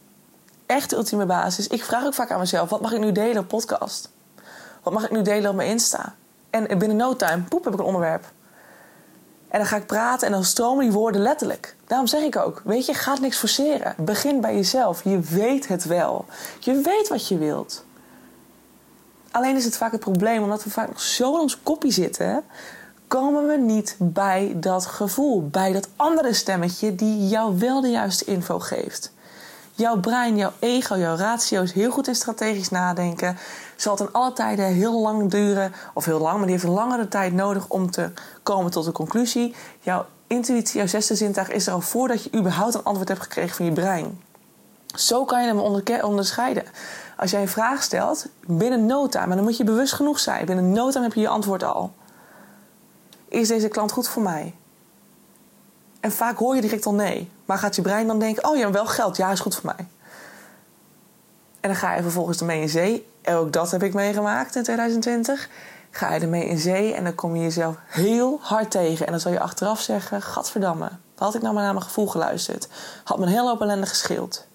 Echt 0.67 0.91
de 0.91 0.97
ultieme 0.97 1.27
basis. 1.27 1.67
Ik 1.67 1.85
vraag 1.85 2.05
ook 2.05 2.15
vaak 2.15 2.31
aan 2.31 2.39
mezelf: 2.39 2.71
wat 2.71 2.81
mag 2.81 2.93
ik 2.93 3.01
nu 3.01 3.13
delen 3.13 3.43
op 3.43 3.49
podcast? 3.49 4.11
Wat 4.83 4.93
mag 4.93 5.05
ik 5.05 5.11
nu 5.11 5.23
delen 5.23 5.51
op 5.51 5.57
mijn 5.57 5.69
Insta? 5.69 6.15
En 6.51 6.79
binnen 6.79 6.97
no 6.97 7.17
time, 7.17 7.43
poep, 7.43 7.65
heb 7.65 7.73
ik 7.73 7.79
een 7.79 7.85
onderwerp. 7.85 8.33
En 9.49 9.59
dan 9.59 9.67
ga 9.67 9.77
ik 9.77 9.87
praten 9.87 10.27
en 10.27 10.33
dan 10.33 10.45
stromen 10.45 10.85
die 10.85 10.93
woorden 10.93 11.21
letterlijk. 11.21 11.77
Daarom 11.87 12.07
zeg 12.07 12.23
ik 12.23 12.37
ook, 12.37 12.63
weet 12.65 12.87
je, 12.87 12.95
ga 12.95 13.19
niks 13.19 13.39
forceren. 13.39 13.95
Begin 13.99 14.41
bij 14.41 14.55
jezelf. 14.55 15.05
Je 15.05 15.21
weet 15.21 15.69
het 15.69 15.85
wel. 15.85 16.25
Je 16.61 16.75
weet 16.75 17.09
wat 17.09 17.29
je 17.29 17.39
wilt. 17.39 17.85
Alleen 19.31 19.57
is 19.57 19.65
het 19.65 19.77
vaak 19.77 19.93
het 19.93 20.01
probleem, 20.01 20.43
omdat 20.43 20.65
we 20.65 20.71
vaak 20.71 20.89
nog 20.89 21.01
zo 21.01 21.35
in 21.35 21.41
ons 21.41 21.63
kopje 21.63 21.91
zitten, 21.91 22.45
komen 23.21 23.47
we 23.47 23.57
niet 23.57 23.97
bij 23.99 24.53
dat 24.57 24.87
gevoel, 24.87 25.49
bij 25.49 25.73
dat 25.73 25.89
andere 25.97 26.33
stemmetje 26.33 26.95
die 26.95 27.29
jou 27.29 27.59
wel 27.59 27.81
de 27.81 27.91
juiste 27.91 28.25
info 28.25 28.59
geeft. 28.59 29.13
Jouw 29.75 30.01
brein, 30.01 30.37
jouw 30.37 30.53
ego, 30.59 30.97
jouw 30.97 31.17
ratio 31.17 31.63
is 31.63 31.73
heel 31.73 31.91
goed 31.91 32.09
in 32.09 32.15
strategisch 32.15 32.71
nadenken. 32.71 33.37
Zal 33.77 33.93
het 33.93 34.01
in 34.01 34.13
alle 34.13 34.33
tijden 34.33 34.65
heel 34.65 35.01
lang 35.01 35.31
duren, 35.31 35.73
of 35.93 36.05
heel 36.05 36.19
lang, 36.19 36.35
maar 36.35 36.43
die 36.43 36.53
heeft 36.53 36.65
een 36.65 36.71
langere 36.71 37.09
tijd 37.09 37.33
nodig 37.33 37.69
om 37.69 37.91
te 37.91 38.11
komen 38.43 38.71
tot 38.71 38.87
een 38.87 38.93
conclusie. 38.93 39.55
Jouw 39.81 40.07
intuïtie, 40.27 40.77
jouw 40.77 40.87
zesde 40.87 41.15
zintuig 41.15 41.51
is 41.51 41.67
er 41.67 41.73
al 41.73 41.81
voordat 41.81 42.25
je 42.25 42.35
überhaupt 42.35 42.75
een 42.75 42.85
antwoord 42.85 43.09
hebt 43.09 43.23
gekregen 43.23 43.57
van 43.57 43.65
je 43.65 43.73
brein. 43.73 44.21
Zo 44.95 45.25
kan 45.25 45.41
je 45.41 45.47
hem 45.47 45.61
onderscheiden. 46.03 46.65
Als 47.17 47.31
jij 47.31 47.41
een 47.41 47.49
vraag 47.49 47.83
stelt, 47.83 48.27
binnen 48.47 48.87
no 48.87 49.09
time, 49.09 49.27
maar 49.27 49.37
dan 49.37 49.45
moet 49.45 49.57
je 49.57 49.65
bewust 49.65 49.93
genoeg 49.93 50.19
zijn. 50.19 50.47
Binnen 50.47 50.73
no 50.73 50.91
time 50.91 51.05
heb 51.05 51.15
je 51.15 51.21
je 51.21 51.29
antwoord 51.29 51.63
al. 51.63 51.93
Is 53.35 53.49
deze 53.49 53.69
klant 53.69 53.93
goed 53.93 54.09
voor 54.09 54.23
mij? 54.23 54.55
En 56.01 56.13
vaak 56.13 56.39
hoor 56.39 56.55
je 56.55 56.61
direct 56.61 56.87
al 56.87 56.95
nee. 56.95 57.31
Maar 57.45 57.59
gaat 57.59 57.77
je 57.77 57.83
brein 57.83 58.07
dan 58.07 58.19
denken: 58.19 58.49
oh 58.49 58.57
ja, 58.57 58.71
wel 58.71 58.87
geld, 58.87 59.17
ja, 59.17 59.31
is 59.31 59.41
goed 59.41 59.55
voor 59.55 59.73
mij. 59.77 59.87
En 61.61 61.71
dan 61.71 61.75
ga 61.75 61.95
je 61.95 62.03
vervolgens 62.03 62.41
ermee 62.41 62.61
in 62.61 62.69
zee. 62.69 63.09
Ook 63.25 63.53
dat 63.53 63.71
heb 63.71 63.83
ik 63.83 63.95
meegemaakt 63.95 64.57
in 64.57 64.63
2020. 64.63 65.49
Ga 65.91 66.15
je 66.15 66.21
ermee 66.21 66.49
in 66.49 66.59
zee 66.59 66.95
en 66.95 67.05
dan 67.05 67.15
kom 67.15 67.37
je 67.37 67.43
jezelf 67.43 67.77
heel 67.87 68.39
hard 68.43 68.71
tegen. 68.71 69.07
En 69.07 69.13
dan 69.13 69.21
zal 69.21 69.33
je 69.33 69.41
achteraf 69.41 69.81
zeggen: 69.81 70.23
Gadverdamme, 70.23 70.91
had 71.17 71.35
ik 71.35 71.43
nou 71.43 71.55
maar 71.55 71.63
naar 71.63 71.73
mijn 71.73 71.85
gevoel 71.85 72.07
geluisterd? 72.07 72.69
Had 73.05 73.19
me 73.19 73.25
een 73.25 73.31
hele 73.31 73.49
hoop 73.49 73.61
ellende 73.61 73.87
gescheeld. 73.87 74.47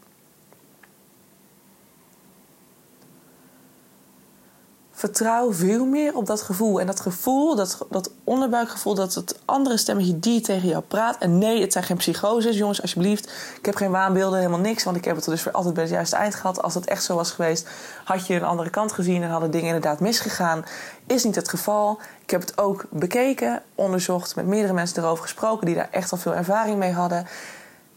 Vertrouw 4.99 5.53
veel 5.53 5.85
meer 5.85 6.15
op 6.15 6.25
dat 6.25 6.41
gevoel. 6.41 6.79
En 6.79 6.87
dat 6.87 6.99
gevoel, 6.99 7.55
dat, 7.55 7.77
dat 7.89 8.11
onderbuikgevoel, 8.23 8.95
dat 8.95 9.13
het 9.13 9.39
andere 9.45 9.77
stemmetje 9.77 10.19
die 10.19 10.41
tegen 10.41 10.67
jou 10.67 10.83
praat. 10.87 11.17
En 11.17 11.37
nee, 11.37 11.61
het 11.61 11.71
zijn 11.71 11.83
geen 11.83 11.97
psychoses, 11.97 12.57
jongens, 12.57 12.81
alsjeblieft. 12.81 13.31
Ik 13.57 13.65
heb 13.65 13.75
geen 13.75 13.91
waanbeelden, 13.91 14.37
helemaal 14.37 14.59
niks. 14.59 14.83
Want 14.83 14.97
ik 14.97 15.05
heb 15.05 15.15
het 15.15 15.25
er 15.25 15.31
dus 15.31 15.41
voor 15.41 15.51
altijd 15.51 15.73
bij 15.73 15.83
het 15.83 15.91
juiste 15.91 16.15
eind 16.15 16.35
gehad. 16.35 16.61
Als 16.61 16.73
het 16.73 16.85
echt 16.85 17.03
zo 17.03 17.15
was 17.15 17.31
geweest, 17.31 17.67
had 18.03 18.27
je 18.27 18.35
een 18.35 18.43
andere 18.43 18.69
kant 18.69 18.91
gezien 18.91 19.23
en 19.23 19.29
hadden 19.29 19.51
dingen 19.51 19.67
inderdaad 19.67 19.99
misgegaan. 19.99 20.65
Is 21.07 21.23
niet 21.23 21.35
het 21.35 21.49
geval. 21.49 21.99
Ik 22.21 22.29
heb 22.29 22.41
het 22.41 22.57
ook 22.57 22.85
bekeken, 22.89 23.61
onderzocht, 23.75 24.35
met 24.35 24.45
meerdere 24.45 24.73
mensen 24.73 25.03
erover 25.03 25.23
gesproken 25.23 25.65
die 25.65 25.75
daar 25.75 25.89
echt 25.91 26.11
al 26.11 26.17
veel 26.17 26.35
ervaring 26.35 26.77
mee 26.77 26.91
hadden. 26.91 27.27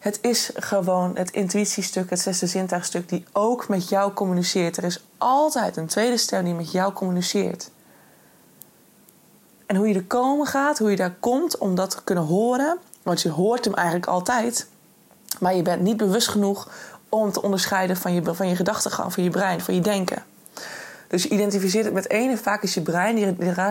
Het 0.03 0.19
is 0.21 0.51
gewoon 0.55 1.17
het 1.17 1.31
intuïtiestuk, 1.31 2.11
het 2.11 2.21
zesde 2.21 2.47
zintuigstuk, 2.47 3.09
die 3.09 3.25
ook 3.33 3.69
met 3.69 3.88
jou 3.88 4.12
communiceert. 4.12 4.77
Er 4.77 4.85
is 4.85 5.05
altijd 5.19 5.77
een 5.77 5.87
tweede 5.87 6.17
stem 6.17 6.45
die 6.45 6.55
met 6.55 6.73
jou 6.73 6.93
communiceert. 6.93 7.71
En 9.67 9.77
hoe 9.77 9.88
je 9.88 9.95
er 9.95 10.05
komen 10.05 10.47
gaat, 10.47 10.79
hoe 10.79 10.91
je 10.91 10.97
daar 10.97 11.15
komt 11.21 11.59
om 11.59 11.75
dat 11.75 11.91
te 11.91 12.03
kunnen 12.05 12.25
horen, 12.25 12.79
want 13.03 13.23
je 13.23 13.31
hoort 13.31 13.65
hem 13.65 13.75
eigenlijk 13.75 14.07
altijd, 14.07 14.67
maar 15.41 15.55
je 15.55 15.62
bent 15.62 15.83
niet 15.83 15.97
bewust 15.97 16.29
genoeg 16.29 16.71
om 17.09 17.33
te 17.33 17.43
onderscheiden 17.43 17.97
van 17.97 18.15
je, 18.15 18.35
van 18.35 18.49
je 18.49 18.57
gedachtegang, 18.57 19.12
van 19.12 19.23
je 19.23 19.31
brein, 19.31 19.61
van 19.61 19.75
je 19.75 19.81
denken. 19.81 20.25
Dus 21.09 21.23
je 21.23 21.29
identificeert 21.29 21.85
het 21.85 21.95
met 21.95 22.07
één 22.07 22.31
en 22.31 22.38
vaak 22.38 22.62
is 22.62 22.75
je 22.75 22.83
brein, 22.83 23.19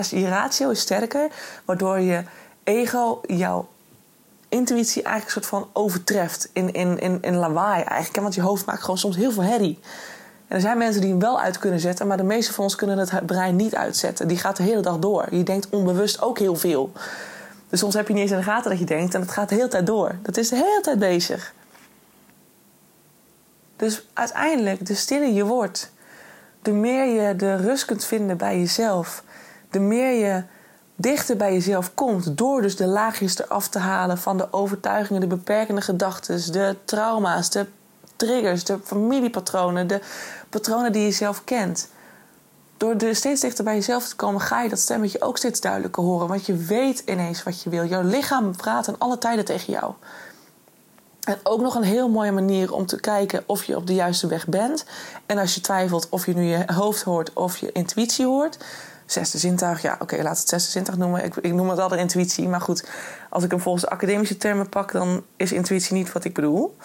je 0.09 0.27
ratio 0.27 0.69
is 0.69 0.79
sterker, 0.79 1.31
waardoor 1.65 1.99
je 1.99 2.23
ego 2.63 3.21
jouw 3.27 3.67
intuïtie 4.51 5.03
eigenlijk 5.03 5.25
een 5.25 5.43
soort 5.43 5.63
van 5.63 5.69
overtreft 5.73 6.49
in, 6.53 6.73
in, 6.73 6.99
in, 6.99 7.17
in 7.21 7.35
lawaai 7.35 7.83
eigenlijk. 7.83 8.21
Want 8.21 8.35
je 8.35 8.41
hoofd 8.41 8.65
maakt 8.65 8.81
gewoon 8.81 8.97
soms 8.97 9.15
heel 9.15 9.31
veel 9.31 9.43
herrie. 9.43 9.79
En 10.47 10.55
er 10.55 10.61
zijn 10.61 10.77
mensen 10.77 11.01
die 11.01 11.09
hem 11.09 11.19
wel 11.19 11.39
uit 11.39 11.57
kunnen 11.57 11.79
zetten, 11.79 12.07
maar 12.07 12.17
de 12.17 12.23
meeste 12.23 12.53
van 12.53 12.63
ons 12.63 12.75
kunnen 12.75 12.97
het 12.97 13.25
brein 13.25 13.55
niet 13.55 13.75
uitzetten. 13.75 14.27
Die 14.27 14.37
gaat 14.37 14.57
de 14.57 14.63
hele 14.63 14.81
dag 14.81 14.99
door. 14.99 15.27
Je 15.31 15.43
denkt 15.43 15.69
onbewust 15.69 16.21
ook 16.21 16.39
heel 16.39 16.55
veel. 16.55 16.91
Dus 17.69 17.79
soms 17.79 17.93
heb 17.93 18.07
je 18.07 18.13
niet 18.13 18.21
eens 18.21 18.31
in 18.31 18.37
de 18.37 18.43
gaten 18.43 18.69
dat 18.69 18.79
je 18.79 18.85
denkt 18.85 19.13
en 19.13 19.21
het 19.21 19.31
gaat 19.31 19.49
de 19.49 19.55
hele 19.55 19.67
tijd 19.67 19.85
door. 19.85 20.15
Dat 20.21 20.37
is 20.37 20.49
de 20.49 20.55
hele 20.55 20.79
tijd 20.81 20.99
bezig. 20.99 21.53
Dus 23.75 24.07
uiteindelijk, 24.13 24.85
de 24.85 24.95
stiller 24.95 25.29
je 25.29 25.45
wordt, 25.45 25.91
de 26.61 26.71
meer 26.71 27.05
je 27.05 27.35
de 27.35 27.55
rust 27.55 27.85
kunt 27.85 28.05
vinden 28.05 28.37
bij 28.37 28.59
jezelf, 28.59 29.23
de 29.69 29.79
meer 29.79 30.27
je 30.27 30.43
dichter 31.01 31.37
bij 31.37 31.53
jezelf 31.53 31.93
komt. 31.93 32.37
Door 32.37 32.61
dus 32.61 32.75
de 32.75 32.87
laagjes 32.87 33.39
eraf 33.39 33.67
te 33.67 33.79
halen 33.79 34.17
van 34.17 34.37
de 34.37 34.53
overtuigingen, 34.53 35.21
de 35.21 35.27
beperkende 35.27 35.81
gedachten, 35.81 36.51
de 36.51 36.75
trauma's, 36.85 37.49
de 37.49 37.65
triggers, 38.15 38.63
de 38.63 38.79
familiepatronen, 38.83 39.87
de 39.87 40.01
patronen 40.49 40.91
die 40.91 41.03
je 41.03 41.11
zelf 41.11 41.43
kent. 41.43 41.89
Door 42.77 42.95
er 42.95 43.15
steeds 43.15 43.41
dichter 43.41 43.63
bij 43.63 43.75
jezelf 43.75 44.07
te 44.07 44.15
komen, 44.15 44.41
ga 44.41 44.61
je 44.61 44.69
dat 44.69 44.79
stemmetje 44.79 45.21
ook 45.21 45.37
steeds 45.37 45.61
duidelijker 45.61 46.03
horen. 46.03 46.27
Want 46.27 46.45
je 46.45 46.55
weet 46.55 47.03
ineens 47.05 47.43
wat 47.43 47.61
je 47.61 47.69
wil. 47.69 47.85
Jouw 47.85 48.03
lichaam 48.03 48.55
praat 48.55 48.87
in 48.87 48.95
alle 48.97 49.17
tijden 49.17 49.45
tegen 49.45 49.73
jou. 49.73 49.93
En 51.21 51.39
ook 51.43 51.61
nog 51.61 51.75
een 51.75 51.83
heel 51.83 52.09
mooie 52.09 52.31
manier 52.31 52.73
om 52.73 52.85
te 52.85 52.99
kijken 52.99 53.43
of 53.45 53.63
je 53.63 53.75
op 53.75 53.87
de 53.87 53.93
juiste 53.93 54.27
weg 54.27 54.47
bent. 54.47 54.85
En 55.25 55.37
als 55.37 55.55
je 55.55 55.61
twijfelt 55.61 56.09
of 56.09 56.25
je 56.25 56.33
nu 56.33 56.43
je 56.43 56.63
hoofd 56.73 57.01
hoort 57.01 57.33
of 57.33 57.57
je 57.57 57.71
intuïtie 57.71 58.25
hoort, 58.25 58.57
Zesde 59.11 59.37
zintuig, 59.37 59.81
ja, 59.81 59.95
oké, 59.99 60.21
laat 60.21 60.37
het 60.37 60.49
zesde 60.49 60.71
zintuig 60.71 60.97
noemen. 60.97 61.23
Ik, 61.23 61.35
ik 61.35 61.53
noem 61.53 61.69
het 61.69 61.79
altijd 61.79 62.01
intuïtie, 62.01 62.47
maar 62.47 62.61
goed, 62.61 62.87
als 63.29 63.43
ik 63.43 63.51
hem 63.51 63.59
volgens 63.59 63.83
de 63.83 63.89
academische 63.89 64.37
termen 64.37 64.69
pak, 64.69 64.91
dan 64.91 65.23
is 65.35 65.51
intuïtie 65.51 65.93
niet 65.93 66.11
wat 66.11 66.23
ik 66.23 66.33
bedoel. 66.33 66.77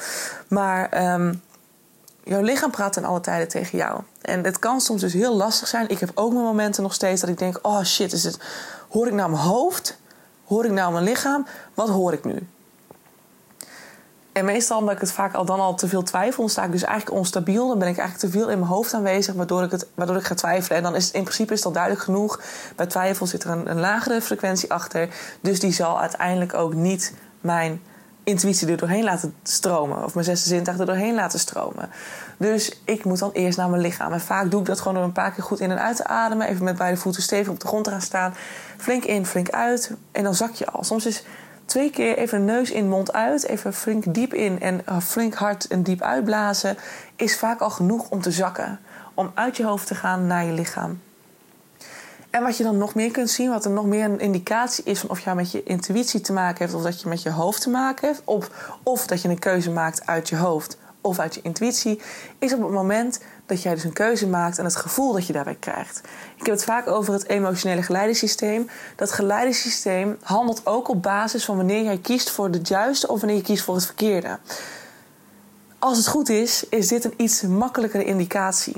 Maar 0.49 1.12
um, 1.15 1.43
jouw 2.25 2.41
lichaam 2.41 2.71
praat 2.71 2.97
in 2.97 3.05
alle 3.05 3.21
tijden 3.21 3.49
tegen 3.49 3.79
jou. 3.79 4.01
En 4.23 4.45
het 4.45 4.59
kan 4.59 4.81
soms 4.81 5.01
dus 5.01 5.12
heel 5.12 5.37
lastig 5.37 5.69
zijn. 5.69 5.89
Ik 5.89 5.99
heb 5.99 6.11
ook 6.15 6.33
mijn 6.33 6.45
momenten 6.45 6.83
nog 6.83 6.95
steeds 6.95 7.21
dat 7.21 7.31
ik 7.31 7.39
denk: 7.39 7.59
oh 7.62 7.83
shit, 7.83 8.12
is 8.12 8.25
het, 8.25 8.39
hoor 8.89 9.07
ik 9.07 9.12
nou 9.12 9.31
mijn 9.31 9.43
hoofd? 9.43 9.99
Hoor 10.45 10.65
ik 10.65 10.71
nou 10.71 10.93
mijn 10.93 11.05
lichaam? 11.05 11.47
Wat 11.75 11.89
hoor 11.89 12.12
ik 12.12 12.25
nu? 12.25 12.49
En 14.37 14.44
meestal 14.44 14.79
omdat 14.79 14.94
ik 14.94 15.01
het 15.01 15.12
vaak 15.12 15.35
al 15.35 15.44
dan 15.44 15.61
al 15.61 15.75
te 15.75 15.88
veel 15.88 16.03
twijfel, 16.03 16.42
dan 16.42 16.51
sta 16.51 16.64
ik 16.64 16.72
dus 16.72 16.83
eigenlijk 16.83 17.18
onstabiel. 17.18 17.68
Dan 17.68 17.79
ben 17.79 17.88
ik 17.88 17.99
eigenlijk 17.99 18.33
te 18.33 18.38
veel 18.38 18.51
in 18.51 18.59
mijn 18.59 18.70
hoofd 18.70 18.94
aanwezig, 18.94 19.35
waardoor 19.35 19.62
ik, 19.62 19.70
het, 19.70 19.87
waardoor 19.94 20.16
ik 20.16 20.25
ga 20.25 20.35
twijfelen. 20.35 20.79
En 20.79 20.83
dan 20.83 20.94
is 20.94 21.05
het 21.05 21.14
in 21.14 21.22
principe 21.22 21.53
is 21.53 21.64
al 21.64 21.72
duidelijk 21.72 22.03
genoeg. 22.03 22.40
Bij 22.77 22.87
twijfel 22.87 23.27
zit 23.27 23.44
er 23.44 23.51
een, 23.51 23.70
een 23.70 23.81
lagere 23.81 24.20
frequentie 24.20 24.72
achter. 24.72 25.09
Dus 25.40 25.61
die 25.61 25.72
zal 25.72 26.01
uiteindelijk 26.01 26.55
ook 26.55 26.75
niet 26.75 27.14
mijn 27.40 27.83
intuïtie 28.25 28.68
er 28.68 28.77
doorheen 28.77 29.05
laten 29.05 29.35
stromen. 29.42 30.05
Of 30.05 30.14
mijn 30.14 30.27
zesde 30.27 30.49
zintuig 30.49 30.79
er 30.79 30.87
doorheen 30.87 31.14
laten 31.14 31.38
stromen. 31.38 31.90
Dus 32.37 32.81
ik 32.85 33.05
moet 33.05 33.18
dan 33.18 33.31
eerst 33.33 33.59
naar 33.59 33.70
mijn 33.70 33.83
lichaam. 33.83 34.12
En 34.12 34.20
vaak 34.20 34.51
doe 34.51 34.61
ik 34.61 34.66
dat 34.66 34.79
gewoon 34.79 34.94
door 34.94 35.05
een 35.05 35.12
paar 35.12 35.33
keer 35.33 35.44
goed 35.44 35.61
in 35.61 35.70
en 35.70 35.81
uit 35.83 35.96
te 35.96 36.07
ademen. 36.07 36.49
Even 36.49 36.64
met 36.64 36.77
beide 36.77 36.96
voeten 36.96 37.22
stevig 37.22 37.53
op 37.53 37.61
de 37.61 37.66
grond 37.66 37.85
te 37.85 37.90
gaan 37.90 38.03
staan. 38.03 38.35
Flink 38.77 39.05
in, 39.05 39.27
flink 39.27 39.51
uit. 39.51 39.90
En 40.12 40.25
dan 40.25 40.35
zak 40.35 40.55
je 40.55 40.66
al. 40.66 40.85
Soms 40.85 41.07
is 41.07 41.25
twee 41.66 41.90
keer 41.90 42.16
even 42.16 42.44
neus 42.44 42.70
in, 42.70 42.88
mond 42.88 43.12
uit. 43.12 43.46
Even 43.46 43.74
flink 43.74 44.14
diep 44.14 44.35
in 44.35 44.61
en 44.61 44.81
uh, 44.88 45.00
flink 45.00 45.35
hard 45.35 45.66
en 45.66 45.83
diep 45.83 46.02
uitblazen. 46.02 46.76
Is 47.16 47.38
vaak 47.38 47.61
al 47.61 47.70
genoeg 47.70 48.11
om 48.11 48.20
te 48.20 48.31
zakken. 48.31 48.81
Om 49.14 49.31
uit 49.35 49.57
je 49.57 49.64
hoofd 49.64 49.87
te 49.87 49.94
gaan 49.94 50.26
naar 50.26 50.44
je 50.44 50.52
lichaam. 50.52 51.00
En 52.31 52.42
wat 52.42 52.57
je 52.57 52.62
dan 52.62 52.79
nog 52.79 52.94
meer 52.94 53.11
kunt 53.11 53.31
zien, 53.31 53.50
wat 53.50 53.64
er 53.64 53.70
nog 53.70 53.87
meer 53.87 54.05
een 54.05 54.20
indicatie 54.20 54.85
is 54.85 55.00
van 55.00 55.11
of 55.11 55.20
je 55.20 55.35
met 55.35 55.50
je 55.50 55.62
intuïtie 55.62 56.20
te 56.20 56.33
maken 56.33 56.59
heeft 56.59 56.74
of 56.74 56.83
dat 56.83 57.00
je 57.00 57.09
met 57.09 57.22
je 57.22 57.31
hoofd 57.31 57.62
te 57.62 57.70
maken 57.70 58.09
heeft, 58.09 58.22
of, 58.24 58.50
of 58.83 59.07
dat 59.07 59.22
je 59.22 59.29
een 59.29 59.38
keuze 59.38 59.70
maakt 59.70 60.07
uit 60.07 60.29
je 60.29 60.37
hoofd 60.37 60.79
of 61.00 61.18
uit 61.18 61.35
je 61.35 61.40
intuïtie, 61.42 62.00
is 62.38 62.55
op 62.55 62.62
het 62.62 62.70
moment 62.70 63.20
dat 63.47 63.63
jij 63.63 63.75
dus 63.75 63.85
een 63.85 63.93
keuze 63.93 64.27
maakt 64.27 64.59
en 64.59 64.65
het 64.65 64.77
gevoel 64.77 65.13
dat 65.13 65.27
je 65.27 65.33
daarbij 65.33 65.57
krijgt. 65.61 66.01
Ik 66.37 66.47
heb 66.47 66.55
het 66.55 66.65
vaak 66.65 66.87
over 66.87 67.13
het 67.13 67.29
emotionele 67.29 67.83
geleidensysteem. 67.83 68.69
Dat 68.97 69.13
geleidensysteem 69.13 70.17
handelt 70.23 70.67
ook 70.67 70.89
op 70.89 71.03
basis 71.03 71.45
van 71.45 71.57
wanneer 71.57 71.83
jij 71.83 71.99
kiest 71.99 72.31
voor 72.31 72.49
het 72.49 72.69
juiste 72.69 73.09
of 73.09 73.21
wanneer 73.21 73.39
je 73.39 73.43
kiest 73.43 73.65
voor 73.65 73.75
het 73.75 73.85
verkeerde. 73.85 74.39
Als 75.79 75.97
het 75.97 76.07
goed 76.07 76.29
is, 76.29 76.69
is 76.69 76.89
dit 76.89 77.05
een 77.05 77.15
iets 77.17 77.43
makkelijkere 77.43 78.05
indicatie. 78.05 78.77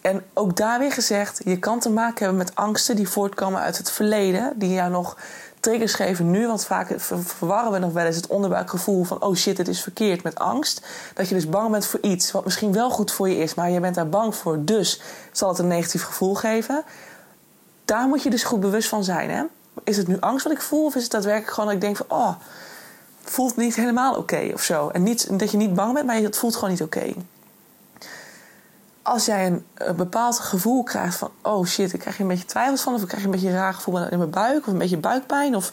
En 0.00 0.22
ook 0.34 0.56
daar 0.56 0.78
weer 0.78 0.92
gezegd, 0.92 1.40
je 1.44 1.58
kan 1.58 1.80
te 1.80 1.90
maken 1.90 2.18
hebben 2.18 2.44
met 2.44 2.54
angsten 2.54 2.96
die 2.96 3.08
voortkomen 3.08 3.60
uit 3.60 3.78
het 3.78 3.90
verleden, 3.90 4.52
die 4.56 4.72
jou 4.72 4.90
nog 4.90 5.16
triggers 5.60 5.94
geven 5.94 6.30
nu. 6.30 6.46
Want 6.46 6.64
vaak 6.64 6.94
verwarren 6.98 7.72
we 7.72 7.78
nog 7.78 7.92
wel 7.92 8.04
eens 8.04 8.16
het 8.16 8.26
onderbuikgevoel 8.26 9.04
van: 9.04 9.22
oh 9.22 9.34
shit, 9.34 9.58
het 9.58 9.68
is 9.68 9.82
verkeerd 9.82 10.22
met 10.22 10.38
angst. 10.38 10.86
Dat 11.14 11.28
je 11.28 11.34
dus 11.34 11.48
bang 11.48 11.70
bent 11.70 11.86
voor 11.86 12.00
iets 12.02 12.30
wat 12.30 12.44
misschien 12.44 12.72
wel 12.72 12.90
goed 12.90 13.12
voor 13.12 13.28
je 13.28 13.36
is, 13.36 13.54
maar 13.54 13.70
je 13.70 13.80
bent 13.80 13.94
daar 13.94 14.08
bang 14.08 14.34
voor, 14.34 14.64
dus 14.64 15.00
zal 15.32 15.48
het 15.48 15.58
een 15.58 15.68
negatief 15.68 16.02
gevoel 16.02 16.34
geven. 16.34 16.84
Daar 17.84 18.08
moet 18.08 18.22
je 18.22 18.30
dus 18.30 18.44
goed 18.44 18.60
bewust 18.60 18.88
van 18.88 19.04
zijn. 19.04 19.30
Hè? 19.30 19.42
Is 19.84 19.96
het 19.96 20.08
nu 20.08 20.20
angst 20.20 20.44
wat 20.44 20.52
ik 20.52 20.60
voel, 20.60 20.84
of 20.84 20.94
is 20.94 21.02
het 21.02 21.12
daadwerkelijk 21.12 21.52
gewoon 21.52 21.66
dat 21.66 21.74
ik 21.74 21.80
denk 21.80 21.96
van: 21.96 22.06
oh, 22.08 22.34
voelt 23.22 23.56
niet 23.56 23.74
helemaal 23.74 24.14
oké 24.14 24.50
of 24.54 24.62
zo. 24.62 24.88
En 24.88 25.02
niet 25.02 25.38
dat 25.38 25.50
je 25.50 25.56
niet 25.56 25.74
bang 25.74 25.94
bent, 25.94 26.06
maar 26.06 26.16
het 26.16 26.38
voelt 26.38 26.54
gewoon 26.54 26.70
niet 26.70 26.82
oké 26.82 27.12
als 29.10 29.24
jij 29.24 29.46
een, 29.74 29.96
bepaald 29.96 30.38
gevoel 30.38 30.82
krijgt 30.82 31.16
van... 31.16 31.30
oh 31.42 31.66
shit, 31.66 31.92
ik 31.92 32.00
krijg 32.00 32.16
je 32.16 32.22
een 32.22 32.28
beetje 32.28 32.44
twijfels 32.44 32.80
van... 32.80 32.94
of 32.94 33.02
ik 33.02 33.06
krijg 33.08 33.22
je 33.22 33.28
een 33.28 33.34
beetje 33.34 33.48
een 33.48 33.54
raar 33.54 33.74
gevoel 33.74 34.08
in 34.08 34.18
mijn 34.18 34.30
buik... 34.30 34.66
of 34.66 34.72
een 34.72 34.78
beetje 34.78 34.96
buikpijn 34.96 35.56
of... 35.56 35.72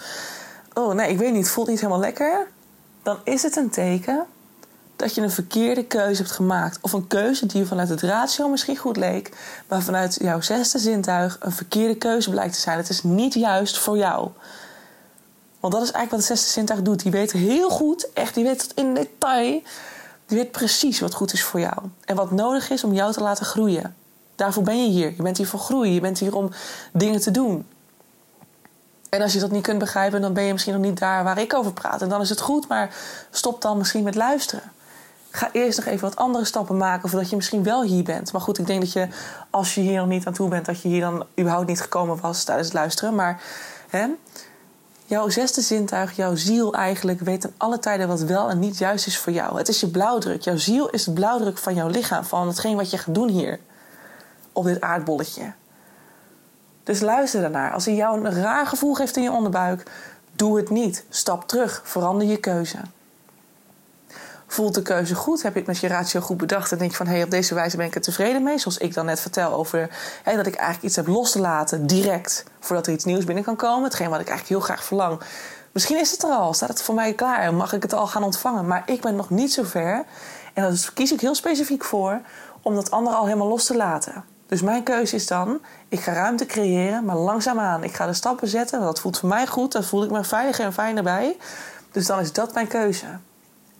oh 0.74 0.94
nee, 0.94 1.10
ik 1.10 1.18
weet 1.18 1.32
niet, 1.32 1.44
het 1.44 1.52
voelt 1.52 1.68
niet 1.68 1.80
helemaal 1.80 2.00
lekker... 2.00 2.48
dan 3.04 3.18
is 3.24 3.44
het 3.44 3.56
een 3.56 3.70
teken 3.70 4.26
dat 4.96 5.16
je 5.16 5.22
een 5.22 5.32
verkeerde 5.32 5.86
keuze 5.86 6.22
hebt 6.22 6.34
gemaakt. 6.34 6.78
Of 6.82 6.94
een 6.94 7.08
keuze 7.08 7.46
die 7.46 7.66
vanuit 7.66 7.90
het 7.90 8.02
ratio 8.02 8.50
misschien 8.50 8.78
goed 8.78 8.98
leek... 8.98 9.38
maar 9.68 9.82
vanuit 9.82 10.18
jouw 10.22 10.42
zesde 10.42 10.80
zintuig 10.80 11.38
een 11.40 11.52
verkeerde 11.52 11.96
keuze 11.96 12.30
blijkt 12.30 12.54
te 12.54 12.60
zijn. 12.60 12.78
Het 12.78 12.90
is 12.90 13.04
niet 13.04 13.34
juist 13.34 13.78
voor 13.78 13.98
jou. 13.98 14.30
Want 15.60 15.74
dat 15.74 15.82
is 15.82 15.92
eigenlijk 15.92 16.12
wat 16.12 16.20
het 16.20 16.38
zesde 16.38 16.52
zintuig 16.52 16.82
doet. 16.82 17.02
Die 17.04 17.12
weet 17.12 17.32
heel 17.32 17.70
goed, 17.70 18.14
echt, 18.14 18.34
die 18.34 18.44
weet 18.44 18.60
tot 18.60 18.74
in 18.74 18.94
detail 18.94 19.62
die 20.28 20.38
weet 20.38 20.52
precies 20.52 21.00
wat 21.00 21.14
goed 21.14 21.34
is 21.34 21.44
voor 21.44 21.60
jou 21.60 21.76
en 22.06 22.16
wat 22.16 22.32
nodig 22.32 22.70
is 22.70 22.84
om 22.84 22.94
jou 22.94 23.14
te 23.14 23.22
laten 23.22 23.46
groeien. 23.46 23.96
Daarvoor 24.36 24.64
ben 24.64 24.84
je 24.84 24.90
hier. 24.90 25.14
Je 25.16 25.24
bent 25.24 25.38
hier 25.38 25.48
voor 25.48 25.60
groeien. 25.60 25.94
Je 25.94 26.02
bent 26.02 26.20
hier 26.20 26.36
om 26.36 26.50
dingen 26.94 27.22
te 27.22 27.32
doen. 27.32 27.66
En 29.10 29.22
als 29.22 29.34
je 29.34 29.40
dat 29.40 29.52
niet 29.52 29.64
kunt 29.64 29.80
begrijpen, 29.80 30.22
dan 30.22 30.34
ben 30.34 30.44
je 30.44 30.52
misschien 30.52 30.74
nog 30.74 30.82
niet 30.82 31.00
daar 31.00 31.24
waar 31.24 31.38
ik 31.38 31.54
over 31.54 31.74
praat. 31.74 32.02
En 32.02 32.10
dan 32.10 32.22
is 32.22 32.30
het 32.30 32.42
goed, 32.42 32.68
maar 32.68 32.96
stop 33.32 33.62
dan 33.62 33.78
misschien 33.78 34.04
met 34.04 34.16
luisteren. 34.16 34.72
Ga 35.32 35.50
eerst 35.52 35.78
nog 35.78 35.88
even 35.88 36.02
wat 36.02 36.16
andere 36.16 36.46
stappen 36.46 36.78
maken 36.78 37.10
voordat 37.10 37.30
je 37.30 37.36
misschien 37.36 37.64
wel 37.64 37.84
hier 37.84 38.04
bent. 38.04 38.32
Maar 38.32 38.42
goed, 38.42 38.58
ik 38.58 38.68
denk 38.68 38.82
dat 38.82 38.92
je, 38.92 39.08
als 39.50 39.76
je 39.76 39.82
hier 39.82 39.98
nog 39.98 40.08
niet 40.08 40.28
aan 40.28 40.34
toe 40.34 40.50
bent, 40.50 40.66
dat 40.66 40.82
je 40.82 40.88
hier 40.88 41.02
dan 41.02 41.26
überhaupt 41.40 41.68
niet 41.68 41.82
gekomen 41.82 42.20
was 42.22 42.44
tijdens 42.44 42.68
het 42.68 42.76
luisteren. 42.76 43.16
Maar 43.16 43.42
hè, 43.90 44.08
Jouw 45.10 45.30
zesde 45.30 45.62
zintuig, 45.62 46.16
jouw 46.16 46.36
ziel 46.36 46.74
eigenlijk, 46.74 47.20
weet 47.20 47.44
in 47.44 47.54
alle 47.58 47.80
tijden 47.80 48.08
wat 48.08 48.22
wel 48.22 48.50
en 48.50 48.60
niet 48.60 48.78
juist 48.78 49.08
is 49.08 49.18
voor 49.18 49.34
jou. 49.34 49.58
Het 49.58 49.68
is 49.68 49.80
je 49.80 49.88
blauwdruk. 49.88 50.42
Jouw 50.42 50.58
ziel 50.58 50.90
is 50.90 51.04
de 51.04 51.12
blauwdruk 51.12 51.58
van 51.58 51.74
jouw 51.74 51.88
lichaam, 51.88 52.24
van 52.24 52.48
hetgeen 52.48 52.76
wat 52.76 52.92
je 52.92 52.98
gaat 52.98 53.14
doen 53.14 53.30
hier. 53.30 53.60
Op 54.52 54.64
dit 54.64 54.82
aardbolletje. 54.82 55.54
Dus 56.84 57.00
luister 57.00 57.42
daarnaar. 57.42 57.74
Als 57.74 57.86
hij 57.86 57.96
jou 57.96 58.26
een 58.26 58.34
raar 58.34 58.68
gevoel 58.68 58.94
geeft 58.94 59.18
in 59.18 59.24
je 59.24 59.32
onderbuik, 59.32 59.92
doe 60.32 60.58
het 60.58 60.70
niet. 60.70 61.06
Stap 61.10 61.48
terug. 61.48 61.82
Verander 61.84 62.28
je 62.28 62.38
keuze. 62.38 62.78
Voelt 64.48 64.74
de 64.74 64.82
keuze 64.82 65.16
goed? 65.16 65.42
Heb 65.42 65.54
je 65.54 65.60
het 65.60 65.68
met 65.68 65.78
je 65.78 65.88
ratio 65.88 66.22
goed 66.22 66.38
bedacht? 66.38 66.72
En 66.72 66.78
denk 66.78 66.92
je 66.92 66.98
van, 66.98 67.06
hé, 67.06 67.14
hey, 67.14 67.24
op 67.24 67.30
deze 67.32 67.54
wijze 67.54 67.78
ben 67.78 67.86
ik 67.86 67.96
er 67.96 68.02
tevreden 68.02 68.44
mee? 68.44 68.58
Zoals 68.58 68.78
ik 68.78 68.94
dan 68.94 69.06
net 69.06 69.20
vertel 69.20 69.54
over 69.54 69.80
dat 70.24 70.48
ik 70.48 70.56
eigenlijk 70.56 70.84
iets 70.84 70.96
heb 70.96 71.08
los 71.08 71.32
te 71.32 71.40
laten, 71.40 71.88
direct, 71.88 72.44
voordat 72.60 72.88
er 72.88 72.94
iets 72.94 73.06
nieuws 73.06 73.26
binnen 73.26 73.44
kan 73.44 73.56
komen. 73.56 73.84
Hetgeen 73.84 74.10
wat 74.10 74.20
ik 74.20 74.28
eigenlijk 74.28 74.60
heel 74.60 74.68
graag 74.68 74.84
verlang. 74.84 75.22
Misschien 75.72 76.00
is 76.00 76.12
het 76.12 76.24
er 76.24 76.30
al, 76.30 76.54
staat 76.54 76.70
het 76.70 76.82
voor 76.82 76.96
mij 76.96 77.14
klaar 77.14 77.40
en 77.40 77.56
mag 77.56 77.74
ik 77.74 77.82
het 77.82 77.94
al 77.94 78.08
gaan 78.08 78.24
ontvangen. 78.24 78.68
Maar 78.68 78.84
ik 78.86 79.02
ben 79.02 79.16
nog 79.16 79.30
niet 79.30 79.54
zo 79.54 79.64
ver. 79.64 80.06
En 80.54 80.64
daar 80.64 80.92
kies 80.94 81.12
ik 81.12 81.22
heel 81.22 81.36
specifiek 81.36 81.84
voor 81.84 82.22
om 82.62 82.76
dat 82.76 82.92
andere 82.92 83.16
al 83.16 83.26
helemaal 83.26 83.48
los 83.48 83.66
te 83.66 83.76
laten. 83.76 84.24
Dus 84.48 84.62
mijn 84.62 84.84
keuze 84.84 85.16
is 85.16 85.28
dan, 85.28 85.60
ik 85.88 86.00
ga 86.00 86.14
ruimte 86.14 86.46
creëren, 86.46 87.06
maar 87.06 87.16
langzaamaan. 87.16 87.84
Ik 87.84 87.96
ga 87.96 88.06
de 88.06 88.14
stappen 88.14 88.48
zetten, 88.48 88.82
dat 88.82 89.00
voelt 89.00 89.20
voor 89.20 89.30
mij 89.30 89.48
goed, 89.48 89.72
daar 89.72 89.84
voel 89.84 90.04
ik 90.04 90.12
me 90.12 90.24
veiliger 90.24 90.66
en 90.66 90.74
fijner 90.74 91.04
bij. 91.04 91.38
Dus 91.92 92.06
dan 92.06 92.20
is 92.20 92.34
dat 92.34 92.54
mijn 92.54 92.68
keuze. 92.68 93.06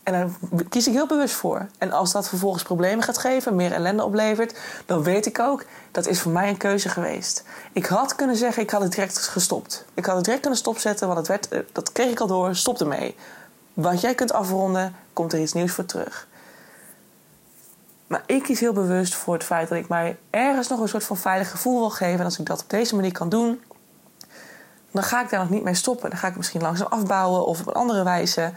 En 0.08 0.14
daar 0.14 0.64
kies 0.68 0.86
ik 0.86 0.92
heel 0.92 1.06
bewust 1.06 1.34
voor. 1.34 1.66
En 1.78 1.92
als 1.92 2.12
dat 2.12 2.28
vervolgens 2.28 2.62
problemen 2.62 3.04
gaat 3.04 3.18
geven, 3.18 3.56
meer 3.56 3.72
ellende 3.72 4.04
oplevert, 4.04 4.58
dan 4.86 5.02
weet 5.02 5.26
ik 5.26 5.38
ook 5.38 5.64
dat 5.90 6.06
is 6.06 6.20
voor 6.20 6.32
mij 6.32 6.48
een 6.48 6.56
keuze 6.56 6.88
geweest. 6.88 7.44
Ik 7.72 7.86
had 7.86 8.14
kunnen 8.14 8.36
zeggen, 8.36 8.62
ik 8.62 8.70
had 8.70 8.82
het 8.82 8.92
direct 8.92 9.18
gestopt. 9.18 9.84
Ik 9.94 10.04
had 10.04 10.14
het 10.14 10.24
direct 10.24 10.40
kunnen 10.40 10.58
stopzetten, 10.58 11.06
want 11.06 11.18
het 11.18 11.28
werd, 11.28 11.48
eh, 11.48 11.60
dat 11.72 11.92
kreeg 11.92 12.10
ik 12.10 12.20
al 12.20 12.26
door, 12.26 12.56
stop 12.56 12.80
ermee. 12.80 13.16
Wat 13.74 14.00
jij 14.00 14.14
kunt 14.14 14.32
afronden, 14.32 14.94
komt 15.12 15.32
er 15.32 15.40
iets 15.40 15.52
nieuws 15.52 15.72
voor 15.72 15.84
terug. 15.84 16.26
Maar 18.06 18.22
ik 18.26 18.42
kies 18.42 18.60
heel 18.60 18.72
bewust 18.72 19.14
voor 19.14 19.34
het 19.34 19.44
feit 19.44 19.68
dat 19.68 19.78
ik 19.78 19.88
mij 19.88 20.16
ergens 20.30 20.68
nog 20.68 20.80
een 20.80 20.88
soort 20.88 21.04
van 21.04 21.16
veilig 21.16 21.50
gevoel 21.50 21.78
wil 21.78 21.90
geven. 21.90 22.18
En 22.18 22.24
als 22.24 22.38
ik 22.38 22.46
dat 22.46 22.62
op 22.62 22.70
deze 22.70 22.94
manier 22.94 23.12
kan 23.12 23.28
doen, 23.28 23.60
dan 24.90 25.02
ga 25.02 25.22
ik 25.22 25.30
daar 25.30 25.40
nog 25.40 25.50
niet 25.50 25.62
mee 25.62 25.74
stoppen. 25.74 26.10
Dan 26.10 26.18
ga 26.18 26.28
ik 26.28 26.36
misschien 26.36 26.60
langzaam 26.60 26.86
afbouwen 26.90 27.46
of 27.46 27.60
op 27.60 27.66
een 27.66 27.72
andere 27.72 28.04
wijze. 28.04 28.52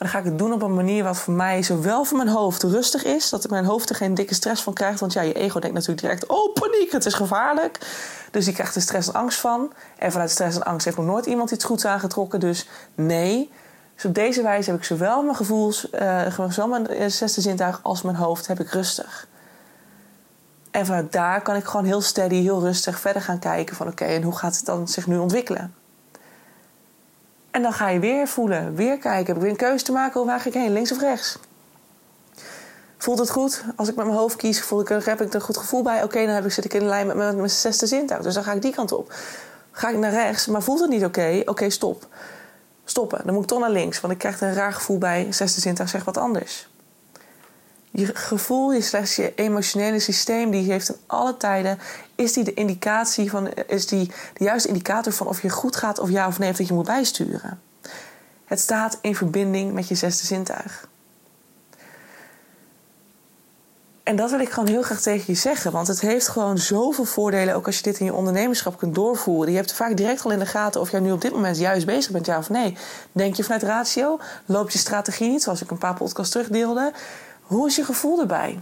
Maar 0.00 0.08
dan 0.08 0.20
ga 0.20 0.26
ik 0.26 0.30
het 0.30 0.38
doen 0.38 0.52
op 0.52 0.62
een 0.62 0.74
manier 0.74 1.04
wat 1.04 1.16
voor 1.16 1.34
mij 1.34 1.62
zowel 1.62 2.04
voor 2.04 2.16
mijn 2.16 2.28
hoofd 2.28 2.62
rustig 2.62 3.04
is, 3.04 3.30
dat 3.30 3.50
mijn 3.50 3.64
hoofd 3.64 3.90
er 3.90 3.96
geen 3.96 4.14
dikke 4.14 4.34
stress 4.34 4.62
van 4.62 4.72
krijgt. 4.72 5.00
Want 5.00 5.12
ja, 5.12 5.20
je 5.20 5.32
ego 5.32 5.60
denkt 5.60 5.76
natuurlijk 5.76 6.00
direct: 6.00 6.26
oh, 6.26 6.52
paniek, 6.52 6.92
het 6.92 7.06
is 7.06 7.14
gevaarlijk. 7.14 7.78
Dus 8.30 8.44
die 8.44 8.54
krijgt 8.54 8.74
er 8.74 8.80
stress 8.80 9.08
en 9.08 9.14
angst 9.14 9.38
van. 9.38 9.72
En 9.98 10.12
vanuit 10.12 10.30
stress 10.30 10.56
en 10.56 10.62
angst 10.62 10.84
heeft 10.84 10.96
nog 10.96 11.06
nooit 11.06 11.26
iemand 11.26 11.50
iets 11.50 11.64
goeds 11.64 11.84
aangetrokken. 11.84 12.40
Dus 12.40 12.68
nee. 12.94 13.50
Dus 13.94 14.04
op 14.04 14.14
deze 14.14 14.42
wijze 14.42 14.70
heb 14.70 14.78
ik 14.78 14.84
zowel 14.84 15.22
mijn 15.22 15.36
gevoels, 15.36 15.88
uh, 16.00 16.48
zowel 16.48 16.68
mijn 16.68 16.86
eh, 16.86 17.08
zesde 17.08 17.40
zintuig 17.40 17.80
als 17.82 18.02
mijn 18.02 18.16
hoofd 18.16 18.46
heb 18.46 18.60
ik 18.60 18.70
rustig. 18.70 19.26
En 20.70 20.86
vanuit 20.86 21.12
daar 21.12 21.42
kan 21.42 21.56
ik 21.56 21.64
gewoon 21.64 21.86
heel 21.86 22.00
steady, 22.00 22.42
heel 22.42 22.60
rustig 22.60 23.00
verder 23.00 23.22
gaan 23.22 23.38
kijken 23.38 23.76
van 23.76 23.88
oké, 23.88 24.04
en 24.04 24.22
hoe 24.22 24.36
gaat 24.36 24.56
het 24.56 24.64
dan 24.64 24.88
zich 24.88 25.06
nu 25.06 25.18
ontwikkelen? 25.18 25.74
En 27.50 27.62
dan 27.62 27.72
ga 27.72 27.88
je 27.88 27.98
weer 27.98 28.28
voelen, 28.28 28.74
weer 28.74 28.98
kijken. 28.98 29.26
Heb 29.26 29.36
ik 29.36 29.42
weer 29.42 29.50
een 29.50 29.56
keuze 29.56 29.84
te 29.84 29.92
maken? 29.92 30.26
Waar 30.26 30.40
ga 30.40 30.48
ik 30.48 30.54
heen? 30.54 30.72
Links 30.72 30.92
of 30.92 31.00
rechts? 31.00 31.38
Voelt 32.98 33.18
het 33.18 33.30
goed? 33.30 33.64
Als 33.76 33.88
ik 33.88 33.96
met 33.96 34.04
mijn 34.04 34.18
hoofd 34.18 34.36
kies, 34.36 34.62
voel 34.62 34.80
ik, 34.80 34.88
heb 34.88 35.20
ik 35.20 35.28
er 35.28 35.34
een 35.34 35.40
goed 35.40 35.56
gevoel 35.56 35.82
bij. 35.82 36.02
Oké, 36.02 36.26
dan 36.26 36.34
heb 36.34 36.44
ik, 36.44 36.52
zit 36.52 36.64
ik 36.64 36.74
in 36.74 36.84
lijn 36.84 37.06
met 37.06 37.16
mijn, 37.16 37.50
zesde 37.50 37.86
zintuig. 37.86 38.22
Dus 38.22 38.34
dan 38.34 38.44
ga 38.44 38.52
ik 38.52 38.62
die 38.62 38.74
kant 38.74 38.92
op. 38.92 39.14
Ga 39.70 39.88
ik 39.88 39.96
naar 39.96 40.10
rechts, 40.10 40.46
maar 40.46 40.62
voelt 40.62 40.80
het 40.80 40.90
niet 40.90 41.04
oké? 41.04 41.42
Oké, 41.44 41.70
stop. 41.70 42.06
Stoppen. 42.84 43.20
Dan 43.24 43.34
moet 43.34 43.42
ik 43.42 43.48
toch 43.48 43.60
naar 43.60 43.70
links, 43.70 44.00
want 44.00 44.12
ik 44.12 44.18
krijg 44.18 44.40
er 44.40 44.48
een 44.48 44.54
raar 44.54 44.72
gevoel 44.72 44.98
bij. 44.98 45.32
Zesde 45.32 45.60
zintuig 45.60 45.88
zegt 45.88 46.04
wat 46.04 46.16
anders. 46.16 46.68
Je 47.90 48.06
gevoel, 48.14 48.72
je 48.72 48.80
slechts 48.80 49.16
je 49.16 49.34
emotionele 49.34 49.98
systeem, 49.98 50.50
die 50.50 50.70
heeft 50.70 50.88
in 50.88 50.96
alle 51.06 51.36
tijden, 51.36 51.78
is 52.20 52.32
die 52.32 52.44
de 52.44 52.54
indicatie 52.54 53.30
van, 53.30 53.48
is 53.66 53.86
die 53.86 54.06
de 54.34 54.44
juiste 54.44 54.68
indicator 54.68 55.12
van 55.12 55.26
of 55.26 55.42
je 55.42 55.50
goed 55.50 55.76
gaat 55.76 55.98
of 55.98 56.10
ja 56.10 56.26
of 56.26 56.38
nee, 56.38 56.50
of 56.50 56.56
dat 56.56 56.66
je 56.66 56.74
moet 56.74 56.86
bijsturen. 56.86 57.60
Het 58.44 58.60
staat 58.60 58.98
in 59.00 59.16
verbinding 59.16 59.72
met 59.72 59.88
je 59.88 59.94
zesde 59.94 60.26
zintuig. 60.26 60.88
En 64.02 64.16
dat 64.16 64.30
wil 64.30 64.40
ik 64.40 64.50
gewoon 64.50 64.68
heel 64.68 64.82
graag 64.82 65.00
tegen 65.00 65.24
je 65.26 65.34
zeggen. 65.34 65.72
Want 65.72 65.88
het 65.88 66.00
heeft 66.00 66.28
gewoon 66.28 66.58
zoveel 66.58 67.04
voordelen. 67.04 67.54
Ook 67.54 67.66
als 67.66 67.76
je 67.76 67.82
dit 67.82 67.98
in 67.98 68.04
je 68.04 68.14
ondernemerschap 68.14 68.78
kunt 68.78 68.94
doorvoeren. 68.94 69.50
Je 69.50 69.56
hebt 69.56 69.72
vaak 69.72 69.96
direct 69.96 70.24
al 70.24 70.30
in 70.30 70.38
de 70.38 70.46
gaten 70.46 70.80
of 70.80 70.90
jij 70.90 71.00
nu 71.00 71.12
op 71.12 71.20
dit 71.20 71.32
moment 71.32 71.58
juist 71.58 71.86
bezig 71.86 72.12
bent, 72.12 72.26
ja 72.26 72.38
of 72.38 72.50
nee. 72.50 72.76
Denk 73.12 73.34
je 73.34 73.42
vanuit 73.42 73.62
ratio? 73.62 74.20
Loopt 74.46 74.72
je 74.72 74.78
strategie 74.78 75.28
niet, 75.30 75.42
zoals 75.42 75.62
ik 75.62 75.70
een 75.70 75.78
paar 75.78 75.94
podcasts 75.94 76.32
terugdeelde? 76.32 76.92
Hoe 77.40 77.66
is 77.66 77.76
je 77.76 77.84
gevoel 77.84 78.20
erbij? 78.20 78.58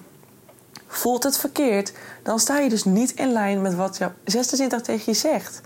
Voelt 0.88 1.22
het 1.22 1.38
verkeerd, 1.38 1.92
dan 2.22 2.38
sta 2.38 2.58
je 2.58 2.68
dus 2.68 2.84
niet 2.84 3.10
in 3.10 3.32
lijn 3.32 3.62
met 3.62 3.74
wat 3.74 3.96
jouw 3.96 4.12
zesde 4.24 4.56
zintuig 4.56 4.82
tegen 4.82 5.12
je 5.12 5.18
zegt. 5.18 5.60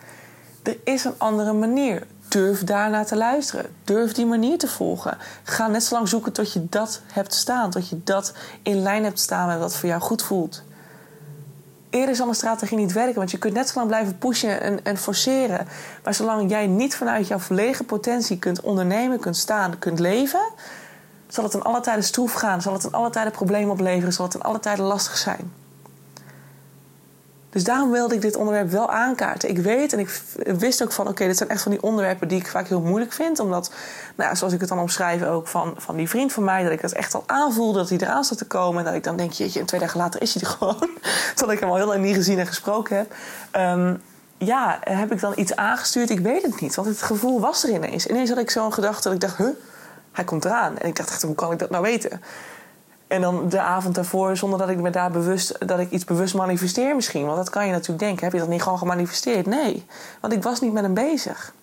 Er 0.63 0.77
is 0.85 1.05
een 1.05 1.15
andere 1.19 1.53
manier. 1.53 2.07
Durf 2.29 2.65
daarna 2.65 3.05
te 3.05 3.17
luisteren. 3.17 3.67
Durf 3.85 4.13
die 4.13 4.27
manier 4.27 4.59
te 4.59 4.69
volgen. 4.69 5.19
Ga 5.43 5.69
net 5.69 5.83
zo 5.83 5.95
lang 5.95 6.09
zoeken 6.09 6.33
tot 6.33 6.53
je 6.53 6.67
dat 6.69 7.01
hebt 7.13 7.35
staan. 7.35 7.71
Tot 7.71 7.89
je 7.89 8.01
dat 8.05 8.33
in 8.63 8.83
lijn 8.83 9.05
hebt 9.05 9.21
staan 9.21 9.49
met 9.49 9.59
wat 9.59 9.77
voor 9.77 9.89
jou 9.89 10.01
goed 10.01 10.23
voelt. 10.23 10.63
Eerder 11.91 12.17
zal 12.17 12.29
een 12.29 12.35
strategie 12.35 12.79
niet 12.79 12.93
werken, 12.93 13.15
want 13.15 13.31
je 13.31 13.39
kunt 13.39 13.55
net 13.55 13.69
zo 13.69 13.75
lang 13.75 13.87
blijven 13.87 14.19
pushen 14.19 14.61
en, 14.61 14.85
en 14.85 14.97
forceren. 14.97 15.69
Maar 16.05 16.15
zolang 16.15 16.51
jij 16.51 16.67
niet 16.67 16.97
vanuit 16.97 17.29
jouw 17.29 17.39
volledige 17.39 17.85
potentie 17.85 18.39
kunt 18.39 18.61
ondernemen, 18.61 19.21
kunt 19.21 19.37
staan, 19.37 19.79
kunt 19.79 19.99
leven, 19.99 20.49
zal 21.33 21.45
het 21.45 21.55
in 21.55 21.63
alle 21.63 21.81
tijden 21.81 22.05
stroef 22.05 22.33
gaan, 22.33 22.63
zal 22.63 22.73
het 22.73 22.85
in 22.85 22.93
alle 22.93 23.11
tijden 23.11 23.33
problemen 23.33 23.71
opleveren, 23.71 24.13
zal 24.13 24.25
het 24.25 24.35
in 24.35 24.43
alle 24.43 24.61
tijden 24.61 24.85
lastig 24.85 25.17
zijn. 25.17 25.53
Dus 27.51 27.65
daarom 27.65 27.91
wilde 27.91 28.15
ik 28.15 28.21
dit 28.21 28.37
onderwerp 28.37 28.71
wel 28.71 28.91
aankaarten. 28.91 29.49
Ik 29.49 29.59
weet 29.59 29.93
en 29.93 29.99
ik 29.99 30.23
wist 30.45 30.83
ook 30.83 30.93
van, 30.93 31.09
oké, 31.09 31.27
dit 31.27 31.37
zijn 31.37 31.49
echt 31.49 31.63
van 31.63 31.73
die 31.73 31.83
onderwerpen 31.83 32.29
die 32.29 32.39
ik 32.39 32.47
vaak 32.47 32.69
heel 32.69 32.81
moeilijk 32.81 33.13
vind. 33.13 33.39
Omdat, 33.39 33.71
nou 34.17 34.31
ja, 34.31 34.35
zoals 34.35 34.53
ik 34.53 34.61
het 34.61 34.69
dan 34.69 34.79
omschrijf 34.79 35.23
ook 35.23 35.49
van, 35.49 35.75
van 35.77 35.97
die 35.97 36.09
vriend 36.09 36.33
van 36.33 36.45
mij, 36.45 36.63
dat 36.63 36.73
ik 36.73 36.81
het 36.81 36.93
echt 36.93 37.15
al 37.15 37.25
aanvoelde 37.27 37.79
dat 37.79 37.89
hij 37.89 37.99
eraan 37.99 38.25
zat 38.25 38.39
te 38.39 38.47
komen. 38.47 38.79
En 38.79 38.85
dat 38.85 38.95
ik 38.95 39.05
dan 39.05 39.17
denk, 39.17 39.33
jeetje, 39.33 39.61
en 39.61 39.67
twee 39.67 39.81
dagen 39.81 39.99
later 39.99 40.23
is 40.23 40.35
hij 40.35 40.43
er 40.43 40.49
gewoon. 40.59 40.89
Terwijl 41.35 41.53
ik 41.53 41.61
hem 41.61 41.69
al 41.69 41.77
heel 41.77 41.87
lang 41.87 42.03
niet 42.03 42.15
gezien 42.15 42.39
en 42.39 42.47
gesproken 42.47 42.97
heb. 42.97 43.15
Um, 43.57 44.03
ja, 44.39 44.79
heb 44.81 45.13
ik 45.13 45.21
dan 45.21 45.33
iets 45.37 45.57
aangestuurd? 45.57 46.11
Ik 46.11 46.21
weet 46.21 46.43
het 46.43 46.61
niet, 46.61 46.75
want 46.75 46.89
het 46.89 47.03
gevoel 47.03 47.41
was 47.41 47.65
er 47.65 47.71
ineens. 47.71 48.07
Ineens 48.07 48.29
had 48.29 48.39
ik 48.39 48.51
zo'n 48.51 48.73
gedachte 48.73 49.03
dat 49.03 49.13
ik 49.13 49.21
dacht, 49.21 49.37
huh, 49.37 49.49
hij 50.13 50.25
komt 50.25 50.45
eraan. 50.45 50.79
En 50.79 50.89
ik 50.89 50.97
dacht 50.97 51.11
echt, 51.11 51.23
hoe 51.23 51.35
kan 51.35 51.53
ik 51.53 51.59
dat 51.59 51.71
nou 51.71 51.83
weten? 51.83 52.23
En 53.07 53.21
dan 53.21 53.49
de 53.49 53.61
avond 53.61 53.95
daarvoor, 53.95 54.37
zonder 54.37 54.59
dat 54.59 54.69
ik 54.69 54.79
me 54.79 54.91
daar 54.91 55.11
bewust, 55.11 55.69
dat 55.69 55.79
ik 55.79 55.91
iets 55.91 56.05
bewust 56.05 56.35
manifesteer 56.35 56.95
misschien. 56.95 57.25
Want 57.25 57.37
dat 57.37 57.51
kan 57.51 57.67
je 57.67 57.73
natuurlijk 57.73 57.99
denken. 57.99 58.25
Heb 58.25 58.33
je 58.33 58.39
dat 58.39 58.49
niet 58.49 58.63
gewoon 58.63 58.79
gemanifesteerd? 58.79 59.47
Nee, 59.47 59.87
want 60.21 60.33
ik 60.33 60.43
was 60.43 60.61
niet 60.61 60.73
met 60.73 60.83
hem 60.83 60.95
bezig. 60.95 61.55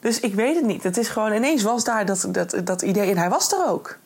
Dus 0.00 0.20
ik 0.20 0.34
weet 0.34 0.56
het 0.56 0.64
niet. 0.64 0.82
Het 0.82 0.96
is 0.96 1.08
gewoon, 1.08 1.32
ineens 1.32 1.62
was 1.62 1.84
daar 1.84 2.06
dat, 2.06 2.26
dat, 2.28 2.56
dat 2.64 2.82
idee 2.82 3.10
en 3.10 3.18
hij 3.18 3.28
was 3.28 3.52
er 3.52 3.66
ook. 3.66 3.98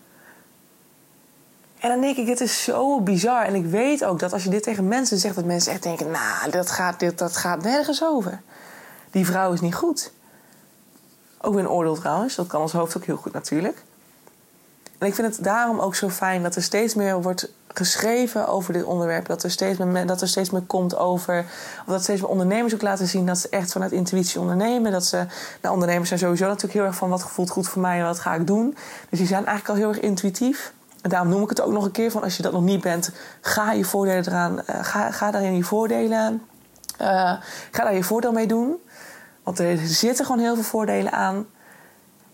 En 1.78 1.88
dan 1.88 2.01
denk 2.01 2.16
ik, 2.16 2.26
het 2.26 2.40
is 2.40 2.62
zo 2.64 3.01
bizar. 3.01 3.44
En 3.44 3.55
ik 3.55 3.66
weet 3.66 4.05
ook 4.05 4.18
dat 4.18 4.32
als 4.32 4.44
je 4.44 4.51
dit 4.51 4.62
tegen 4.62 4.88
mensen 4.88 5.18
zegt, 5.18 5.34
dat 5.34 5.44
mensen 5.44 5.72
echt 5.72 5.82
denken: 5.82 6.11
Nou, 6.11 6.51
dat 6.51 6.70
gaat, 6.70 7.01
dit, 7.01 7.18
dat 7.18 7.36
gaat 7.36 7.62
nergens 7.62 8.05
over. 8.05 8.40
Die 9.11 9.26
vrouw 9.26 9.53
is 9.53 9.61
niet 9.61 9.74
goed. 9.74 10.12
Ook 11.41 11.55
een 11.55 11.68
oordeel 11.68 11.95
trouwens, 11.95 12.34
dat 12.34 12.47
kan 12.47 12.61
ons 12.61 12.72
hoofd 12.72 12.97
ook 12.97 13.05
heel 13.05 13.16
goed 13.16 13.32
natuurlijk. 13.32 13.82
En 14.99 15.07
ik 15.07 15.14
vind 15.14 15.36
het 15.36 15.45
daarom 15.45 15.80
ook 15.80 15.95
zo 15.95 16.09
fijn 16.09 16.43
dat 16.43 16.57
er 16.57 16.62
steeds 16.62 16.95
meer 16.95 17.22
wordt 17.22 17.51
geschreven 17.66 18.49
over 18.49 18.72
dit 18.72 18.84
onderwerp. 18.84 19.26
Dat 19.26 19.43
er 19.43 19.51
steeds 19.51 19.78
meer, 19.78 20.07
dat 20.07 20.20
er 20.20 20.28
steeds 20.28 20.51
meer 20.51 20.62
komt 20.62 20.97
over. 20.97 21.45
Of 21.86 21.93
dat 21.93 22.03
steeds 22.03 22.20
meer 22.20 22.30
ondernemers 22.30 22.74
ook 22.74 22.82
laten 22.82 23.07
zien 23.07 23.26
dat 23.26 23.39
ze 23.39 23.49
echt 23.49 23.72
vanuit 23.72 23.93
intuïtie 23.93 24.41
ondernemen. 24.41 24.93
Dat 24.93 25.07
ze. 25.07 25.26
Nou, 25.62 25.74
ondernemers 25.74 26.09
zijn 26.09 26.20
sowieso 26.20 26.47
natuurlijk 26.47 26.74
heel 26.74 26.84
erg 26.84 26.95
van 26.95 27.09
wat 27.09 27.22
voelt 27.22 27.51
goed 27.51 27.68
voor 27.68 27.82
mij 27.82 27.99
en 27.99 28.05
wat 28.05 28.18
ga 28.18 28.34
ik 28.34 28.47
doen. 28.47 28.76
Dus 29.09 29.18
die 29.18 29.28
zijn 29.28 29.47
eigenlijk 29.47 29.68
al 29.68 29.84
heel 29.84 29.95
erg 29.95 30.05
intuïtief. 30.05 30.72
En 31.03 31.11
daarom 31.11 31.28
noem 31.28 31.43
ik 31.43 31.49
het 31.49 31.61
ook 31.61 31.72
nog 31.72 31.84
een 31.84 31.91
keer 31.91 32.11
van 32.11 32.22
als 32.22 32.36
je 32.36 32.43
dat 32.43 32.53
nog 32.53 32.62
niet 32.62 32.80
bent, 32.80 33.11
ga 33.41 33.72
je 33.72 33.84
voordelen 33.84 34.26
eraan. 34.26 34.53
Uh, 34.53 34.84
ga, 34.84 35.11
ga 35.11 35.30
daarin 35.30 35.57
je 35.57 35.64
voordelen. 35.64 36.43
Uh, 37.01 37.07
ga 37.70 37.84
daar 37.84 37.95
je 37.95 38.03
voordeel 38.03 38.32
mee 38.32 38.47
doen. 38.47 38.76
Want 39.49 39.61
er 39.61 39.78
zitten 39.86 40.24
gewoon 40.24 40.40
heel 40.40 40.55
veel 40.55 40.64
voordelen 40.64 41.12
aan. 41.12 41.46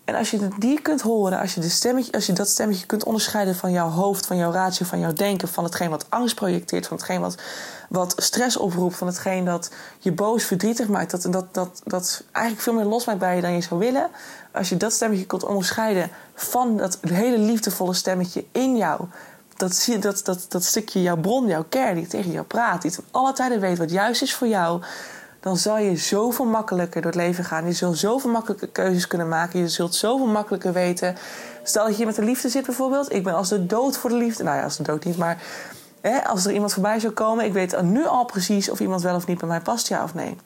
En 0.04 0.14
als 0.14 0.30
je 0.30 0.48
die 0.58 0.80
kunt 0.80 1.00
horen, 1.00 1.38
als 1.38 1.54
je, 1.54 1.60
de 1.60 1.68
stemmetje, 1.68 2.12
als 2.12 2.26
je 2.26 2.32
dat 2.32 2.48
stemmetje 2.48 2.86
kunt 2.86 3.04
onderscheiden 3.04 3.54
van 3.54 3.72
jouw 3.72 3.88
hoofd, 3.88 4.26
van 4.26 4.36
jouw 4.36 4.52
ratio, 4.52 4.86
van 4.86 4.98
jouw 4.98 5.12
denken, 5.12 5.48
van 5.48 5.64
hetgeen 5.64 5.90
wat 5.90 6.06
angst 6.08 6.34
projecteert, 6.34 6.86
van 6.86 6.96
hetgeen 6.96 7.20
wat, 7.20 7.42
wat 7.88 8.14
stress 8.16 8.56
oproept, 8.56 8.96
van 8.96 9.06
hetgeen 9.06 9.44
dat 9.44 9.70
je 9.98 10.12
boos, 10.12 10.44
verdrietig 10.44 10.88
maakt, 10.88 11.10
dat, 11.10 11.32
dat, 11.32 11.54
dat, 11.54 11.82
dat 11.84 12.24
eigenlijk 12.32 12.64
veel 12.64 12.74
meer 12.74 12.84
losmaakt 12.84 13.18
bij 13.18 13.36
je 13.36 13.42
dan 13.42 13.52
je 13.52 13.60
zou 13.60 13.80
willen. 13.80 14.10
Als 14.52 14.68
je 14.68 14.76
dat 14.76 14.92
stemmetje 14.92 15.26
kunt 15.26 15.44
onderscheiden 15.44 16.10
van 16.34 16.76
dat 16.76 16.98
hele 17.00 17.38
liefdevolle 17.38 17.94
stemmetje 17.94 18.44
in 18.52 18.76
jou, 18.76 19.00
dat, 19.56 19.88
dat, 20.00 20.20
dat, 20.24 20.46
dat 20.48 20.64
stukje 20.64 21.02
jouw 21.02 21.16
bron, 21.16 21.46
jouw 21.46 21.64
kern, 21.68 21.94
die 21.94 22.06
tegen 22.06 22.30
jou 22.30 22.46
praat, 22.46 22.82
die 22.82 22.90
ten 22.90 23.04
alle 23.10 23.32
tijden 23.32 23.60
weet 23.60 23.78
wat 23.78 23.90
juist 23.90 24.22
is 24.22 24.34
voor 24.34 24.48
jou, 24.48 24.82
dan 25.44 25.56
zal 25.56 25.78
je 25.78 25.96
zoveel 25.96 26.44
makkelijker 26.44 27.02
door 27.02 27.10
het 27.10 27.20
leven 27.20 27.44
gaan. 27.44 27.66
Je 27.66 27.72
zult 27.72 27.98
zoveel 27.98 28.30
makkelijker 28.30 28.68
keuzes 28.68 29.06
kunnen 29.06 29.28
maken. 29.28 29.60
Je 29.60 29.68
zult 29.68 29.94
zoveel 29.94 30.26
makkelijker 30.26 30.72
weten. 30.72 31.16
Stel 31.62 31.86
dat 31.86 31.96
je 31.96 32.06
met 32.06 32.14
de 32.14 32.22
liefde 32.22 32.48
zit 32.48 32.66
bijvoorbeeld. 32.66 33.12
Ik 33.12 33.24
ben 33.24 33.34
als 33.34 33.48
de 33.48 33.66
dood 33.66 33.96
voor 33.96 34.10
de 34.10 34.16
liefde. 34.16 34.42
Nou 34.42 34.56
ja, 34.56 34.62
als 34.62 34.76
de 34.76 34.82
dood 34.82 35.04
niet, 35.04 35.16
maar 35.16 35.42
hè, 36.00 36.24
als 36.24 36.46
er 36.46 36.52
iemand 36.52 36.72
voorbij 36.72 37.00
zou 37.00 37.12
komen, 37.12 37.44
ik 37.44 37.52
weet 37.52 37.82
nu 37.82 38.06
al 38.06 38.24
precies 38.24 38.70
of 38.70 38.80
iemand 38.80 39.02
wel 39.02 39.14
of 39.14 39.26
niet 39.26 39.38
bij 39.38 39.48
mij 39.48 39.60
past, 39.60 39.88
ja 39.88 40.02
of 40.02 40.14
nee. 40.14 40.36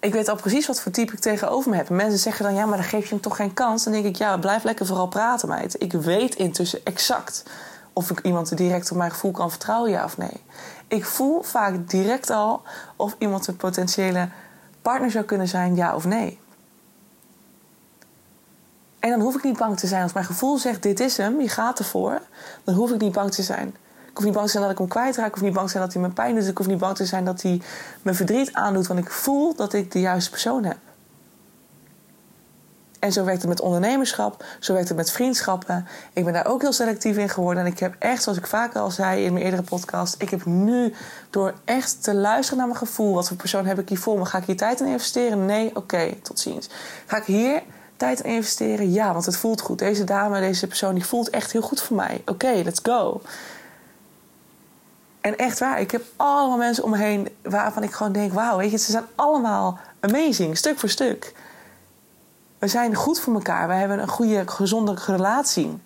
Ik 0.00 0.12
weet 0.12 0.28
al 0.28 0.36
precies 0.36 0.66
wat 0.66 0.80
voor 0.80 0.92
type 0.92 1.12
ik 1.12 1.18
tegenover 1.18 1.70
me 1.70 1.76
heb. 1.76 1.88
En 1.88 1.96
mensen 1.96 2.18
zeggen 2.18 2.44
dan, 2.44 2.54
ja, 2.54 2.66
maar 2.66 2.76
dan 2.76 2.86
geef 2.86 3.02
je 3.02 3.10
hem 3.10 3.20
toch 3.20 3.36
geen 3.36 3.54
kans. 3.54 3.84
Dan 3.84 3.92
denk 3.92 4.04
ik, 4.04 4.16
ja, 4.16 4.38
blijf 4.38 4.64
lekker 4.64 4.86
vooral 4.86 5.08
praten, 5.08 5.48
meid. 5.48 5.82
Ik 5.82 5.92
weet 5.92 6.34
intussen 6.34 6.80
exact 6.84 7.42
of 7.96 8.10
ik 8.10 8.20
iemand 8.20 8.56
direct 8.56 8.90
op 8.90 8.96
mijn 8.96 9.10
gevoel 9.10 9.30
kan 9.30 9.50
vertrouwen, 9.50 9.90
ja 9.90 10.04
of 10.04 10.16
nee. 10.16 10.42
Ik 10.88 11.04
voel 11.04 11.42
vaak 11.42 11.88
direct 11.88 12.30
al 12.30 12.62
of 12.96 13.16
iemand 13.18 13.46
een 13.46 13.56
potentiële 13.56 14.28
partner 14.82 15.10
zou 15.10 15.24
kunnen 15.24 15.48
zijn, 15.48 15.74
ja 15.74 15.94
of 15.94 16.04
nee. 16.04 16.38
En 18.98 19.10
dan 19.10 19.20
hoef 19.20 19.34
ik 19.34 19.42
niet 19.42 19.58
bang 19.58 19.78
te 19.78 19.86
zijn. 19.86 20.02
Als 20.02 20.12
mijn 20.12 20.24
gevoel 20.24 20.58
zegt: 20.58 20.82
dit 20.82 21.00
is 21.00 21.16
hem, 21.16 21.40
je 21.40 21.48
gaat 21.48 21.78
ervoor, 21.78 22.20
dan 22.64 22.74
hoef 22.74 22.90
ik 22.90 23.00
niet 23.00 23.12
bang 23.12 23.32
te 23.32 23.42
zijn. 23.42 23.68
Ik 24.10 24.16
hoef 24.16 24.24
niet 24.24 24.34
bang 24.34 24.46
te 24.46 24.52
zijn 24.52 24.62
dat 24.62 24.72
ik 24.72 24.78
hem 24.78 24.88
kwijtraak. 24.88 25.26
Ik 25.26 25.34
hoef 25.34 25.42
niet 25.42 25.52
bang 25.52 25.66
te 25.66 25.72
zijn 25.72 25.84
dat 25.84 25.92
hij 25.92 26.02
me 26.02 26.08
pijn 26.08 26.34
doet. 26.34 26.48
Ik 26.48 26.58
hoef 26.58 26.66
niet 26.66 26.78
bang 26.78 26.96
te 26.96 27.06
zijn 27.06 27.24
dat 27.24 27.42
hij 27.42 27.62
me 28.02 28.14
verdriet 28.14 28.52
aandoet. 28.52 28.86
Want 28.86 29.00
ik 29.00 29.10
voel 29.10 29.54
dat 29.54 29.72
ik 29.72 29.92
de 29.92 30.00
juiste 30.00 30.30
persoon 30.30 30.64
heb. 30.64 30.78
En 33.06 33.12
zo 33.12 33.24
werkt 33.24 33.40
het 33.40 33.50
met 33.50 33.60
ondernemerschap, 33.60 34.44
zo 34.60 34.72
werkt 34.72 34.88
het 34.88 34.96
met 34.96 35.10
vriendschappen. 35.10 35.86
Ik 36.12 36.24
ben 36.24 36.32
daar 36.32 36.46
ook 36.46 36.62
heel 36.62 36.72
selectief 36.72 37.16
in 37.16 37.28
geworden. 37.28 37.64
En 37.64 37.72
ik 37.72 37.78
heb 37.78 37.94
echt, 37.98 38.22
zoals 38.22 38.38
ik 38.38 38.46
vaker 38.46 38.80
al 38.80 38.90
zei 38.90 39.24
in 39.24 39.32
mijn 39.32 39.44
eerdere 39.44 39.62
podcast, 39.62 40.14
ik 40.18 40.30
heb 40.30 40.44
nu 40.44 40.94
door 41.30 41.54
echt 41.64 42.02
te 42.02 42.14
luisteren 42.14 42.58
naar 42.58 42.66
mijn 42.66 42.78
gevoel, 42.78 43.14
wat 43.14 43.28
voor 43.28 43.36
persoon 43.36 43.66
heb 43.66 43.78
ik 43.78 43.88
hier 43.88 43.98
voor 43.98 44.18
me? 44.18 44.24
Ga 44.24 44.38
ik 44.38 44.44
hier 44.44 44.56
tijd 44.56 44.80
in 44.80 44.86
investeren? 44.86 45.46
Nee, 45.46 45.76
oké, 45.76 46.14
tot 46.22 46.40
ziens. 46.40 46.68
Ga 47.06 47.16
ik 47.16 47.24
hier 47.24 47.62
tijd 47.96 48.20
in 48.20 48.30
investeren? 48.30 48.92
Ja, 48.92 49.12
want 49.12 49.26
het 49.26 49.36
voelt 49.36 49.60
goed. 49.60 49.78
Deze 49.78 50.04
dame, 50.04 50.40
deze 50.40 50.66
persoon, 50.66 50.94
die 50.94 51.06
voelt 51.06 51.30
echt 51.30 51.52
heel 51.52 51.62
goed 51.62 51.80
voor 51.80 51.96
mij. 51.96 52.22
Oké, 52.24 52.60
let's 52.64 52.80
go. 52.82 53.20
En 55.20 55.36
echt 55.36 55.58
waar, 55.58 55.80
ik 55.80 55.90
heb 55.90 56.02
allemaal 56.16 56.58
mensen 56.58 56.84
om 56.84 56.90
me 56.90 56.98
heen 56.98 57.28
waarvan 57.42 57.82
ik 57.82 57.92
gewoon 57.92 58.12
denk: 58.12 58.32
wauw, 58.32 58.56
weet 58.56 58.70
je, 58.70 58.78
ze 58.78 58.90
zijn 58.90 59.04
allemaal 59.14 59.78
amazing, 60.00 60.56
stuk 60.56 60.78
voor 60.78 60.88
stuk 60.88 61.34
we 62.66 62.72
zijn 62.72 62.94
goed 62.94 63.20
voor 63.20 63.34
elkaar. 63.34 63.68
We 63.68 63.74
hebben 63.74 63.98
een 63.98 64.08
goede, 64.08 64.42
gezonde 64.46 64.94
relatie. 65.06 65.66
En 65.66 65.80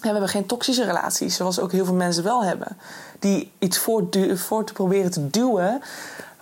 we 0.00 0.08
hebben 0.08 0.28
geen 0.28 0.46
toxische 0.46 0.84
relaties, 0.84 1.36
zoals 1.36 1.60
ook 1.60 1.72
heel 1.72 1.84
veel 1.84 1.94
mensen 1.94 2.24
wel 2.24 2.44
hebben. 2.44 2.78
Die 3.18 3.52
iets 3.58 3.78
voor, 3.78 4.08
te 4.08 4.72
proberen 4.72 5.10
te 5.10 5.30
duwen, 5.30 5.82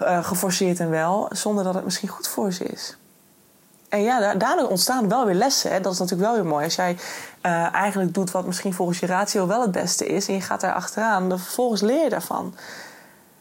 uh, 0.02 0.24
geforceerd 0.24 0.80
en 0.80 0.90
wel, 0.90 1.28
zonder 1.30 1.64
dat 1.64 1.74
het 1.74 1.84
misschien 1.84 2.08
goed 2.08 2.28
voor 2.28 2.52
ze 2.52 2.64
is. 2.64 2.96
En 3.88 4.02
ja, 4.02 4.34
daardoor 4.34 4.68
ontstaan 4.68 5.08
wel 5.08 5.26
weer 5.26 5.34
lessen. 5.34 5.72
Hè? 5.72 5.80
Dat 5.80 5.92
is 5.92 5.98
natuurlijk 5.98 6.28
wel 6.30 6.40
weer 6.40 6.50
mooi. 6.50 6.64
Als 6.64 6.74
jij 6.74 6.96
uh, 7.42 7.74
eigenlijk 7.74 8.14
doet 8.14 8.30
wat 8.30 8.46
misschien 8.46 8.74
volgens 8.74 9.00
je 9.00 9.06
ratio 9.06 9.46
wel 9.46 9.62
het 9.62 9.72
beste 9.72 10.06
is... 10.06 10.28
en 10.28 10.34
je 10.34 10.40
gaat 10.40 10.60
daar 10.60 10.74
achteraan, 10.74 11.28
dan 11.28 11.38
vervolgens 11.38 11.80
leer 11.80 12.02
je 12.02 12.10
daarvan. 12.10 12.54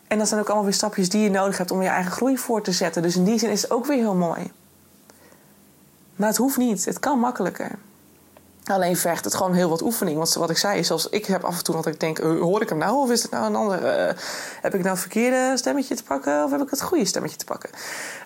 En 0.07 0.17
dat 0.17 0.27
zijn 0.27 0.39
ook 0.39 0.47
allemaal 0.47 0.65
weer 0.65 0.73
stapjes 0.73 1.09
die 1.09 1.21
je 1.21 1.29
nodig 1.29 1.57
hebt 1.57 1.71
om 1.71 1.81
je 1.81 1.87
eigen 1.87 2.11
groei 2.11 2.37
voor 2.37 2.61
te 2.61 2.71
zetten. 2.71 3.01
Dus 3.01 3.15
in 3.15 3.23
die 3.23 3.39
zin 3.39 3.49
is 3.49 3.61
het 3.61 3.71
ook 3.71 3.85
weer 3.85 3.97
heel 3.97 4.15
mooi. 4.15 4.51
Maar 6.17 6.27
het 6.27 6.37
hoeft 6.37 6.57
niet. 6.57 6.85
Het 6.85 6.99
kan 6.99 7.19
makkelijker. 7.19 7.71
Alleen 8.67 8.97
vergt 8.97 9.25
het 9.25 9.35
gewoon 9.35 9.53
heel 9.53 9.69
wat 9.69 9.81
oefening. 9.81 10.17
Want 10.17 10.33
wat 10.33 10.49
ik 10.49 10.57
zei 10.57 10.79
is, 10.79 10.91
als 10.91 11.09
ik 11.09 11.25
heb 11.25 11.43
af 11.43 11.57
en 11.57 11.63
toe 11.63 11.75
dat 11.75 11.85
ik 11.85 11.99
denk... 11.99 12.19
Uh, 12.19 12.41
hoor 12.41 12.61
ik 12.61 12.69
hem 12.69 12.77
nou 12.77 12.97
of 12.97 13.11
is 13.11 13.21
het 13.21 13.31
nou 13.31 13.45
een 13.45 13.55
ander... 13.55 13.81
Uh, 13.81 14.13
heb 14.61 14.73
ik 14.73 14.79
nou 14.79 14.89
het 14.89 14.99
verkeerde 14.99 15.57
stemmetje 15.57 15.95
te 15.95 16.03
pakken... 16.03 16.43
of 16.43 16.51
heb 16.51 16.61
ik 16.61 16.69
het 16.69 16.81
goede 16.81 17.05
stemmetje 17.05 17.37
te 17.37 17.45
pakken? 17.45 17.69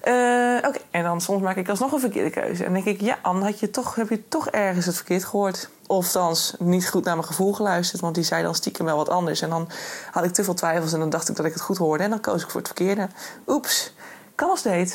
Uh, 0.04 0.68
Oké, 0.68 0.80
en 0.92 1.04
dan 1.04 1.22
soms 1.22 1.42
maak 1.42 1.56
ik 1.56 1.70
alsnog 1.70 1.92
een 1.92 2.00
verkeerde 2.00 2.30
keuze. 2.30 2.66
En 2.66 2.74
denk 2.74 2.86
ik, 2.86 3.02
ja, 3.02 3.18
dan 3.24 3.44
had 3.44 3.60
je 3.60 3.70
toch, 3.70 3.96
heb 3.96 4.10
je 4.10 4.28
toch 4.28 4.48
ergens 4.50 4.86
het 4.86 4.96
verkeerd 4.96 5.24
gehoord. 5.24 5.70
Of 5.88 6.12
dan 6.12 6.36
niet 6.60 6.90
goed 6.90 7.04
naar 7.04 7.16
mijn 7.16 7.28
gevoel 7.28 7.54
geluisterd... 7.54 8.02
want 8.02 8.16
die 8.16 8.24
zei 8.24 8.44
dan 8.44 8.56
stiekem 8.56 8.86
wel 8.86 8.98
wat 8.98 9.10
anders. 9.10 9.42
En 9.42 9.50
dan 9.50 9.70
had 10.12 10.24
ik 10.24 10.34
te 10.34 10.44
veel 10.44 10.54
twijfels 10.54 10.94
en 10.94 11.00
dan 11.00 11.10
dacht 11.10 11.30
ik 11.30 11.36
dat 11.36 11.46
ik 11.46 11.54
het 11.54 11.62
goed 11.62 11.78
hoorde... 11.78 12.04
en 12.04 12.10
dan 12.10 12.20
koos 12.20 12.44
ik 12.44 12.50
voor 12.50 12.60
het 12.60 12.70
verkeerde. 12.76 13.08
Oeps, 13.48 13.94
kan 14.36 14.50
als 14.50 14.62
date. 14.62 14.94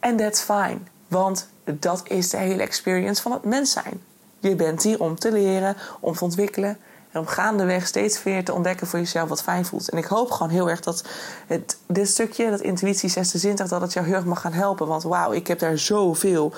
And 0.00 0.18
that's 0.18 0.40
fine. 0.40 0.78
Want 1.08 1.48
dat 1.64 2.02
is 2.08 2.30
de 2.30 2.36
hele 2.36 2.62
experience 2.62 3.22
van 3.22 3.32
het 3.32 3.44
mens 3.44 3.70
zijn. 3.70 4.02
Je 4.38 4.54
bent 4.54 4.82
hier 4.82 5.00
om 5.00 5.18
te 5.18 5.32
leren, 5.32 5.76
om 6.00 6.14
te 6.14 6.24
ontwikkelen 6.24 6.78
en 7.10 7.20
om 7.20 7.26
gaandeweg 7.26 7.86
steeds 7.86 8.22
weer 8.22 8.44
te 8.44 8.52
ontdekken 8.52 8.86
voor 8.86 8.98
jezelf 8.98 9.28
wat 9.28 9.42
fijn 9.42 9.64
voelt. 9.64 9.88
En 9.88 9.98
ik 9.98 10.04
hoop 10.04 10.30
gewoon 10.30 10.52
heel 10.52 10.70
erg 10.70 10.80
dat 10.80 11.04
het, 11.46 11.78
dit 11.86 12.08
stukje, 12.08 12.50
dat 12.50 12.60
intuïtie, 12.60 13.08
zesde 13.08 13.38
zintuig, 13.38 13.70
dat 13.70 13.80
het 13.80 13.92
jou 13.92 14.06
heel 14.06 14.14
erg 14.14 14.24
mag 14.24 14.40
gaan 14.40 14.52
helpen. 14.52 14.86
Want 14.86 15.02
wauw, 15.02 15.32
ik 15.32 15.46
heb 15.46 15.58
daar 15.58 15.78
zoveel 15.78 16.52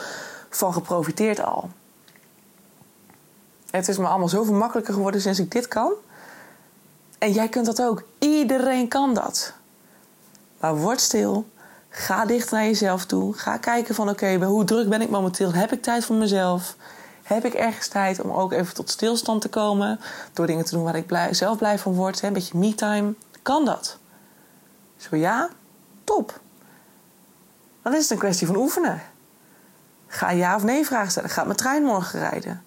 van 0.51 0.73
geprofiteerd 0.73 1.45
al. 1.45 1.71
Het 3.71 3.89
is 3.89 3.99
me 3.99 4.07
allemaal 4.07 4.29
zoveel 4.29 4.55
makkelijker 4.55 4.95
geworden 4.95 5.21
sinds 5.21 5.39
ik 5.39 5.51
dit 5.51 5.69
kan. 5.69 5.93
En 7.19 7.33
jij 7.33 7.49
kunt 7.49 7.67
dat 7.67 7.83
ook. 7.83 8.03
Iedereen 8.19 8.89
kan 8.89 9.15
dat. 9.15 9.53
Maar 10.61 10.77
word 10.77 11.01
stil, 11.01 11.47
Ga 11.89 12.27
dicht 12.27 12.51
naar 12.51 12.65
jezelf 12.65 13.05
toe. 13.05 13.35
Ga 13.35 13.57
kijken 13.57 13.95
van 13.95 14.09
oké, 14.09 14.45
hoe 14.45 14.65
druk 14.65 14.89
ben 14.89 15.01
ik 15.01 15.11
momenteel? 15.11 15.53
Heb 15.53 15.73
ik 15.73 15.83
tijd 15.83 16.05
voor 16.05 16.17
mezelf? 16.17 16.77
Heb 17.23 17.45
ik 17.45 17.55
ergens 17.55 17.89
tijd 17.89 18.21
om 18.21 18.31
ook 18.31 18.53
even 18.53 18.75
tot 18.75 18.91
stilstand 18.91 19.41
te 19.41 19.49
komen? 19.49 20.01
Door 20.33 20.47
dingen 20.47 20.65
te 20.65 20.75
doen 20.75 20.85
waar 20.85 20.97
ik 20.97 21.07
blij, 21.07 21.35
zelf 21.35 21.59
blij 21.59 21.79
van 21.79 21.93
word. 21.95 22.23
Een 22.23 22.33
beetje 22.33 22.59
me-time. 22.59 23.15
Kan 23.43 23.65
dat? 23.65 23.99
Zo 24.97 25.17
ja, 25.17 25.49
top. 26.05 26.41
Dan 27.83 27.95
is 27.95 28.03
het 28.03 28.11
een 28.11 28.19
kwestie 28.19 28.47
van 28.47 28.57
oefenen. 28.57 29.03
Ga 30.07 30.31
ja 30.31 30.55
of 30.55 30.63
nee 30.63 30.87
vragen 30.87 31.11
stellen. 31.11 31.31
Gaat 31.31 31.45
mijn 31.45 31.57
trein 31.57 31.83
morgen 31.83 32.21
rijden? 32.21 32.65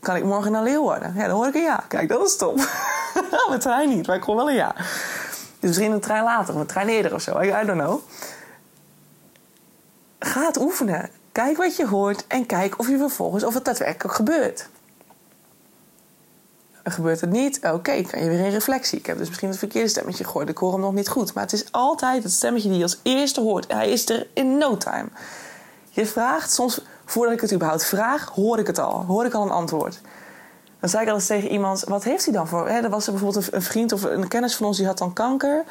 Kan 0.00 0.16
ik 0.16 0.24
morgen 0.24 0.52
naar 0.52 0.62
Leeuwarden? 0.62 1.14
Ja, 1.14 1.26
dan 1.26 1.36
hoor 1.36 1.46
ik 1.46 1.54
een 1.54 1.62
ja. 1.62 1.84
Kijk, 1.88 2.08
dat 2.08 2.26
is 2.26 2.36
top. 2.36 2.56
mijn 3.48 3.60
trein 3.60 3.88
niet, 3.88 4.06
maar 4.06 4.16
ik 4.16 4.22
hoor 4.22 4.36
wel 4.36 4.48
een 4.48 4.54
ja. 4.54 4.74
Dus 4.74 5.68
misschien 5.68 5.92
een 5.92 6.00
trein 6.00 6.24
later 6.24 6.54
of 6.54 6.60
een 6.60 6.66
trein 6.66 6.88
eerder 6.88 7.14
of 7.14 7.22
zo. 7.22 7.40
I 7.40 7.66
don't 7.66 7.80
know. 7.80 8.00
Ga 10.18 10.46
het 10.46 10.60
oefenen. 10.60 11.10
Kijk 11.32 11.56
wat 11.56 11.76
je 11.76 11.86
hoort 11.86 12.26
en 12.26 12.46
kijk 12.46 12.78
of 12.78 12.88
je 12.88 12.98
vervolgens 12.98 13.44
of 13.44 13.54
het 13.54 13.64
daadwerkelijk 13.64 14.14
gebeurt. 14.14 14.68
Gebeurt 16.84 17.20
het 17.20 17.30
niet? 17.30 17.56
Oké, 17.56 18.02
kan 18.02 18.22
je 18.22 18.28
weer 18.28 18.44
in 18.44 18.50
reflectie. 18.50 18.98
Ik 18.98 19.06
heb 19.06 19.18
dus 19.18 19.28
misschien 19.28 19.48
het 19.48 19.58
verkeerde 19.58 19.88
stemmetje 19.88 20.24
gehoord. 20.24 20.48
Ik 20.48 20.58
hoor 20.58 20.72
hem 20.72 20.80
nog 20.80 20.92
niet 20.92 21.08
goed. 21.08 21.34
Maar 21.34 21.42
het 21.42 21.52
is 21.52 21.72
altijd 21.72 22.22
het 22.22 22.32
stemmetje 22.32 22.68
die 22.68 22.76
je 22.76 22.82
als 22.82 23.00
eerste 23.02 23.40
hoort. 23.40 23.72
Hij 23.72 23.90
is 23.90 24.08
er 24.08 24.26
in 24.32 24.58
no 24.58 24.76
time. 24.76 25.08
Je 25.90 26.06
vraagt 26.06 26.52
soms, 26.52 26.84
voordat 27.04 27.34
ik 27.34 27.40
het 27.40 27.52
überhaupt 27.52 27.84
vraag, 27.84 28.28
hoor 28.28 28.58
ik 28.58 28.66
het 28.66 28.78
al. 28.78 29.04
Hoor 29.04 29.24
ik 29.24 29.34
al 29.34 29.42
een 29.42 29.50
antwoord. 29.50 30.00
Dan 30.80 30.88
zei 30.88 31.02
ik 31.02 31.08
altijd 31.10 31.28
tegen 31.28 31.50
iemand, 31.50 31.84
wat 31.84 32.04
heeft 32.04 32.24
hij 32.24 32.34
dan 32.34 32.48
voor? 32.48 32.68
er 32.68 32.90
was 32.90 33.06
er 33.06 33.12
bijvoorbeeld 33.12 33.52
een 33.52 33.62
vriend 33.62 33.92
of 33.92 34.02
een 34.02 34.28
kennis 34.28 34.56
van 34.56 34.66
ons 34.66 34.76
die 34.76 34.86
had 34.86 34.98
dan 34.98 35.12
kanker. 35.12 35.64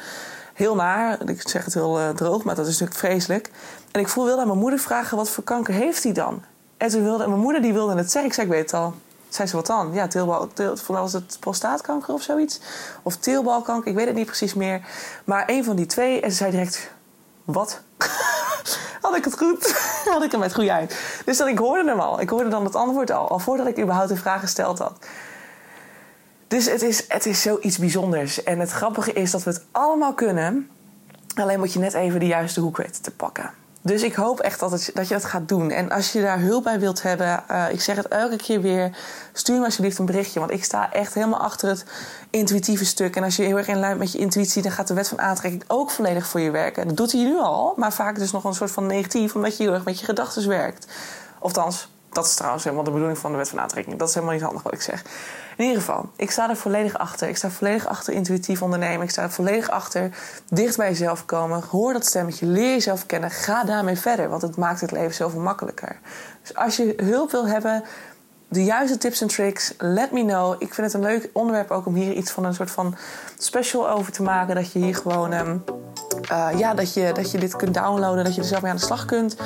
Heel 0.56 0.74
naar, 0.74 1.28
ik 1.28 1.48
zeg 1.48 1.64
het 1.64 1.74
heel 1.74 2.00
uh, 2.00 2.08
droog, 2.08 2.44
maar 2.44 2.54
dat 2.54 2.66
is 2.66 2.72
natuurlijk 2.72 2.98
vreselijk. 2.98 3.50
En 3.90 4.00
ik 4.00 4.08
wilde 4.08 4.40
aan 4.40 4.46
mijn 4.46 4.58
moeder 4.58 4.78
vragen, 4.78 5.16
wat 5.16 5.30
voor 5.30 5.44
kanker 5.44 5.74
heeft 5.74 6.02
hij 6.02 6.12
dan? 6.12 6.42
En 6.76 6.88
toen 6.88 7.02
wilde, 7.02 7.26
mijn 7.26 7.40
moeder 7.40 7.62
die 7.62 7.72
wilde 7.72 7.96
het 7.96 8.10
zeggen, 8.10 8.30
ik 8.30 8.34
zei, 8.34 8.46
ik 8.46 8.52
weet 8.52 8.62
het 8.70 8.80
al. 8.80 8.94
Zei 9.28 9.48
ze, 9.48 9.56
wat 9.56 9.66
dan? 9.66 9.92
Ja, 9.92 10.08
teelbal, 10.08 10.48
teel, 10.52 10.76
was 10.86 11.12
het 11.12 11.36
prostaatkanker 11.40 12.14
of 12.14 12.22
zoiets. 12.22 12.60
Of 13.02 13.16
teelbalkanker, 13.16 13.90
ik 13.90 13.96
weet 13.96 14.06
het 14.06 14.14
niet 14.14 14.26
precies 14.26 14.54
meer. 14.54 14.80
Maar 15.24 15.44
een 15.46 15.64
van 15.64 15.76
die 15.76 15.86
twee, 15.86 16.20
en 16.20 16.30
ze 16.30 16.36
zei 16.36 16.50
direct, 16.50 16.90
wat? 17.44 17.80
had 19.02 19.16
ik 19.16 19.24
het 19.24 19.38
goed? 19.38 19.74
had 20.14 20.22
ik 20.22 20.30
hem 20.30 20.40
met 20.40 20.54
goed 20.54 20.68
uit. 20.68 21.20
Dus 21.24 21.36
dan, 21.36 21.48
ik 21.48 21.58
hoorde 21.58 21.88
hem 21.88 22.00
al. 22.00 22.20
Ik 22.20 22.28
hoorde 22.28 22.48
dan 22.48 22.64
het 22.64 22.74
antwoord 22.74 23.10
al. 23.10 23.28
Al 23.28 23.38
voordat 23.38 23.66
ik 23.66 23.78
überhaupt 23.78 24.08
de 24.08 24.16
vraag 24.16 24.40
gesteld 24.40 24.78
had. 24.78 24.98
Dus 26.48 26.70
het 26.70 26.82
is, 26.82 27.04
het 27.08 27.26
is 27.26 27.42
zoiets 27.42 27.78
bijzonders. 27.78 28.42
En 28.42 28.58
het 28.58 28.70
grappige 28.70 29.12
is 29.12 29.30
dat 29.30 29.42
we 29.42 29.50
het 29.50 29.64
allemaal 29.72 30.14
kunnen. 30.14 30.70
Alleen 31.34 31.58
moet 31.58 31.72
je 31.72 31.78
net 31.78 31.94
even 31.94 32.20
de 32.20 32.26
juiste 32.26 32.60
hoek 32.60 32.76
weten 32.76 33.02
te 33.02 33.10
pakken. 33.10 33.50
Dus 33.86 34.02
ik 34.02 34.14
hoop 34.14 34.40
echt 34.40 34.60
dat, 34.60 34.70
het, 34.70 34.90
dat 34.94 35.08
je 35.08 35.14
dat 35.14 35.24
gaat 35.24 35.48
doen. 35.48 35.70
En 35.70 35.90
als 35.90 36.12
je 36.12 36.20
daar 36.20 36.40
hulp 36.40 36.64
bij 36.64 36.80
wilt 36.80 37.02
hebben, 37.02 37.44
uh, 37.50 37.64
ik 37.70 37.80
zeg 37.80 37.96
het 37.96 38.08
elke 38.08 38.36
keer 38.36 38.60
weer, 38.60 38.96
stuur 39.32 39.58
me 39.58 39.64
alsjeblieft 39.64 39.98
een 39.98 40.06
berichtje. 40.06 40.38
Want 40.38 40.52
ik 40.52 40.64
sta 40.64 40.92
echt 40.92 41.14
helemaal 41.14 41.40
achter 41.40 41.68
het 41.68 41.84
intuïtieve 42.30 42.84
stuk. 42.84 43.16
En 43.16 43.22
als 43.22 43.36
je 43.36 43.42
heel 43.42 43.56
erg 43.56 43.68
in 43.68 43.80
lijn 43.80 43.98
met 43.98 44.12
je 44.12 44.18
intuïtie, 44.18 44.62
dan 44.62 44.72
gaat 44.72 44.88
de 44.88 44.94
wet 44.94 45.08
van 45.08 45.20
aantrekking 45.20 45.64
ook 45.66 45.90
volledig 45.90 46.26
voor 46.26 46.40
je 46.40 46.50
werken. 46.50 46.86
Dat 46.86 46.96
doet 46.96 47.12
hij 47.12 47.22
nu 47.22 47.38
al, 47.38 47.74
maar 47.76 47.92
vaak 47.92 48.18
dus 48.18 48.32
nog 48.32 48.44
een 48.44 48.54
soort 48.54 48.70
van 48.70 48.86
negatief, 48.86 49.34
omdat 49.34 49.56
je 49.56 49.62
heel 49.62 49.72
erg 49.72 49.84
met 49.84 49.98
je 49.98 50.04
gedachten 50.04 50.48
werkt. 50.48 50.86
Ofthans, 51.38 51.88
dat 52.16 52.26
is 52.26 52.34
trouwens 52.34 52.64
helemaal 52.64 52.84
de 52.84 52.90
bedoeling 52.90 53.18
van 53.18 53.30
de 53.30 53.36
wet 53.36 53.48
van 53.48 53.60
aantrekking. 53.60 53.98
Dat 53.98 54.08
is 54.08 54.14
helemaal 54.14 54.34
niet 54.34 54.44
handig 54.44 54.62
wat 54.62 54.72
ik 54.72 54.82
zeg. 54.82 55.04
In 55.56 55.64
ieder 55.64 55.80
geval, 55.80 56.08
ik 56.16 56.30
sta 56.30 56.50
er 56.50 56.56
volledig 56.56 56.98
achter. 56.98 57.28
Ik 57.28 57.36
sta 57.36 57.50
volledig 57.50 57.86
achter 57.86 58.14
intuïtief 58.14 58.62
ondernemen. 58.62 59.02
Ik 59.02 59.10
sta 59.10 59.22
er 59.22 59.30
volledig 59.30 59.70
achter 59.70 60.10
dicht 60.50 60.76
bij 60.76 60.88
jezelf 60.88 61.24
komen. 61.24 61.62
Hoor 61.70 61.92
dat 61.92 62.06
stemmetje, 62.06 62.46
leer 62.46 62.70
jezelf 62.70 63.06
kennen. 63.06 63.30
Ga 63.30 63.64
daarmee 63.64 63.96
verder, 63.96 64.28
want 64.28 64.42
het 64.42 64.56
maakt 64.56 64.80
het 64.80 64.90
leven 64.90 65.14
zoveel 65.14 65.40
makkelijker. 65.40 65.98
Dus 66.42 66.54
als 66.54 66.76
je 66.76 66.94
hulp 66.96 67.30
wil 67.30 67.46
hebben, 67.46 67.84
de 68.48 68.64
juiste 68.64 68.98
tips 68.98 69.20
en 69.20 69.28
tricks, 69.28 69.74
let 69.78 70.12
me 70.12 70.24
know. 70.24 70.54
Ik 70.58 70.74
hier 76.16 76.26
hier 76.28 76.54
uh, 76.54 76.58
ja, 76.58 76.74
dat 76.74 76.94
je, 76.94 77.12
dat 77.12 77.30
je 77.30 77.38
dit 77.38 77.56
kunt 77.56 77.74
downloaden, 77.74 78.24
dat 78.24 78.34
je 78.34 78.40
er 78.40 78.46
zelf 78.46 78.62
mee 78.62 78.70
aan 78.70 78.76
de 78.76 78.82
slag 78.82 79.04
kunt. 79.04 79.36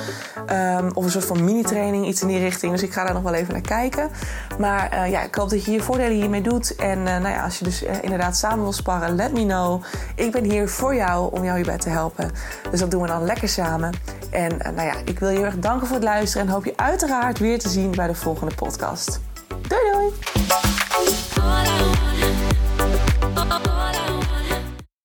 Um, 0.52 0.90
of 0.94 1.04
een 1.04 1.10
soort 1.10 1.24
van 1.24 1.44
mini-training, 1.44 2.06
iets 2.06 2.22
in 2.22 2.28
die 2.28 2.38
richting. 2.38 2.72
Dus 2.72 2.82
ik 2.82 2.92
ga 2.92 3.04
daar 3.04 3.14
nog 3.14 3.22
wel 3.22 3.34
even 3.34 3.52
naar 3.52 3.62
kijken. 3.62 4.10
Maar 4.58 4.94
uh, 4.94 5.10
ja, 5.10 5.22
ik 5.22 5.34
hoop 5.34 5.50
dat 5.50 5.64
je 5.64 5.72
je 5.72 5.80
voordelen 5.80 6.16
hiermee 6.16 6.42
doet. 6.42 6.76
En 6.76 6.98
uh, 6.98 7.04
nou 7.04 7.28
ja, 7.28 7.44
als 7.44 7.58
je 7.58 7.64
dus 7.64 7.82
inderdaad 7.82 8.36
samen 8.36 8.62
wil 8.62 8.72
sparren, 8.72 9.14
let 9.14 9.32
me 9.32 9.44
know. 9.44 9.82
Ik 10.14 10.32
ben 10.32 10.44
hier 10.44 10.68
voor 10.68 10.94
jou 10.94 11.32
om 11.32 11.44
jou 11.44 11.56
hierbij 11.56 11.78
te 11.78 11.88
helpen. 11.88 12.30
Dus 12.70 12.80
dat 12.80 12.90
doen 12.90 13.02
we 13.02 13.08
dan 13.08 13.24
lekker 13.24 13.48
samen. 13.48 13.94
En 14.30 14.56
nou 14.56 14.82
ja, 14.82 14.94
ik 15.04 15.18
wil 15.18 15.28
je 15.28 15.36
heel 15.36 15.44
erg 15.44 15.58
danken 15.58 15.86
voor 15.86 15.96
het 15.96 16.04
luisteren. 16.04 16.46
En 16.46 16.52
hoop 16.52 16.64
je 16.64 16.72
uiteraard 16.76 17.38
weer 17.38 17.58
te 17.58 17.68
zien 17.68 17.90
bij 17.90 18.06
de 18.06 18.14
volgende 18.14 18.54
podcast. 18.54 19.20
Doei 19.68 19.82
doei! 19.92 20.12